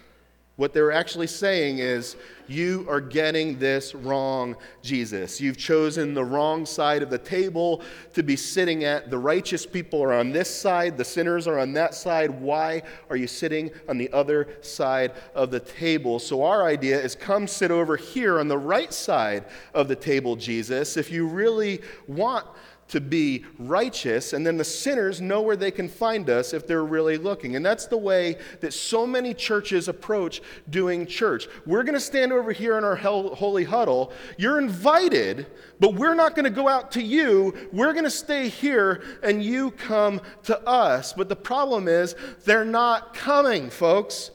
What 0.63 0.73
they're 0.73 0.93
actually 0.93 1.27
saying 1.27 1.81
is, 1.81 2.15
You 2.47 2.87
are 2.89 3.01
getting 3.01 3.59
this 3.59 3.97
wrong, 3.97 4.55
Jesus. 4.81 5.41
You've 5.41 5.57
chosen 5.57 6.15
the 6.15 6.25
wrong 6.25 6.67
side 6.67 7.03
of 7.03 7.11
the 7.11 7.19
table 7.19 7.83
to 8.15 8.23
be 8.23 8.37
sitting 8.37 8.85
at. 8.85 9.11
The 9.11 9.19
righteous 9.19 9.67
people 9.67 10.01
are 10.05 10.13
on 10.13 10.31
this 10.31 10.49
side, 10.49 10.97
the 10.97 11.05
sinners 11.05 11.49
are 11.49 11.59
on 11.59 11.73
that 11.73 11.95
side. 11.95 12.31
Why 12.31 12.83
are 13.11 13.17
you 13.17 13.27
sitting 13.27 13.73
on 13.89 13.99
the 13.99 14.13
other 14.13 14.51
side 14.61 15.15
of 15.35 15.51
the 15.51 15.59
table? 15.59 16.21
So, 16.21 16.45
our 16.45 16.65
idea 16.65 17.01
is 17.01 17.17
come 17.17 17.49
sit 17.49 17.73
over 17.73 17.97
here 17.97 18.39
on 18.39 18.47
the 18.47 18.59
right 18.59 18.95
side 18.95 19.47
of 19.75 19.89
the 19.89 19.97
table, 19.97 20.37
Jesus. 20.37 20.97
If 20.97 21.11
you 21.11 21.27
really 21.27 21.81
want 22.07 22.47
to 22.93 23.01
be 23.01 23.43
righteous, 23.59 24.35
and 24.35 24.47
then 24.47 24.59
the 24.59 24.65
sinners 24.65 25.19
know 25.19 25.41
where 25.41 25.57
they 25.57 25.71
can 25.71 25.89
find 25.89 26.29
us 26.29 26.53
if 26.53 26.67
they're 26.67 26.85
really 26.85 27.17
looking. 27.17 27.57
And 27.57 27.65
that's 27.65 27.87
the 27.87 27.97
way 27.97 28.37
that 28.61 28.75
so 28.75 29.07
many 29.07 29.33
churches 29.33 29.89
approach 29.89 30.43
doing 30.69 31.07
church. 31.07 31.49
We're 31.65 31.85
going 31.85 31.95
to 31.95 32.01
stand 32.01 32.35
over 32.35 32.53
here 32.53 32.77
in 32.77 32.85
our 32.85 32.95
holy 32.95 33.65
huddle. 33.65 34.13
You're 34.37 34.61
invited, 34.61 35.47
but 35.81 35.95
we're 35.95 36.13
not 36.13 36.35
going 36.35 36.45
to 36.45 36.51
go 36.51 36.69
out 36.69 36.93
to 36.93 37.03
you. 37.03 37.55
We're 37.73 37.95
going 37.95 38.05
to 38.05 38.11
stay 38.11 38.51
here, 38.51 39.03
and 39.23 39.43
you 39.43 39.71
come 39.71 40.21
to 40.43 40.61
us. 40.69 41.15
But 41.15 41.31
the 41.31 41.37
problem 41.37 41.89
is, 41.89 42.15
they're 42.45 42.67
not 42.67 43.15
coming, 43.15 43.71
folks. 43.71 44.33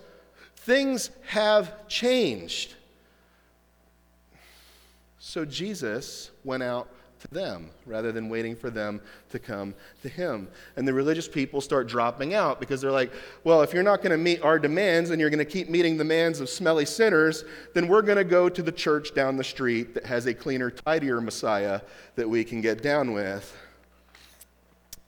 Things 0.55 1.11
have 1.27 1.87
changed. 1.87 2.73
So 5.19 5.45
Jesus 5.45 6.31
went 6.43 6.63
out 6.63 6.89
to 7.19 7.27
them 7.29 7.69
rather 7.85 8.11
than 8.11 8.29
waiting 8.29 8.55
for 8.55 8.69
them 8.69 9.01
to 9.29 9.39
come 9.39 9.73
to 10.01 10.09
him. 10.09 10.47
And 10.75 10.87
the 10.87 10.93
religious 10.93 11.27
people 11.27 11.61
start 11.61 11.87
dropping 11.87 12.33
out 12.33 12.59
because 12.59 12.81
they're 12.81 12.91
like, 12.91 13.11
well, 13.43 13.61
if 13.61 13.73
you're 13.73 13.83
not 13.83 14.01
going 14.01 14.11
to 14.11 14.17
meet 14.17 14.41
our 14.41 14.59
demands 14.59 15.09
and 15.09 15.19
you're 15.19 15.29
going 15.29 15.39
to 15.39 15.45
keep 15.45 15.69
meeting 15.69 15.97
the 15.97 16.03
demands 16.03 16.39
of 16.39 16.49
smelly 16.49 16.85
sinners, 16.85 17.43
then 17.73 17.87
we're 17.87 18.01
going 18.01 18.17
to 18.17 18.23
go 18.23 18.49
to 18.49 18.61
the 18.61 18.71
church 18.71 19.13
down 19.13 19.37
the 19.37 19.43
street 19.43 19.93
that 19.93 20.05
has 20.05 20.25
a 20.25 20.33
cleaner, 20.33 20.71
tidier 20.71 21.21
Messiah 21.21 21.81
that 22.15 22.29
we 22.29 22.43
can 22.43 22.61
get 22.61 22.81
down 22.81 23.13
with. 23.13 23.55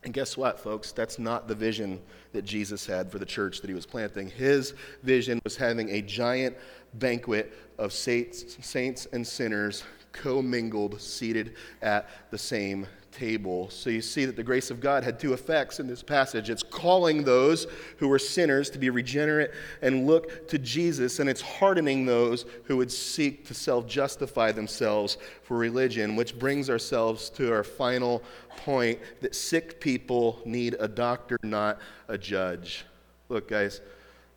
And 0.02 0.14
guess 0.14 0.36
what, 0.36 0.58
folks? 0.58 0.92
That's 0.92 1.18
not 1.18 1.46
the 1.46 1.54
vision 1.54 2.00
that 2.32 2.44
Jesus 2.44 2.86
had 2.86 3.10
for 3.10 3.18
the 3.18 3.26
church 3.26 3.60
that 3.60 3.68
he 3.68 3.74
was 3.74 3.86
planting. 3.86 4.30
His 4.30 4.74
vision 5.02 5.40
was 5.44 5.56
having 5.56 5.90
a 5.90 6.00
giant 6.00 6.56
banquet 6.94 7.52
of 7.78 7.92
saints 7.92 8.56
saints 8.60 9.06
and 9.12 9.26
sinners 9.26 9.84
commingled, 10.12 11.00
seated 11.00 11.54
at 11.82 12.08
the 12.30 12.38
same 12.38 12.86
table. 13.12 13.68
So 13.70 13.90
you 13.90 14.00
see 14.00 14.24
that 14.24 14.36
the 14.36 14.42
grace 14.42 14.70
of 14.70 14.80
God 14.80 15.02
had 15.02 15.18
two 15.18 15.32
effects 15.32 15.80
in 15.80 15.86
this 15.86 16.02
passage. 16.02 16.48
It's 16.48 16.62
calling 16.62 17.24
those 17.24 17.66
who 17.98 18.08
were 18.08 18.18
sinners 18.18 18.70
to 18.70 18.78
be 18.78 18.90
regenerate 18.90 19.50
and 19.82 20.06
look 20.06 20.48
to 20.48 20.58
Jesus, 20.58 21.18
and 21.18 21.28
it's 21.28 21.40
hardening 21.40 22.06
those 22.06 22.46
who 22.64 22.76
would 22.76 22.90
seek 22.90 23.46
to 23.46 23.54
self 23.54 23.86
justify 23.86 24.52
themselves 24.52 25.18
for 25.42 25.56
religion, 25.56 26.16
which 26.16 26.38
brings 26.38 26.70
ourselves 26.70 27.30
to 27.30 27.52
our 27.52 27.64
final 27.64 28.22
point 28.56 28.98
that 29.20 29.34
sick 29.34 29.80
people 29.80 30.40
need 30.44 30.76
a 30.78 30.88
doctor, 30.88 31.36
not 31.42 31.78
a 32.08 32.16
judge. 32.18 32.84
Look, 33.28 33.48
guys, 33.48 33.80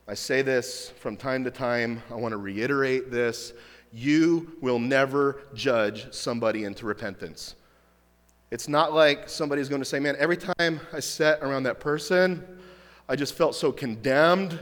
I 0.08 0.14
say 0.14 0.42
this 0.42 0.92
from 1.00 1.16
time 1.16 1.44
to 1.46 1.52
time. 1.52 2.04
I 2.12 2.16
want 2.16 2.34
to 2.34 2.38
reiterate 2.38 3.12
this 3.12 3.54
you 3.94 4.58
will 4.60 4.80
never 4.80 5.42
judge 5.54 6.12
somebody 6.14 6.64
into 6.64 6.86
repentance. 6.86 7.56
It's 8.50 8.68
not 8.68 8.94
like 8.94 9.30
somebody's 9.30 9.70
going 9.70 9.82
to 9.82 9.86
say, 9.86 10.00
Man, 10.00 10.16
every 10.18 10.38
time 10.38 10.80
I 10.92 11.00
sat 11.00 11.40
around 11.42 11.64
that 11.64 11.80
person, 11.80 12.46
I 13.08 13.16
just 13.16 13.36
felt 13.36 13.56
so 13.56 13.72
condemned 13.72 14.60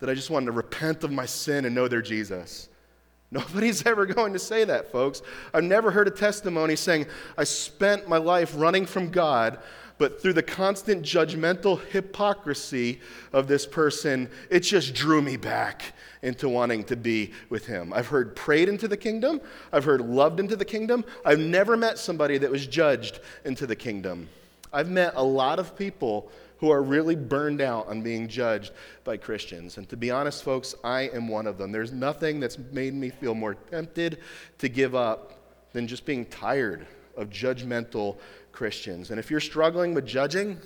that 0.00 0.10
I 0.10 0.14
just 0.14 0.30
wanted 0.30 0.46
to 0.46 0.52
repent 0.52 1.04
of 1.04 1.12
my 1.12 1.26
sin 1.26 1.64
and 1.64 1.74
know 1.74 1.88
their 1.88 2.02
Jesus. 2.02 2.68
Nobody's 3.30 3.84
ever 3.84 4.06
going 4.06 4.32
to 4.34 4.38
say 4.38 4.64
that, 4.64 4.92
folks. 4.92 5.22
I've 5.52 5.64
never 5.64 5.90
heard 5.90 6.06
a 6.06 6.12
testimony 6.12 6.76
saying, 6.76 7.06
I 7.36 7.44
spent 7.44 8.08
my 8.08 8.18
life 8.18 8.52
running 8.56 8.86
from 8.86 9.10
God, 9.10 9.58
but 9.98 10.20
through 10.20 10.34
the 10.34 10.42
constant 10.42 11.02
judgmental 11.02 11.80
hypocrisy 11.86 13.00
of 13.32 13.48
this 13.48 13.66
person, 13.66 14.28
it 14.50 14.60
just 14.60 14.94
drew 14.94 15.22
me 15.22 15.36
back 15.36 15.94
into 16.22 16.48
wanting 16.48 16.84
to 16.84 16.96
be 16.96 17.32
with 17.48 17.66
him. 17.66 17.92
I've 17.92 18.08
heard 18.08 18.36
prayed 18.36 18.68
into 18.68 18.88
the 18.88 18.96
kingdom, 18.96 19.40
I've 19.72 19.84
heard 19.84 20.00
loved 20.00 20.40
into 20.40 20.56
the 20.56 20.64
kingdom. 20.64 21.04
I've 21.24 21.38
never 21.38 21.76
met 21.76 21.98
somebody 21.98 22.38
that 22.38 22.50
was 22.50 22.66
judged 22.66 23.20
into 23.44 23.66
the 23.66 23.76
kingdom. 23.76 24.28
I've 24.72 24.90
met 24.90 25.14
a 25.16 25.24
lot 25.24 25.58
of 25.58 25.76
people 25.76 26.30
who 26.58 26.70
are 26.70 26.82
really 26.82 27.16
burned 27.16 27.60
out 27.60 27.86
on 27.88 28.02
being 28.02 28.28
judged 28.28 28.72
by 29.04 29.16
Christians. 29.16 29.76
And 29.76 29.88
to 29.90 29.96
be 29.96 30.10
honest, 30.10 30.42
folks, 30.42 30.74
I 30.82 31.02
am 31.02 31.28
one 31.28 31.46
of 31.46 31.58
them. 31.58 31.70
There's 31.70 31.92
nothing 31.92 32.40
that's 32.40 32.58
made 32.58 32.94
me 32.94 33.10
feel 33.10 33.34
more 33.34 33.54
tempted 33.54 34.18
to 34.58 34.68
give 34.68 34.94
up 34.94 35.34
than 35.72 35.86
just 35.86 36.06
being 36.06 36.24
tired 36.26 36.86
of 37.16 37.28
judgmental 37.30 38.16
Christians. 38.56 39.10
And 39.10 39.20
if 39.20 39.30
you're 39.30 39.38
struggling 39.38 39.92
with 39.92 40.06
judging, 40.06 40.58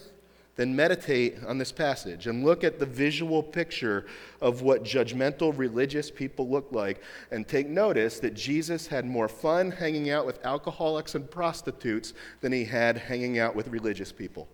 then 0.55 0.77
meditate 0.77 1.39
on 1.45 1.59
this 1.59 1.73
passage 1.73 2.29
and 2.29 2.45
look 2.45 2.63
at 2.63 2.79
the 2.79 2.87
visual 2.87 3.43
picture 3.43 4.07
of 4.41 4.63
what 4.63 4.85
judgmental 4.85 5.53
religious 5.57 6.09
people 6.09 6.49
look 6.49 6.69
like 6.71 7.03
and 7.33 7.49
take 7.49 7.69
notice 7.69 8.21
that 8.21 8.35
Jesus 8.35 8.87
had 8.87 9.05
more 9.05 9.29
fun 9.29 9.73
hanging 9.73 10.09
out 10.11 10.25
with 10.25 10.45
alcoholics 10.45 11.17
and 11.17 11.29
prostitutes 11.29 12.15
than 12.43 12.53
he 12.53 12.65
had 12.65 12.97
hanging 12.97 13.41
out 13.41 13.57
with 13.57 13.67
religious 13.69 14.13
people. 14.13 14.47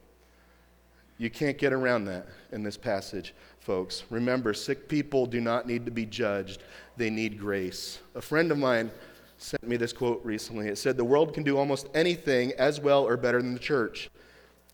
You 1.19 1.29
can't 1.29 1.59
get 1.59 1.75
around 1.75 2.07
that 2.07 2.29
in 2.53 2.63
this 2.63 2.79
passage, 2.79 3.35
folks. 3.61 4.05
Remember, 4.09 4.55
sick 4.55 4.89
people 4.89 5.27
do 5.27 5.43
not 5.43 5.67
need 5.67 5.85
to 5.85 5.91
be 5.91 6.07
judged, 6.07 6.63
they 6.97 7.11
need 7.11 7.39
grace. 7.39 7.99
A 8.15 8.23
friend 8.23 8.51
of 8.51 8.57
mine 8.57 8.91
sent 9.39 9.67
me 9.67 9.77
this 9.77 9.93
quote 9.93 10.25
recently. 10.25 10.69
It 10.69 10.79
said, 10.79 10.97
The 10.97 11.05
world 11.05 11.35
can 11.35 11.43
do 11.43 11.59
almost 11.59 11.89
anything 11.95 12.53
as 12.59 12.81
well 12.81 13.07
or 13.07 13.17
better 13.17 13.41
than 13.41 13.55
the 13.55 13.61
church. 13.61 14.11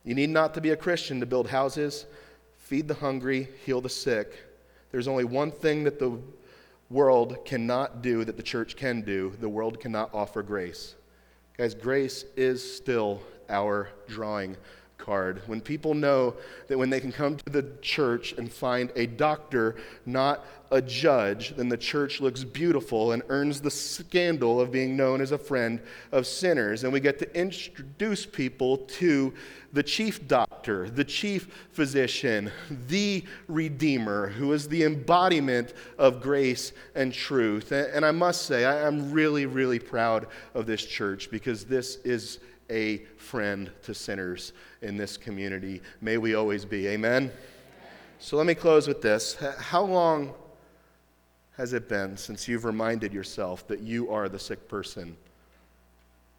You 0.05 0.15
need 0.15 0.31
not 0.31 0.55
to 0.55 0.61
be 0.61 0.71
a 0.71 0.77
Christian 0.77 1.21
to 1.21 1.27
build 1.27 1.49
houses, 1.49 2.07
feed 2.59 2.89
the 2.89 2.95
hungry, 2.95 3.49
heal 3.65 3.81
the 3.81 3.89
sick. 3.89 4.33
There's 4.91 5.09
only 5.09 5.25
one 5.25 5.51
thing 5.51 5.85
that 5.85 5.99
the 5.99 6.19
world 6.91 7.45
cannot 7.45 8.03
do 8.03 8.25
that 8.25 8.37
the 8.37 8.43
church 8.43 8.77
can 8.77 9.01
do 9.01 9.35
the 9.41 9.49
world 9.49 9.81
cannot 9.81 10.11
offer 10.13 10.43
grace. 10.43 10.95
Guys, 11.57 11.75
grace 11.75 12.25
is 12.37 12.77
still 12.77 13.23
our 13.49 13.89
drawing 14.09 14.57
card. 15.03 15.43
When 15.47 15.61
people 15.61 15.95
know 15.95 16.37
that 16.69 16.79
when 16.79 16.89
they 16.89 17.01
can 17.01 17.13
come 17.13 17.37
to 17.37 17.51
the 17.51 17.67
church 17.83 18.33
and 18.33 18.51
find 18.51 18.93
a 18.97 19.07
doctor, 19.07 19.77
not 20.07 20.45
a 20.71 20.81
judge, 20.81 21.55
then 21.57 21.69
the 21.69 21.77
church 21.77 22.21
looks 22.21 22.45
beautiful 22.45 23.13
and 23.13 23.23
earns 23.29 23.61
the 23.61 23.71
scandal 23.71 24.61
of 24.61 24.73
being 24.73 24.97
known 24.97 25.21
as 25.21 25.33
a 25.33 25.39
friend 25.39 25.81
of 26.13 26.27
sinners. 26.27 26.85
And 26.85 26.93
we 26.93 27.01
get 27.01 27.19
to 27.19 27.39
introduce 27.39 28.25
people 28.25 28.79
to 28.79 29.35
the 29.73 29.83
chief 29.83 30.27
doctor, 30.29 30.89
the 30.89 31.05
chief 31.05 31.49
physician, 31.73 32.51
the 32.89 33.25
Redeemer, 33.49 34.29
who 34.29 34.53
is 34.53 34.69
the 34.69 34.85
embodiment 34.85 35.75
of 35.99 36.23
grace 36.23 36.73
and 36.95 37.13
truth. 37.13 37.73
And 37.73 38.05
I 38.05 38.11
must 38.11 38.47
say, 38.47 38.65
I'm 38.65 39.13
really, 39.13 39.47
really 39.47 39.79
proud 39.79 40.27
of 40.55 40.67
this 40.67 40.85
church 40.85 41.31
because 41.31 41.65
this 41.65 41.97
is 41.97 42.39
a 42.73 42.99
friend 43.17 43.71
to 43.83 43.95
sinners 43.95 44.53
in 44.81 44.97
this 44.97 45.17
community. 45.17 45.83
May 46.01 46.17
we 46.17 46.35
always 46.35 46.65
be. 46.65 46.89
Amen? 46.89 47.31
So 48.19 48.37
let 48.37 48.47
me 48.47 48.55
close 48.55 48.89
with 48.89 49.03
this. 49.03 49.35
How 49.59 49.83
long 49.83 50.33
has 51.57 51.75
it 51.75 51.89
been 51.89 52.17
since 52.17 52.49
you've 52.49 52.65
reminded 52.65 53.13
yourself 53.13 53.67
that 53.69 53.81
you 53.81 54.11
are 54.11 54.29
the 54.29 54.39
sick 54.39 54.69
person 54.69 55.17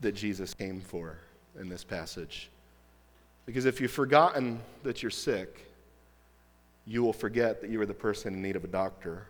that 0.02 0.14
Jesus 0.14 0.54
came 0.54 0.82
for 0.82 1.18
in 1.60 1.70
this 1.70 1.84
passage? 1.84 2.50
Because 3.46 3.66
if 3.66 3.80
you've 3.80 3.92
forgotten 3.92 4.60
that 4.84 5.04
you're 5.04 5.12
sick, 5.12 5.68
you 6.86 7.04
will 7.04 7.14
forget 7.14 7.62
that 7.62 7.70
you 7.70 7.80
are 7.80 7.86
the 7.86 7.94
person 7.94 8.34
in 8.34 8.42
need 8.42 8.56
of 8.56 8.64
a 8.64 8.68
doctor. 8.68 9.28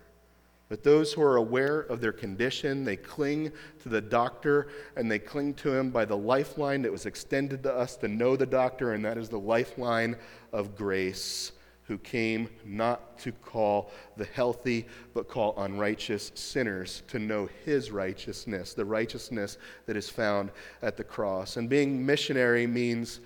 But 0.73 0.81
those 0.81 1.13
who 1.13 1.21
are 1.21 1.35
aware 1.35 1.81
of 1.81 2.01
their 2.01 2.11
condition, 2.11 2.83
they 2.83 2.95
cling 2.95 3.51
to 3.83 3.89
the 3.89 4.01
doctor 4.01 4.69
and 4.95 5.11
they 5.11 5.19
cling 5.19 5.53
to 5.53 5.71
him 5.71 5.91
by 5.91 6.03
the 6.03 6.17
lifeline 6.17 6.81
that 6.81 6.91
was 6.91 7.05
extended 7.05 7.61
to 7.61 7.71
us 7.71 7.95
to 7.97 8.07
know 8.07 8.35
the 8.35 8.47
doctor, 8.47 8.93
and 8.93 9.05
that 9.05 9.19
is 9.19 9.29
the 9.29 9.37
lifeline 9.37 10.15
of 10.51 10.75
grace, 10.75 11.51
who 11.83 11.99
came 11.99 12.49
not 12.65 13.19
to 13.19 13.31
call 13.33 13.91
the 14.17 14.25
healthy, 14.25 14.87
but 15.13 15.27
call 15.27 15.53
unrighteous 15.57 16.31
sinners 16.33 17.03
to 17.09 17.19
know 17.19 17.47
his 17.65 17.91
righteousness, 17.91 18.73
the 18.73 18.83
righteousness 18.83 19.59
that 19.85 19.95
is 19.95 20.09
found 20.09 20.49
at 20.81 20.97
the 20.97 21.03
cross. 21.03 21.57
And 21.57 21.69
being 21.69 22.03
missionary 22.03 22.65
means 22.65 23.19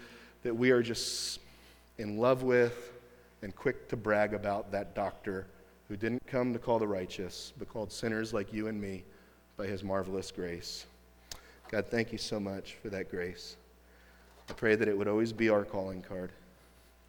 that 0.43 0.53
we 0.53 0.71
are 0.71 0.83
just 0.83 1.39
in 1.97 2.17
love 2.17 2.43
with 2.43 2.91
and 3.41 3.55
quick 3.55 3.87
to 3.87 3.95
brag 3.95 4.33
about 4.33 4.69
that 4.73 4.93
doctor 4.93 5.47
who 5.87 5.95
didn't 5.95 6.25
come 6.27 6.53
to 6.53 6.59
call 6.59 6.79
the 6.79 6.87
righteous, 6.87 7.53
but 7.57 7.69
called 7.69 7.91
sinners 7.91 8.33
like 8.33 8.51
you 8.51 8.67
and 8.67 8.79
me 8.79 9.03
by 9.55 9.65
his 9.65 9.83
marvelous 9.83 10.31
grace. 10.31 10.85
God, 11.71 11.85
thank 11.87 12.11
you 12.11 12.17
so 12.17 12.39
much 12.39 12.75
for 12.81 12.89
that 12.89 13.09
grace. 13.09 13.55
I 14.49 14.53
pray 14.53 14.75
that 14.75 14.87
it 14.87 14.97
would 14.97 15.07
always 15.07 15.33
be 15.33 15.49
our 15.49 15.63
calling 15.63 16.01
card. 16.01 16.31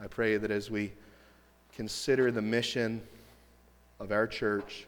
I 0.00 0.06
pray 0.06 0.36
that 0.36 0.50
as 0.50 0.70
we 0.70 0.92
consider 1.74 2.30
the 2.30 2.42
mission 2.42 3.02
of 4.00 4.12
our 4.12 4.26
church, 4.26 4.86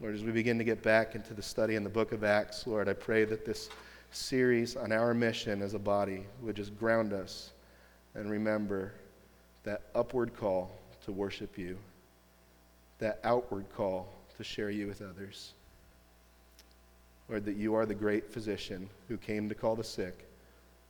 Lord, 0.00 0.14
as 0.14 0.22
we 0.22 0.32
begin 0.32 0.58
to 0.58 0.64
get 0.64 0.82
back 0.82 1.14
into 1.14 1.34
the 1.34 1.42
study 1.42 1.74
in 1.74 1.82
the 1.82 1.90
book 1.90 2.12
of 2.12 2.22
Acts, 2.22 2.66
Lord, 2.66 2.88
I 2.88 2.92
pray 2.92 3.24
that 3.24 3.44
this 3.44 3.70
series 4.10 4.76
on 4.76 4.92
our 4.92 5.14
mission 5.14 5.62
as 5.62 5.74
a 5.74 5.78
body 5.78 6.24
would 6.42 6.54
just 6.54 6.76
ground 6.78 7.12
us 7.12 7.50
and 8.14 8.30
remember 8.30 8.92
that 9.64 9.82
upward 9.94 10.36
call 10.36 10.70
to 11.04 11.12
worship 11.12 11.58
you 11.58 11.76
that 12.98 13.20
outward 13.24 13.66
call 13.74 14.08
to 14.36 14.44
share 14.44 14.70
you 14.70 14.86
with 14.86 15.02
others. 15.02 15.52
Lord, 17.28 17.44
that 17.44 17.56
you 17.56 17.74
are 17.74 17.86
the 17.86 17.94
great 17.94 18.30
physician 18.30 18.88
who 19.08 19.16
came 19.16 19.48
to 19.48 19.54
call 19.54 19.74
the 19.74 19.84
sick, 19.84 20.26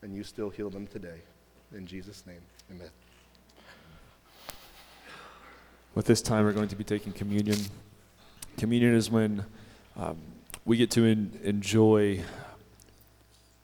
and 0.03 0.15
you 0.15 0.23
still 0.23 0.51
heal 0.51 0.71
them 0.71 0.87
today. 0.87 1.21
In 1.75 1.87
Jesus' 1.87 2.25
name, 2.27 2.41
amen. 2.71 2.89
With 5.95 6.07
this 6.07 6.21
time, 6.21 6.45
we're 6.45 6.53
going 6.53 6.69
to 6.69 6.77
be 6.77 6.85
taking 6.85 7.13
communion. 7.13 7.59
Communion 8.59 8.95
is 8.95 9.11
when 9.11 9.47
um, 9.97 10.19
we 10.67 10.77
get 10.77 10.91
to 10.93 11.07
en- 11.07 11.39
enjoy 11.43 12.21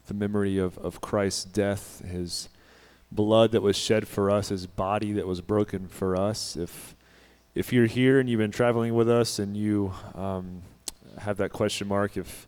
the 0.07 0.14
memory 0.14 0.59
of, 0.59 0.78
of 0.78 1.01
Christ's 1.01 1.45
death, 1.45 2.03
his 2.07 2.49
blood 3.11 3.53
that 3.53 3.61
was 3.61 3.76
shed 3.76 4.09
for 4.09 4.30
us, 4.30 4.49
his 4.49 4.66
body 4.66 5.12
that 5.12 5.26
was 5.26 5.43
broken 5.43 5.88
for 5.88 6.16
us. 6.16 6.57
If, 6.57 6.95
if 7.55 7.72
you're 7.72 7.86
here 7.86 8.18
and 8.18 8.28
you've 8.28 8.38
been 8.38 8.50
traveling 8.50 8.94
with 8.94 9.11
us 9.11 9.38
and 9.38 9.57
you 9.57 9.92
um, 10.14 10.62
have 11.18 11.36
that 11.36 11.53
question 11.53 11.86
mark, 11.86 12.16
if 12.16 12.46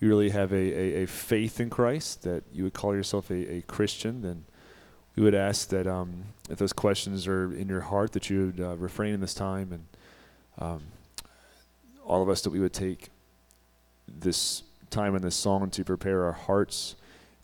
you 0.00 0.08
really 0.08 0.30
have 0.30 0.52
a, 0.52 0.56
a, 0.56 1.02
a, 1.02 1.06
faith 1.06 1.60
in 1.60 1.68
Christ, 1.68 2.22
that 2.22 2.44
you 2.52 2.64
would 2.64 2.72
call 2.72 2.94
yourself 2.94 3.30
a, 3.30 3.54
a 3.56 3.62
Christian, 3.62 4.22
then 4.22 4.44
we 5.16 5.22
would 5.22 5.34
ask 5.34 5.68
that 5.70 5.86
um, 5.86 6.24
if 6.48 6.58
those 6.58 6.72
questions 6.72 7.26
are 7.26 7.52
in 7.52 7.68
your 7.68 7.80
heart, 7.80 8.12
that 8.12 8.30
you 8.30 8.46
would 8.46 8.60
uh, 8.60 8.76
refrain 8.76 9.12
in 9.12 9.20
this 9.20 9.34
time, 9.34 9.72
and 9.72 9.86
um, 10.58 10.82
all 12.04 12.22
of 12.22 12.28
us 12.28 12.40
that 12.42 12.50
we 12.50 12.60
would 12.60 12.72
take 12.72 13.10
this 14.06 14.62
time 14.90 15.14
in 15.14 15.22
this 15.22 15.34
song 15.34 15.68
to 15.70 15.84
prepare 15.84 16.24
our 16.24 16.32
hearts 16.32 16.94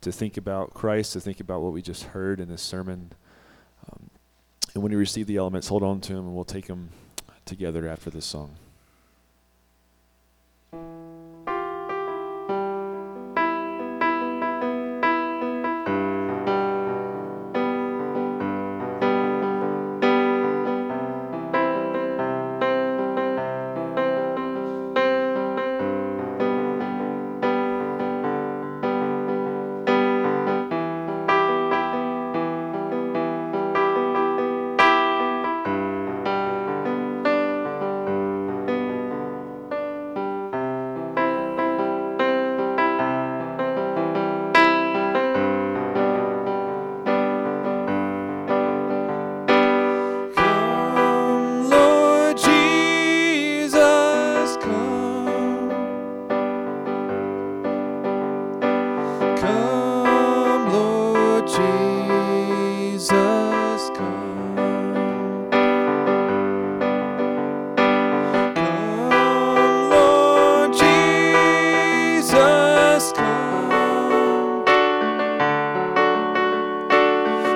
to 0.00 0.12
think 0.12 0.36
about 0.36 0.72
Christ, 0.72 1.14
to 1.14 1.20
think 1.20 1.40
about 1.40 1.60
what 1.60 1.72
we 1.72 1.82
just 1.82 2.04
heard 2.04 2.38
in 2.40 2.48
this 2.48 2.62
sermon. 2.62 3.12
And 4.74 4.82
when 4.82 4.90
you 4.90 4.98
receive 4.98 5.26
the 5.26 5.36
elements, 5.36 5.68
hold 5.68 5.82
on 5.82 6.00
to 6.02 6.14
them, 6.14 6.26
and 6.26 6.34
we'll 6.34 6.44
take 6.44 6.66
them 6.66 6.90
together 7.44 7.88
after 7.88 8.10
this 8.10 8.26
song. 8.26 8.56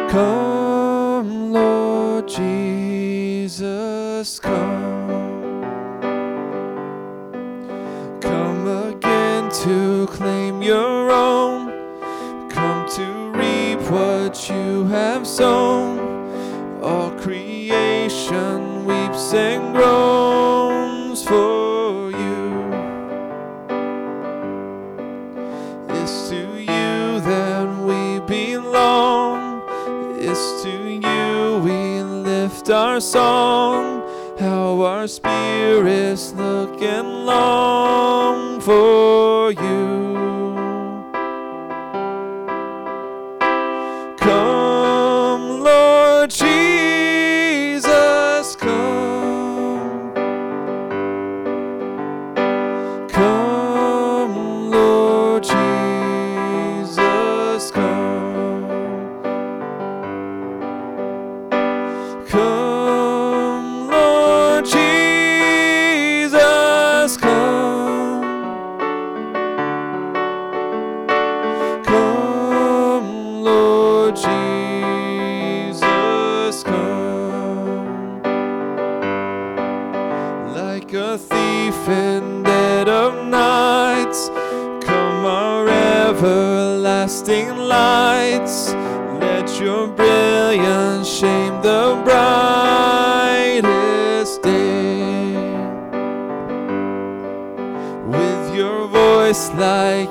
Come, 0.09 1.53
Lord 1.53 2.27
Jesus, 2.29 3.61
come. 4.41 5.63
Come 8.21 8.67
again 8.67 9.51
to 9.51 10.07
claim 10.07 10.63
your. 10.63 10.98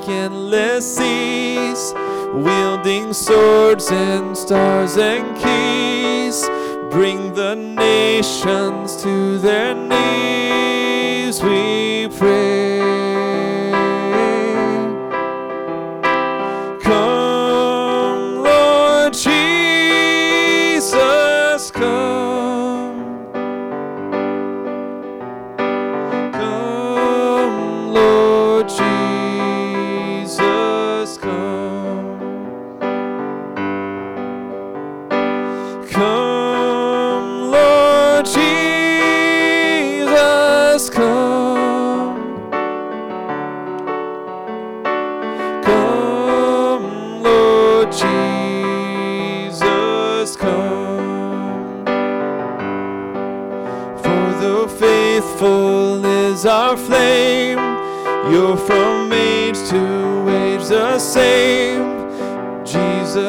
endless 0.08 0.98
seas, 0.98 1.94
wielding 2.34 3.14
swords 3.14 3.92
and 3.92 4.38
stars 4.38 4.98
and 4.98 5.36
keys. 5.38 6.48
Bring 6.92 7.34
the 7.34 7.56
nations 7.56 9.02
to 9.04 9.38
their 9.40 9.76
knees. 9.76 10.47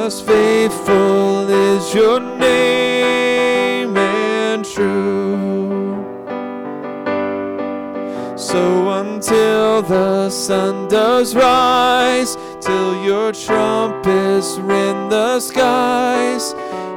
Because 0.08 0.22
faithful 0.22 1.50
is 1.50 1.94
your 1.94 2.18
name 2.18 3.94
and 3.94 4.64
true. 4.64 6.02
So 8.34 8.88
until 8.88 9.82
the 9.82 10.30
sun 10.30 10.88
does 10.88 11.34
rise, 11.36 12.38
till 12.58 13.04
your 13.04 13.32
trumpets 13.32 14.56
ring 14.56 15.10
the 15.10 15.40
skies, 15.40 16.52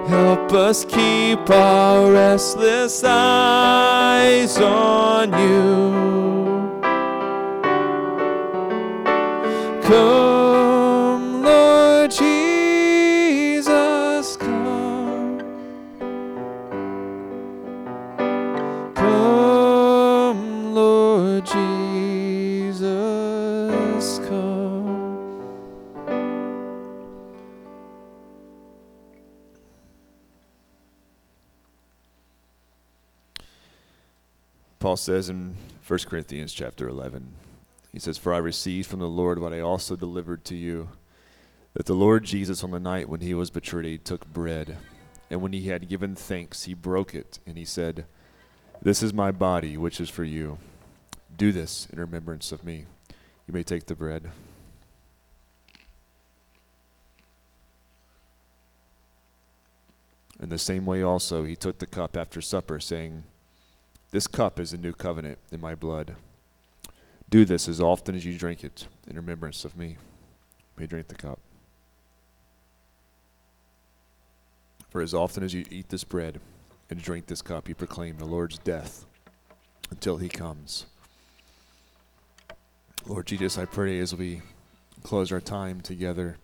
help 0.07 0.53
us 0.53 0.86
keep 0.86 1.49
our 1.49 2.14
restless 2.14 3.03
eyes 3.03 4.57
on 4.57 5.34
you. 5.34 6.41
Paul 34.82 34.97
says 34.97 35.29
in 35.29 35.57
1 35.88 35.99
Corinthians 36.07 36.51
chapter 36.51 36.89
11, 36.89 37.34
he 37.93 37.99
says, 37.99 38.17
For 38.17 38.34
I 38.34 38.39
received 38.39 38.89
from 38.89 38.99
the 38.99 39.05
Lord 39.07 39.38
what 39.38 39.53
I 39.53 39.59
also 39.59 39.95
delivered 39.95 40.43
to 40.45 40.55
you, 40.55 40.89
that 41.75 41.86
the 41.86 41.93
Lord 41.93 42.23
Jesus, 42.23 42.63
on 42.63 42.71
the 42.71 42.79
night 42.79 43.07
when 43.07 43.21
he 43.21 43.36
was 43.36 43.51
betrayed, 43.51 44.03
took 44.03 44.25
bread, 44.34 44.77
and 45.29 45.39
when 45.39 45.53
he 45.53 45.67
had 45.67 45.88
given 45.88 46.15
thanks, 46.15 46.63
he 46.63 46.73
broke 46.73 47.13
it, 47.13 47.38
and 47.45 47.59
he 47.59 47.63
said, 47.63 48.05
This 48.82 49.03
is 49.03 49.13
my 49.13 49.29
body, 49.29 49.77
which 49.77 50.01
is 50.01 50.09
for 50.09 50.23
you. 50.23 50.57
Do 51.38 51.51
this 51.51 51.88
in 51.93 51.99
remembrance 51.99 52.51
of 52.51 52.63
me. 52.63 52.86
You 53.47 53.53
may 53.53 53.61
take 53.61 53.86
the 53.86 53.95
bread. 53.95 54.32
In 60.41 60.49
the 60.49 60.57
same 60.57 60.88
way, 60.88 61.03
also, 61.03 61.43
he 61.43 61.55
took 61.55 61.77
the 61.77 61.86
cup 61.86 62.17
after 62.17 62.41
supper, 62.41 62.79
saying, 62.79 63.25
This 64.12 64.28
cup 64.28 64.59
is 64.59 64.74
a 64.74 64.78
new 64.78 64.91
covenant 64.91 65.39
in 65.51 65.62
my 65.62 65.74
blood. 65.74 66.16
Do 67.30 67.45
this 67.45 67.70
as 67.70 67.80
often 67.80 68.14
as 68.14 68.26
you 68.26 68.38
drink 68.38 68.64
it 68.64 68.88
in 69.07 69.16
remembrance 69.16 69.64
of 69.64 69.78
me. 69.78 69.95
May 70.78 70.86
drink 70.86 71.07
the 71.07 71.16
cup. 71.16 71.39
For 74.89 75.01
as 75.01 75.14
often 75.14 75.43
as 75.43 75.53
you 75.53 75.64
eat 75.72 75.88
this 75.88 76.03
bread 76.03 76.41
and 76.89 77.01
drink 77.01 77.28
this 77.28 77.41
cup, 77.41 77.70
you 77.70 77.76
proclaim 77.76 78.18
the 78.18 78.26
Lord's 78.26 78.57
death 78.57 79.05
until 79.89 80.18
he 80.18 80.28
comes. 80.28 80.86
Lord 83.05 83.28
Jesus, 83.28 83.57
I 83.57 83.64
pray 83.64 83.99
as 83.99 84.14
we 84.14 84.41
close 85.03 85.32
our 85.32 85.39
time 85.39 85.80
together, 85.80 86.38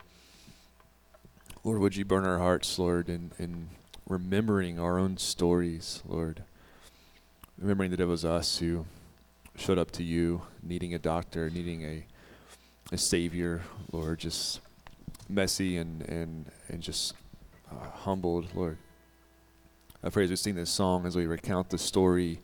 Lord, 1.66 1.80
would 1.80 1.98
you 1.98 2.06
burn 2.06 2.26
our 2.26 2.38
hearts, 2.38 2.80
Lord, 2.80 3.10
in, 3.10 3.32
in 3.38 3.68
remembering 4.08 4.80
our 4.80 4.98
own 4.98 5.18
stories, 5.18 6.02
Lord. 6.08 6.44
Remembering 7.58 7.92
that 7.92 8.00
it 8.00 8.06
was 8.06 8.24
us 8.24 8.58
who 8.60 8.86
showed 9.56 9.80
up 9.80 9.90
to 9.92 10.04
you 10.04 10.44
needing 10.62 10.94
a 10.94 11.00
doctor, 11.00 11.50
needing 11.50 11.84
a, 11.84 12.06
a 12.92 12.98
savior, 12.98 13.64
Lord, 13.92 14.20
just 14.20 14.62
messy 15.28 15.78
and, 15.78 16.04
and, 16.04 16.52
and 16.70 16.82
just 16.82 17.14
uh, 17.72 17.90
humbled, 17.90 18.54
Lord. 18.54 18.78
I 20.04 20.10
pray 20.10 20.26
as 20.26 20.30
we 20.30 20.36
sing 20.36 20.56
this 20.56 20.70
song, 20.70 21.08
as 21.08 21.16
we 21.16 21.26
recount 21.26 21.72
the 21.72 21.80
story 21.80 22.40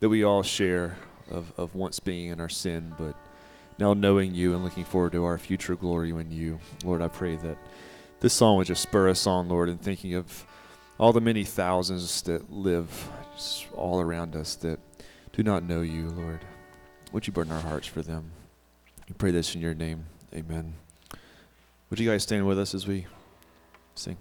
that 0.00 0.08
we 0.08 0.24
all 0.24 0.42
share 0.42 0.96
of, 1.30 1.52
of 1.56 1.76
once 1.76 2.00
being 2.00 2.30
in 2.30 2.40
our 2.40 2.48
sin, 2.48 2.92
but 2.98 3.14
now 3.78 3.94
knowing 3.94 4.34
you 4.34 4.54
and 4.54 4.64
looking 4.64 4.84
forward 4.84 5.12
to 5.12 5.24
our 5.24 5.38
future 5.38 5.76
glory 5.76 6.10
in 6.10 6.32
you. 6.32 6.58
Lord, 6.84 7.02
I 7.02 7.08
pray 7.08 7.36
that 7.36 7.56
this 8.18 8.32
song 8.32 8.56
would 8.56 8.66
just 8.66 8.82
spur 8.82 9.08
us 9.08 9.26
on, 9.26 9.48
Lord, 9.48 9.68
in 9.68 9.78
thinking 9.78 10.14
of 10.14 10.44
all 10.98 11.12
the 11.12 11.20
many 11.20 11.44
thousands 11.44 12.22
that 12.22 12.52
live 12.52 13.08
all 13.74 14.00
around 14.00 14.34
us 14.36 14.54
that 14.56 14.78
do 15.32 15.42
not 15.42 15.62
know 15.62 15.82
you, 15.82 16.08
Lord. 16.08 16.40
Would 17.12 17.26
you 17.26 17.32
burn 17.32 17.50
our 17.50 17.60
hearts 17.60 17.86
for 17.86 18.02
them? 18.02 18.32
We 19.08 19.14
pray 19.14 19.30
this 19.30 19.54
in 19.54 19.60
your 19.60 19.74
name. 19.74 20.06
Amen. 20.34 20.74
Would 21.90 22.00
you 22.00 22.08
guys 22.08 22.22
stand 22.22 22.46
with 22.46 22.58
us 22.58 22.74
as 22.74 22.86
we 22.86 23.06
sing? 23.94 24.16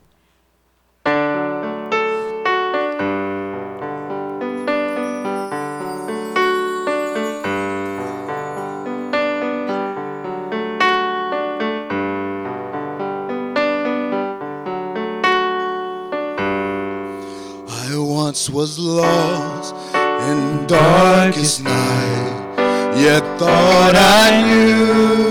Was 18.50 18.78
lost 18.78 19.74
in 19.96 20.68
darkest 20.68 21.64
night, 21.64 22.56
yet 22.96 23.24
thought 23.40 23.96
I 23.96 24.44
knew 24.48 25.30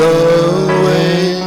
the 0.00 0.66
way. 0.84 1.40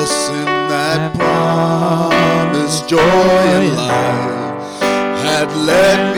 A 0.00 0.06
sin 0.06 0.44
that 0.44 1.14
promised 1.16 2.88
joy 2.88 2.98
and 2.98 3.76
life 3.76 4.80
had 5.24 5.48
led 5.66 6.11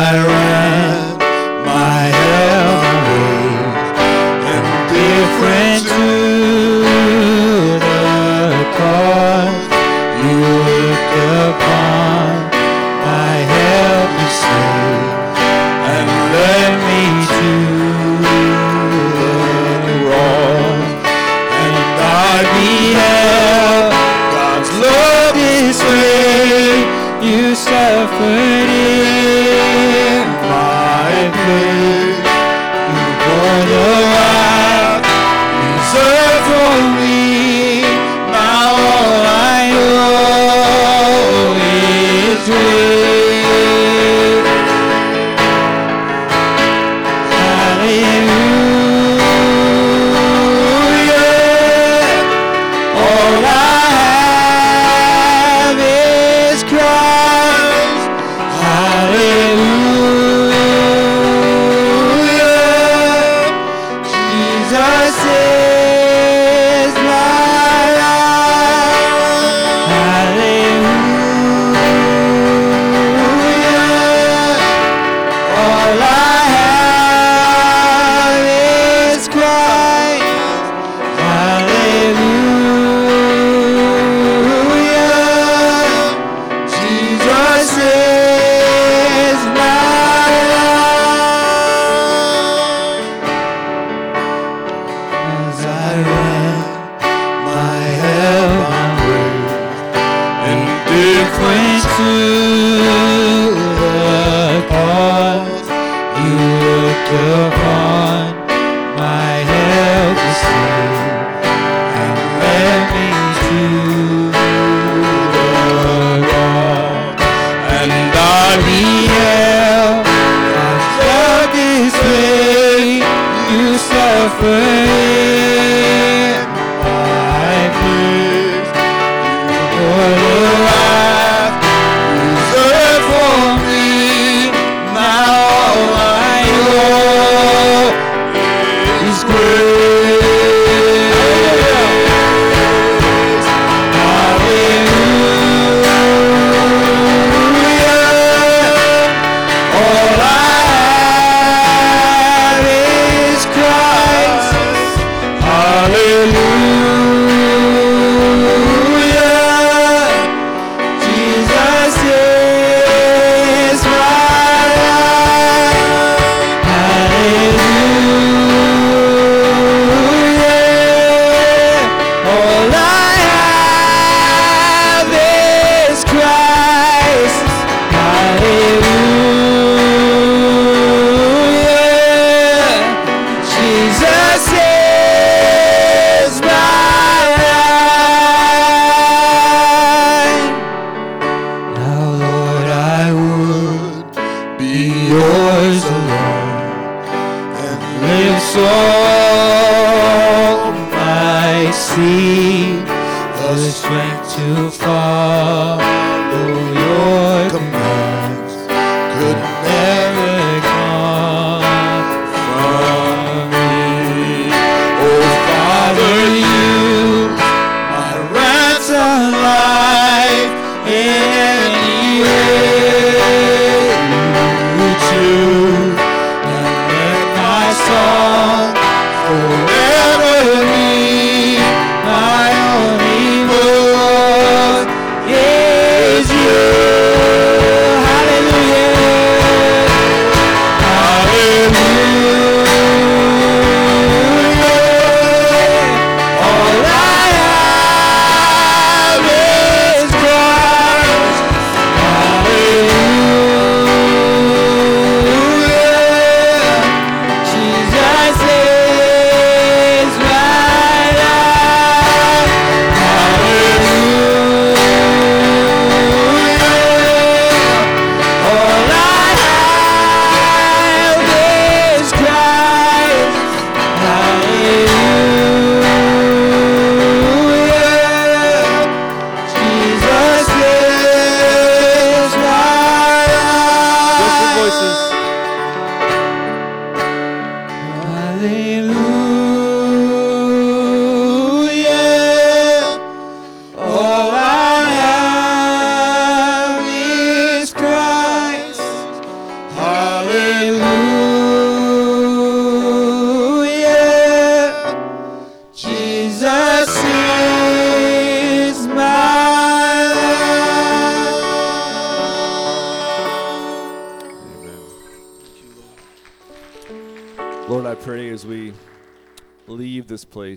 I 0.00 0.14
ran 0.14 0.47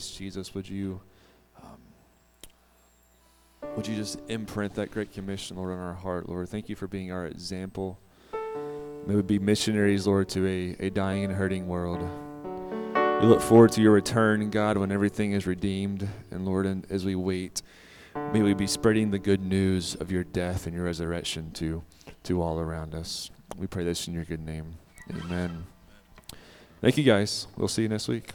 Jesus, 0.10 0.56
would 0.56 0.68
you 0.68 1.00
um, 1.62 1.78
would 3.76 3.88
you 3.88 3.96
just 3.96 4.20
imprint 4.28 4.74
that 4.76 4.92
great 4.92 5.14
commission, 5.14 5.58
Lord, 5.58 5.72
on 5.72 5.80
our 5.80 5.94
heart, 5.94 6.28
Lord? 6.28 6.50
Thank 6.50 6.70
you 6.70 6.76
for 6.76 6.88
being 6.88 7.12
our 7.12 7.28
example. 7.28 8.00
May 9.06 9.16
we 9.16 9.22
be 9.22 9.40
missionaries, 9.40 10.06
Lord, 10.06 10.30
to 10.30 10.46
a, 10.48 10.88
a 10.88 10.90
dying 10.90 11.24
and 11.24 11.34
hurting 11.34 11.68
world. 11.68 12.02
We 13.22 13.28
look 13.28 13.42
forward 13.42 13.72
to 13.74 13.82
your 13.82 13.92
return, 13.92 14.50
God, 14.50 14.78
when 14.78 14.92
everything 14.92 15.34
is 15.34 15.46
redeemed. 15.46 16.08
And 16.32 16.46
Lord, 16.46 16.66
and 16.66 16.86
as 16.90 17.06
we 17.06 17.16
wait, 17.16 17.62
may 18.34 18.42
we 18.42 18.54
be 18.54 18.68
spreading 18.68 19.12
the 19.12 19.20
good 19.20 19.42
news 19.42 19.96
of 19.96 20.12
your 20.12 20.24
death 20.24 20.66
and 20.66 20.76
your 20.76 20.86
resurrection 20.86 21.52
to, 21.52 21.84
to 22.24 22.42
all 22.42 22.60
around 22.60 22.94
us. 22.96 23.30
We 23.58 23.68
pray 23.68 23.84
this 23.84 24.08
in 24.08 24.14
your 24.14 24.26
good 24.26 24.44
name. 24.44 24.76
Amen. 25.10 25.66
Thank 26.82 26.98
you, 26.98 27.04
guys. 27.04 27.48
We'll 27.58 27.68
see 27.68 27.84
you 27.84 27.90
next 27.90 28.08
week. 28.08 28.32